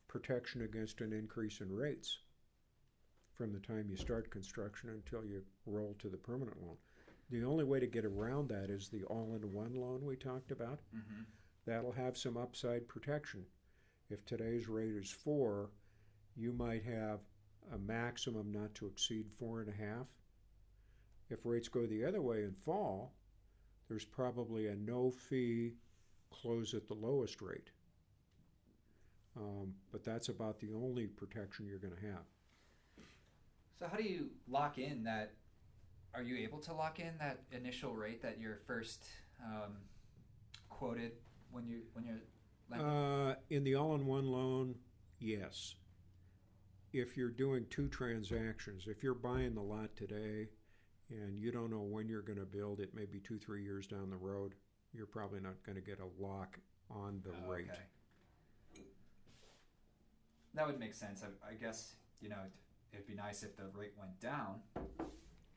protection 0.07 0.63
against 0.63 1.01
an 1.01 1.13
increase 1.13 1.61
in 1.61 1.71
rates 1.71 2.19
from 3.33 3.51
the 3.51 3.59
time 3.59 3.87
you 3.89 3.95
start 3.95 4.29
construction 4.29 4.89
until 4.89 5.25
you 5.25 5.41
roll 5.65 5.95
to 5.99 6.09
the 6.09 6.17
permanent 6.17 6.61
loan. 6.61 6.75
The 7.29 7.43
only 7.43 7.63
way 7.63 7.79
to 7.79 7.87
get 7.87 8.05
around 8.05 8.49
that 8.49 8.69
is 8.69 8.89
the 8.89 9.03
all-in-one 9.05 9.73
loan 9.73 10.05
we 10.05 10.15
talked 10.15 10.51
about. 10.51 10.79
mm-hmm. 10.95 11.23
That'll 11.65 11.93
have 11.93 12.17
some 12.17 12.35
upside 12.35 12.87
protection. 12.87 13.45
If 14.09 14.25
today's 14.25 14.67
rate 14.67 14.95
is 14.95 15.09
four, 15.09 15.69
you 16.35 16.51
might 16.51 16.83
have 16.83 17.19
a 17.73 17.77
maximum 17.77 18.51
not 18.51 18.75
to 18.75 18.87
exceed 18.87 19.27
four 19.39 19.61
and 19.61 19.69
a 19.69 19.77
half. 19.77 20.07
If 21.29 21.39
rates 21.45 21.69
go 21.69 21.85
the 21.85 22.03
other 22.05 22.21
way 22.21 22.43
and 22.43 22.55
fall, 22.57 23.13
there's 23.93 24.05
probably 24.05 24.69
a 24.69 24.75
no 24.75 25.11
fee 25.11 25.73
close 26.31 26.73
at 26.73 26.87
the 26.87 26.95
lowest 26.95 27.43
rate. 27.43 27.69
Um, 29.37 29.75
but 29.91 30.03
that's 30.03 30.29
about 30.29 30.59
the 30.59 30.69
only 30.73 31.05
protection 31.05 31.67
you're 31.67 31.77
going 31.77 31.93
to 31.93 32.07
have. 32.07 32.23
so 33.77 33.85
how 33.87 33.95
do 33.95 34.03
you 34.03 34.31
lock 34.47 34.79
in 34.79 35.03
that 35.03 35.33
are 36.15 36.23
you 36.23 36.37
able 36.37 36.57
to 36.61 36.73
lock 36.73 36.99
in 36.99 37.11
that 37.19 37.41
initial 37.51 37.93
rate 37.93 38.19
that 38.23 38.39
you're 38.39 38.57
first 38.65 39.05
um, 39.45 39.73
quoted 40.69 41.11
when 41.51 41.67
you 41.67 41.81
when 41.93 42.03
you're 42.03 42.23
lending? 42.71 42.89
Uh, 42.89 43.35
in 43.51 43.63
the 43.63 43.75
all-in-one 43.75 44.25
loan, 44.25 44.73
yes. 45.19 45.75
If 46.93 47.15
you're 47.15 47.29
doing 47.29 47.67
two 47.69 47.89
transactions, 47.89 48.85
if 48.87 49.03
you're 49.03 49.13
buying 49.13 49.53
the 49.53 49.61
lot 49.61 49.95
today 49.95 50.47
and 51.21 51.37
you 51.37 51.51
don't 51.51 51.69
know 51.69 51.81
when 51.81 52.07
you're 52.07 52.21
going 52.21 52.39
to 52.39 52.45
build, 52.45 52.79
it 52.79 52.89
maybe 52.93 53.19
two, 53.19 53.37
three 53.37 53.63
years 53.63 53.87
down 53.87 54.09
the 54.09 54.17
road. 54.17 54.53
You're 54.93 55.05
probably 55.05 55.39
not 55.39 55.55
going 55.65 55.75
to 55.75 55.81
get 55.81 55.99
a 55.99 56.23
lock 56.23 56.59
on 56.89 57.21
the 57.23 57.31
Oh, 57.45 57.51
rate. 57.51 57.67
okay. 57.71 58.83
That 60.53 60.67
would 60.67 60.79
make 60.79 60.93
sense. 60.93 61.23
I, 61.23 61.51
I 61.51 61.53
guess 61.55 61.93
you 62.21 62.29
know 62.29 62.37
it'd, 62.41 62.51
it'd 62.93 63.07
be 63.07 63.15
nice 63.15 63.43
if 63.43 63.55
the 63.57 63.63
rate 63.73 63.93
went 63.97 64.19
down, 64.19 64.59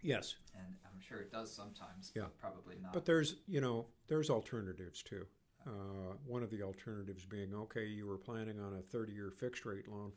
Yes, 0.03 0.37
and 0.55 0.75
I'm 0.85 1.01
sure 1.01 1.19
it 1.19 1.31
does 1.33 1.53
sometimes. 1.53 2.13
Yeah. 2.15 2.23
but 2.23 2.39
probably 2.39 2.77
not. 2.83 2.93
but 2.93 3.05
there's 3.05 3.37
you 3.47 3.61
know 3.61 3.87
there's 4.09 4.31
alternatives 4.31 5.03
too. 5.03 5.27
Uh, 5.67 6.15
one 6.27 6.43
of 6.45 6.51
the 6.51 6.63
alternatives 6.63 7.25
being 7.27 7.53
okay, 7.53 7.85
you 7.87 8.07
were 8.07 8.17
planning 8.19 8.61
on 8.61 8.75
a 8.79 8.97
30-year 8.97 9.33
fixed 9.33 9.67
rate 9.67 9.89
loan. 9.89 10.13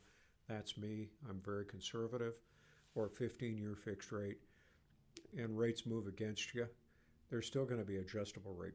That's 0.48 0.78
me. 0.78 1.08
I'm 1.28 1.40
very 1.44 1.64
conservative, 1.64 2.34
or 2.94 3.08
15-year 3.08 3.74
fixed 3.74 4.12
rate, 4.12 4.38
and 5.36 5.58
rates 5.58 5.86
move 5.86 6.06
against 6.06 6.54
you. 6.54 6.66
There's 7.30 7.46
still 7.46 7.64
going 7.64 7.80
to 7.80 7.86
be 7.86 7.98
adjustable 7.98 8.54
rate 8.54 8.74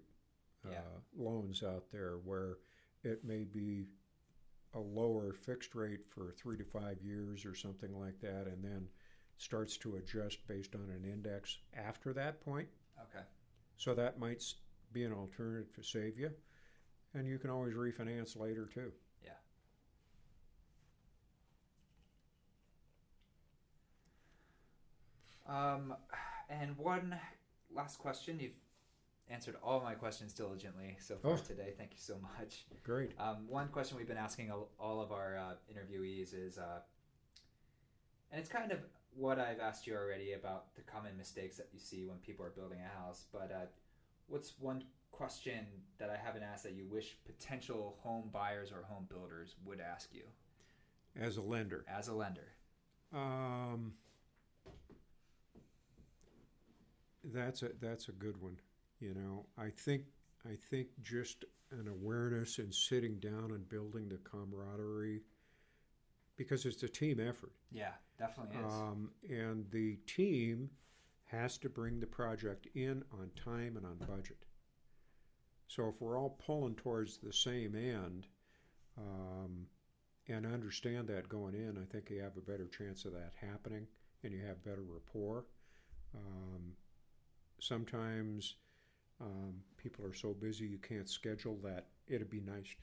uh, 0.66 0.72
Yeah. 0.72 0.80
loans 1.18 1.64
out 1.64 1.86
there 1.92 2.18
where 2.24 2.58
it 3.04 3.24
may 3.24 3.44
be 3.44 3.88
a 4.74 4.80
lower 4.80 5.34
fixed 5.34 5.76
rate 5.76 6.06
for 6.10 6.32
three 6.32 6.58
to 6.58 6.64
five 6.66 7.02
years 7.02 7.46
or 7.46 7.56
something 7.56 7.98
like 8.00 8.20
that, 8.22 8.48
and 8.48 8.64
then 8.64 8.88
starts 9.38 9.78
to 9.78 9.96
adjust 9.98 10.46
based 10.48 10.76
on 10.76 10.90
an 10.90 11.06
index 11.10 11.58
after 11.76 12.14
that 12.14 12.42
point. 12.44 12.68
okay. 13.02 13.26
So 13.78 13.94
that 13.96 14.20
might 14.20 14.44
be 14.94 15.04
an 15.04 15.14
alternative 15.14 15.74
to 15.74 15.84
save 15.84 16.18
you, 16.18 16.32
and 17.14 17.28
you 17.28 17.38
can 17.40 17.50
always 17.50 17.74
refinance 17.76 18.38
later 18.38 18.66
too. 18.74 18.92
Yeah. 19.24 19.32
Um, 25.48 25.94
and 26.50 26.78
one 26.78 27.16
last 27.74 27.98
question. 28.00 28.40
You've 28.40 28.54
answered 29.30 29.56
all 29.64 29.82
my 29.82 29.96
questions 29.96 30.34
diligently 30.34 30.96
so 31.00 31.18
far 31.18 31.32
Oh. 31.34 31.38
today. 31.38 31.74
Thank 31.78 31.94
you 31.94 32.00
so 32.00 32.18
much. 32.20 32.66
Great. 32.84 33.12
Um, 33.20 33.48
one 33.48 33.68
question 33.70 33.98
we've 33.98 34.08
been 34.08 34.18
asking 34.18 34.52
all 34.52 35.02
of 35.02 35.12
our 35.12 35.38
uh, 35.38 35.54
interviewees 35.72 36.34
is, 36.34 36.58
uh, 36.58 36.82
and 38.32 38.40
it's 38.40 38.50
kind 38.50 38.72
of 38.72 38.80
what 39.16 39.40
I've 39.40 39.60
asked 39.60 39.88
you 39.88 39.96
already 39.96 40.34
about 40.34 40.76
the 40.76 40.82
common 40.82 41.18
mistakes 41.18 41.58
that 41.58 41.70
you 41.74 41.80
see 41.80 42.06
when 42.06 42.18
people 42.20 42.46
are 42.46 42.50
building 42.52 42.80
a 42.82 43.00
house. 43.00 43.26
But 43.32 43.52
uh, 43.52 43.66
what's 44.28 44.60
one 44.60 44.84
question 45.12 45.66
that 45.98 46.10
I 46.10 46.18
haven't 46.18 46.44
asked 46.44 46.64
that 46.64 46.74
you 46.74 46.86
wish 46.86 47.18
potential 47.26 47.98
home 48.04 48.30
buyers 48.32 48.72
or 48.72 48.84
home 48.84 49.08
builders 49.10 49.56
would 49.64 49.80
ask 49.80 50.14
you 50.14 50.24
As 51.16 51.38
a 51.38 51.42
lender, 51.42 51.86
as 51.88 52.10
a 52.10 52.14
lender? 52.14 52.50
um, 53.14 53.94
that's 57.34 57.64
a 57.64 57.70
that's 57.82 58.10
a 58.10 58.14
good 58.14 58.42
one. 58.42 58.58
You 59.00 59.14
know, 59.14 59.46
I 59.58 59.70
think 59.70 60.04
I 60.46 60.56
think 60.70 60.88
just 61.02 61.46
an 61.72 61.88
awareness 61.88 62.60
and 62.60 62.74
sitting 62.74 63.20
down 63.20 63.52
and 63.52 63.68
building 63.68 64.08
the 64.08 64.18
camaraderie, 64.18 65.22
because 66.38 66.66
it's 66.66 66.84
a 66.84 66.88
team 66.88 67.20
effort. 67.20 67.52
Yeah, 67.72 67.94
definitely 68.18 68.58
is. 68.58 68.74
Um, 68.74 69.10
and 69.30 69.66
the 69.72 69.98
team 70.08 70.70
has 71.26 71.58
to 71.58 71.70
bring 71.70 72.00
the 72.00 72.06
project 72.06 72.68
in 72.76 73.04
on 73.12 73.32
time 73.44 73.78
and 73.78 73.86
on 73.86 73.98
budget. 74.08 74.38
So 75.68 75.90
if 75.90 76.00
we're 76.00 76.20
all 76.20 76.38
pulling 76.46 76.76
towards 76.76 77.18
the 77.18 77.34
same 77.34 77.76
end 77.76 78.28
um, 78.98 79.66
and 80.28 80.46
understand 80.46 81.08
that 81.08 81.28
going 81.28 81.56
in, 81.56 81.80
I 81.82 81.92
think 81.92 82.10
you 82.10 82.22
have 82.22 82.38
a 82.38 82.42
better 82.42 82.68
chance 82.68 83.06
of 83.06 83.14
that 83.14 83.34
happening 83.42 83.88
and 84.24 84.32
you 84.32 84.46
have 84.46 84.64
better 84.64 84.84
rapport. 84.88 85.46
Um, 86.14 86.74
sometimes 87.66 88.56
um, 89.22 89.56
people 89.78 90.06
are 90.06 90.14
so 90.14 90.34
busy 90.34 90.66
you 90.68 90.78
can't 90.78 91.10
schedule 91.10 91.58
that. 91.64 91.88
It'd 92.08 92.30
be 92.30 92.42
nice 92.42 92.76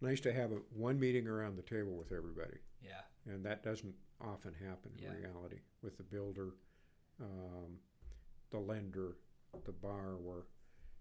nice 0.00 0.20
to 0.20 0.32
have 0.32 0.52
a, 0.52 0.56
one 0.72 0.98
meeting 1.00 1.26
around 1.26 1.56
the 1.56 1.62
table 1.62 1.96
with 1.96 2.12
everybody, 2.12 2.58
Yeah. 2.80 3.00
and 3.26 3.44
that 3.44 3.64
doesn't 3.64 3.94
often 4.20 4.54
happen 4.54 4.92
in 4.96 5.02
Yeah. 5.04 5.14
reality 5.14 5.58
with 5.82 5.96
the 5.96 6.04
builder, 6.04 6.50
um, 7.20 7.80
the 8.50 8.58
lender, 8.60 9.16
the 9.64 9.72
borrower, 9.72 10.46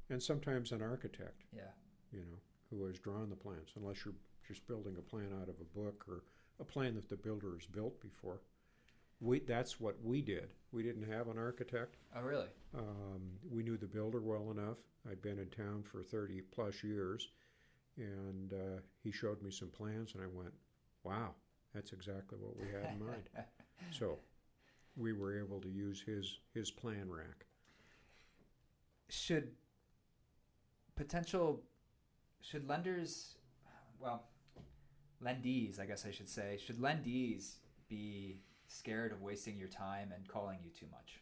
and 0.10 0.22
sometimes 0.22 0.72
an 0.72 0.82
architect. 0.82 1.44
Yeah. 1.52 1.72
you 2.12 2.20
know, 2.22 2.40
who 2.70 2.86
has 2.86 2.98
drawn 3.00 3.30
the 3.30 3.36
plans, 3.36 3.70
unless 3.76 4.04
you're 4.06 4.14
just 4.48 4.66
building 4.66 4.96
a 4.98 5.02
plan 5.02 5.34
out 5.42 5.50
of 5.50 5.56
a 5.60 5.78
book 5.78 6.06
or 6.08 6.24
a 6.60 6.64
plan 6.64 6.96
that 6.96 7.10
the 7.10 7.18
builder 7.18 7.52
has 7.54 7.66
built 7.68 8.00
before. 8.02 8.40
We, 9.20 9.40
that's 9.40 9.80
what 9.80 9.96
we 10.04 10.22
did. 10.22 10.50
We 10.72 10.84
didn't 10.84 11.10
have 11.12 11.28
an 11.28 11.38
architect. 11.38 11.96
Oh, 12.16 12.22
really? 12.22 12.48
Um, 12.78 13.22
we 13.50 13.64
knew 13.64 13.78
the 13.78 13.88
builder 13.88 14.22
well 14.22 14.52
enough. 14.52 14.78
I'd 15.10 15.22
been 15.22 15.40
in 15.40 15.48
town 15.50 15.84
for 15.84 16.04
30 16.04 16.42
plus 16.52 16.84
years, 16.84 17.30
and 17.98 18.54
uh, 18.54 18.82
he 19.04 19.12
showed 19.12 19.42
me 19.42 19.50
some 19.50 19.70
plans, 19.70 20.14
and 20.14 20.24
I 20.24 20.28
went, 20.28 20.54
wow, 21.04 21.34
that's 21.74 21.94
exactly 21.94 22.38
what 22.40 22.58
we 22.58 22.68
had 22.72 22.94
in 22.94 23.06
mind. 23.06 23.30
So 23.92 24.18
we 24.96 25.14
were 25.14 25.38
able 25.40 25.62
to 25.62 25.70
use 25.70 26.02
his, 26.06 26.40
his 26.54 26.72
plan 26.72 27.08
rack. 27.10 27.46
should 29.08 29.52
potential 30.96 31.62
should 32.42 32.68
lenders 32.68 33.36
well 34.00 34.24
lendees 35.24 35.80
i 35.80 35.86
guess 35.86 36.06
i 36.08 36.12
should 36.12 36.28
say 36.28 36.58
should 36.66 36.80
lendees 36.80 37.58
be 37.88 38.40
scared 38.68 39.12
of 39.12 39.22
wasting 39.22 39.58
your 39.58 39.68
time 39.68 40.12
and 40.16 40.28
calling 40.28 40.60
you 40.64 40.70
too 40.72 40.88
much 40.92 41.22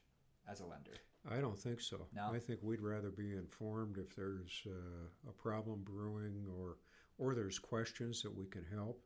as 0.49 0.59
a 0.59 0.65
lender 0.65 0.93
I 1.29 1.37
don't 1.37 1.57
think 1.57 1.81
so. 1.81 2.07
No? 2.13 2.29
I 2.31 2.39
think 2.39 2.59
we'd 2.61 2.81
rather 2.81 3.09
be 3.09 3.33
informed 3.33 3.97
if 3.97 4.15
there's 4.15 4.61
uh, 4.67 5.29
a 5.29 5.31
problem 5.31 5.81
brewing 5.83 6.45
or 6.55 6.77
or 7.17 7.33
there's 7.33 7.57
questions 7.57 8.21
that 8.21 8.35
we 8.35 8.45
can 8.45 8.65
help. 8.71 9.01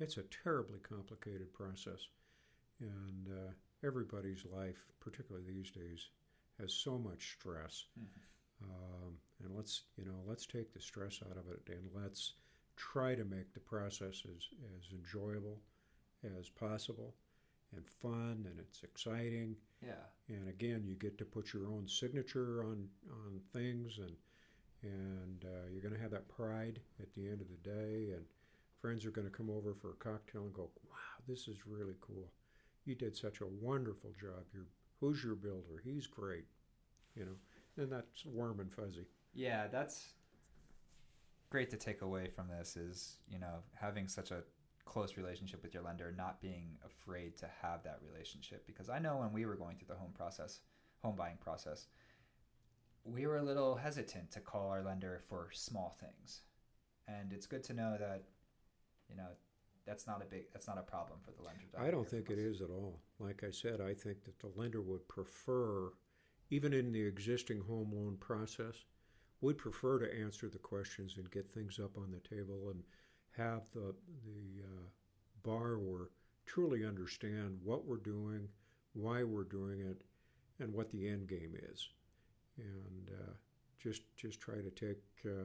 It's 0.00 0.16
a 0.16 0.24
terribly 0.44 0.80
complicated 0.80 1.52
process, 1.52 2.08
and 2.80 3.28
uh, 3.28 3.52
everybody's 3.86 4.44
life, 4.44 4.84
particularly 5.00 5.46
these 5.46 5.70
days, 5.70 6.08
has 6.60 6.74
so 6.74 6.98
much 6.98 7.36
stress. 7.38 7.84
Um, 8.62 9.14
and 9.42 9.56
let's 9.56 9.82
you 9.96 10.04
know 10.04 10.20
let's 10.26 10.46
take 10.46 10.72
the 10.72 10.80
stress 10.80 11.20
out 11.24 11.38
of 11.38 11.50
it 11.50 11.62
and 11.68 11.88
let's 11.94 12.34
try 12.76 13.14
to 13.14 13.24
make 13.24 13.52
the 13.54 13.60
process 13.60 14.22
as, 14.24 14.48
as 14.76 14.92
enjoyable 14.92 15.58
as 16.38 16.48
possible 16.48 17.14
and 17.74 17.86
fun 17.88 18.46
and 18.48 18.58
it's 18.58 18.82
exciting. 18.82 19.56
Yeah. 19.84 20.04
And 20.28 20.48
again 20.48 20.84
you 20.86 20.94
get 20.94 21.18
to 21.18 21.24
put 21.24 21.52
your 21.52 21.66
own 21.66 21.86
signature 21.88 22.64
on 22.64 22.88
on 23.10 23.40
things 23.52 23.98
and 23.98 24.16
and 24.82 25.44
uh, 25.44 25.70
you're 25.70 25.82
going 25.82 25.94
to 25.94 26.00
have 26.00 26.10
that 26.10 26.28
pride 26.28 26.80
at 27.00 27.12
the 27.14 27.28
end 27.28 27.40
of 27.40 27.46
the 27.48 27.70
day 27.70 28.12
and 28.14 28.24
friends 28.80 29.06
are 29.06 29.12
going 29.12 29.28
to 29.28 29.32
come 29.32 29.48
over 29.48 29.74
for 29.74 29.90
a 29.90 29.94
cocktail 30.04 30.42
and 30.42 30.54
go 30.54 30.70
wow 30.84 31.24
this 31.28 31.48
is 31.48 31.66
really 31.66 31.94
cool. 32.00 32.30
You 32.84 32.94
did 32.96 33.16
such 33.16 33.40
a 33.40 33.46
wonderful 33.46 34.10
job. 34.20 34.44
You're 34.52 34.66
who's 35.00 35.22
your 35.22 35.34
builder? 35.34 35.80
He's 35.84 36.06
great 36.06 36.46
you 37.14 37.24
know? 37.24 37.82
And 37.82 37.90
that's 37.90 38.24
warm 38.26 38.60
and 38.60 38.72
fuzzy. 38.72 39.06
Yeah 39.34 39.66
that's 39.68 40.08
great 41.50 41.70
to 41.70 41.76
take 41.76 42.00
away 42.00 42.28
from 42.34 42.48
this 42.48 42.76
is 42.76 43.18
you 43.30 43.38
know 43.38 43.62
having 43.78 44.08
such 44.08 44.30
a 44.30 44.42
close 44.84 45.16
relationship 45.16 45.62
with 45.62 45.74
your 45.74 45.82
lender 45.82 46.12
not 46.16 46.40
being 46.40 46.76
afraid 46.84 47.36
to 47.38 47.48
have 47.60 47.82
that 47.84 48.00
relationship. 48.06 48.66
Because 48.66 48.88
i 48.88 48.98
know 48.98 49.16
when 49.18 49.32
we 49.32 49.46
were 49.46 49.56
going 49.56 49.76
through 49.76 49.88
the 49.88 50.00
home 50.00 50.12
process 50.14 50.60
home 51.02 51.16
buying 51.16 51.38
process 51.40 51.86
we 53.04 53.26
were 53.26 53.38
a 53.38 53.42
little 53.42 53.74
hesitant 53.74 54.30
to 54.30 54.40
call 54.40 54.68
our 54.68 54.82
lender 54.82 55.20
for 55.28 55.48
small 55.52 55.96
things. 56.00 56.42
And 57.08 57.32
it's 57.32 57.46
good 57.46 57.64
to 57.64 57.74
know 57.74 57.96
that 57.98 58.24
you 59.08 59.16
know 59.16 59.28
that's 59.86 60.06
not 60.06 60.22
a 60.22 60.24
big 60.24 60.44
that's 60.52 60.68
not 60.68 60.78
a 60.78 60.82
problem 60.82 61.18
for 61.24 61.32
the 61.32 61.42
lender 61.42 61.64
I 61.76 61.90
don't 61.90 62.08
think 62.08 62.30
it 62.30 62.38
is 62.38 62.60
at 62.60 62.70
all. 62.70 63.00
Like 63.18 63.42
I 63.46 63.50
said, 63.50 63.80
I 63.80 63.94
think 63.94 64.24
that 64.24 64.38
the 64.38 64.52
lender 64.56 64.80
would 64.80 65.06
prefer, 65.08 65.92
even 66.50 66.72
in 66.72 66.92
the 66.92 67.02
existing 67.02 67.60
home 67.60 67.90
loan 67.92 68.16
process, 68.20 68.84
would 69.40 69.58
prefer 69.58 69.98
to 69.98 70.20
answer 70.20 70.48
the 70.48 70.58
questions 70.58 71.14
and 71.16 71.30
get 71.30 71.52
things 71.52 71.80
up 71.82 71.96
on 71.96 72.12
the 72.12 72.36
table 72.36 72.70
and 72.70 72.82
have 73.36 73.62
the 73.72 73.94
the 74.24 74.62
uh, 74.64 74.86
borrower 75.42 76.10
truly 76.46 76.84
understand 76.84 77.58
what 77.64 77.86
we're 77.86 77.96
doing, 77.96 78.48
why 78.94 79.22
we're 79.22 79.44
doing 79.44 79.80
it, 79.80 80.02
and 80.60 80.72
what 80.72 80.90
the 80.90 81.08
end 81.08 81.28
game 81.28 81.54
is, 81.72 81.88
and 82.58 83.10
uh, 83.20 83.32
just 83.78 84.02
just 84.16 84.40
try 84.40 84.56
to 84.56 84.70
take 84.70 85.02
uh, 85.26 85.44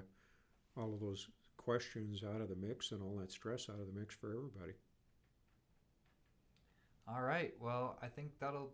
all 0.80 0.94
of 0.94 1.00
those 1.00 1.28
questions 1.58 2.24
out 2.24 2.42
of 2.42 2.50
the 2.50 2.56
mix 2.56 2.92
and 2.92 3.02
all 3.02 3.16
that 3.18 3.32
stress 3.32 3.70
out 3.70 3.80
of 3.80 3.88
the 3.94 4.00
mix 4.00 4.14
for 4.16 4.30
everybody. 4.30 4.74
All 7.08 7.22
right. 7.22 7.54
Well, 7.62 7.98
I 8.02 8.08
think 8.08 8.32
that'll 8.40 8.72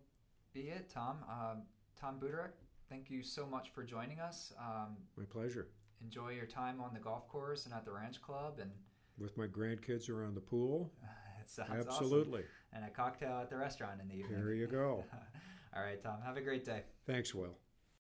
be 0.54 0.62
it, 0.62 0.90
Tom. 0.90 1.18
Um, 1.30 1.62
Tom 2.00 2.20
Buderek, 2.20 2.54
thank 2.90 3.10
you 3.10 3.22
so 3.24 3.46
much 3.46 3.70
for 3.70 3.84
joining 3.84 4.20
us. 4.20 4.54
Um, 4.60 4.98
My 5.18 5.26
pleasure. 5.26 5.68
enjoy 6.04 6.32
your 6.32 6.46
time 6.48 6.82
on 6.82 6.94
the 6.94 7.00
golf 7.00 7.28
course 7.28 7.66
and 7.66 7.74
at 7.74 7.86
the 7.86 7.92
ranch 7.92 8.22
club, 8.22 8.60
and 8.60 8.72
with 9.18 9.38
my 9.38 9.48
grandkids 9.48 10.10
around 10.10 10.36
the 10.36 10.42
pool. 10.42 10.92
it 11.42 11.50
sounds 11.50 11.70
awesome. 11.72 11.88
Absolutely. 11.88 12.44
And 12.74 12.86
a 12.86 12.90
cocktail 12.90 13.40
at 13.42 13.50
the 13.50 13.58
restaurant 13.58 14.02
in 14.02 14.08
the 14.08 14.16
evening. 14.16 14.44
There 14.44 14.54
you 14.54 14.68
go. 14.68 15.04
All 15.76 15.84
right, 15.84 16.02
Tom. 16.02 16.18
Have 16.26 16.38
a 16.38 16.42
great 16.42 16.66
day. 16.66 16.84
Thanks, 17.06 17.34
Will. 17.34 17.56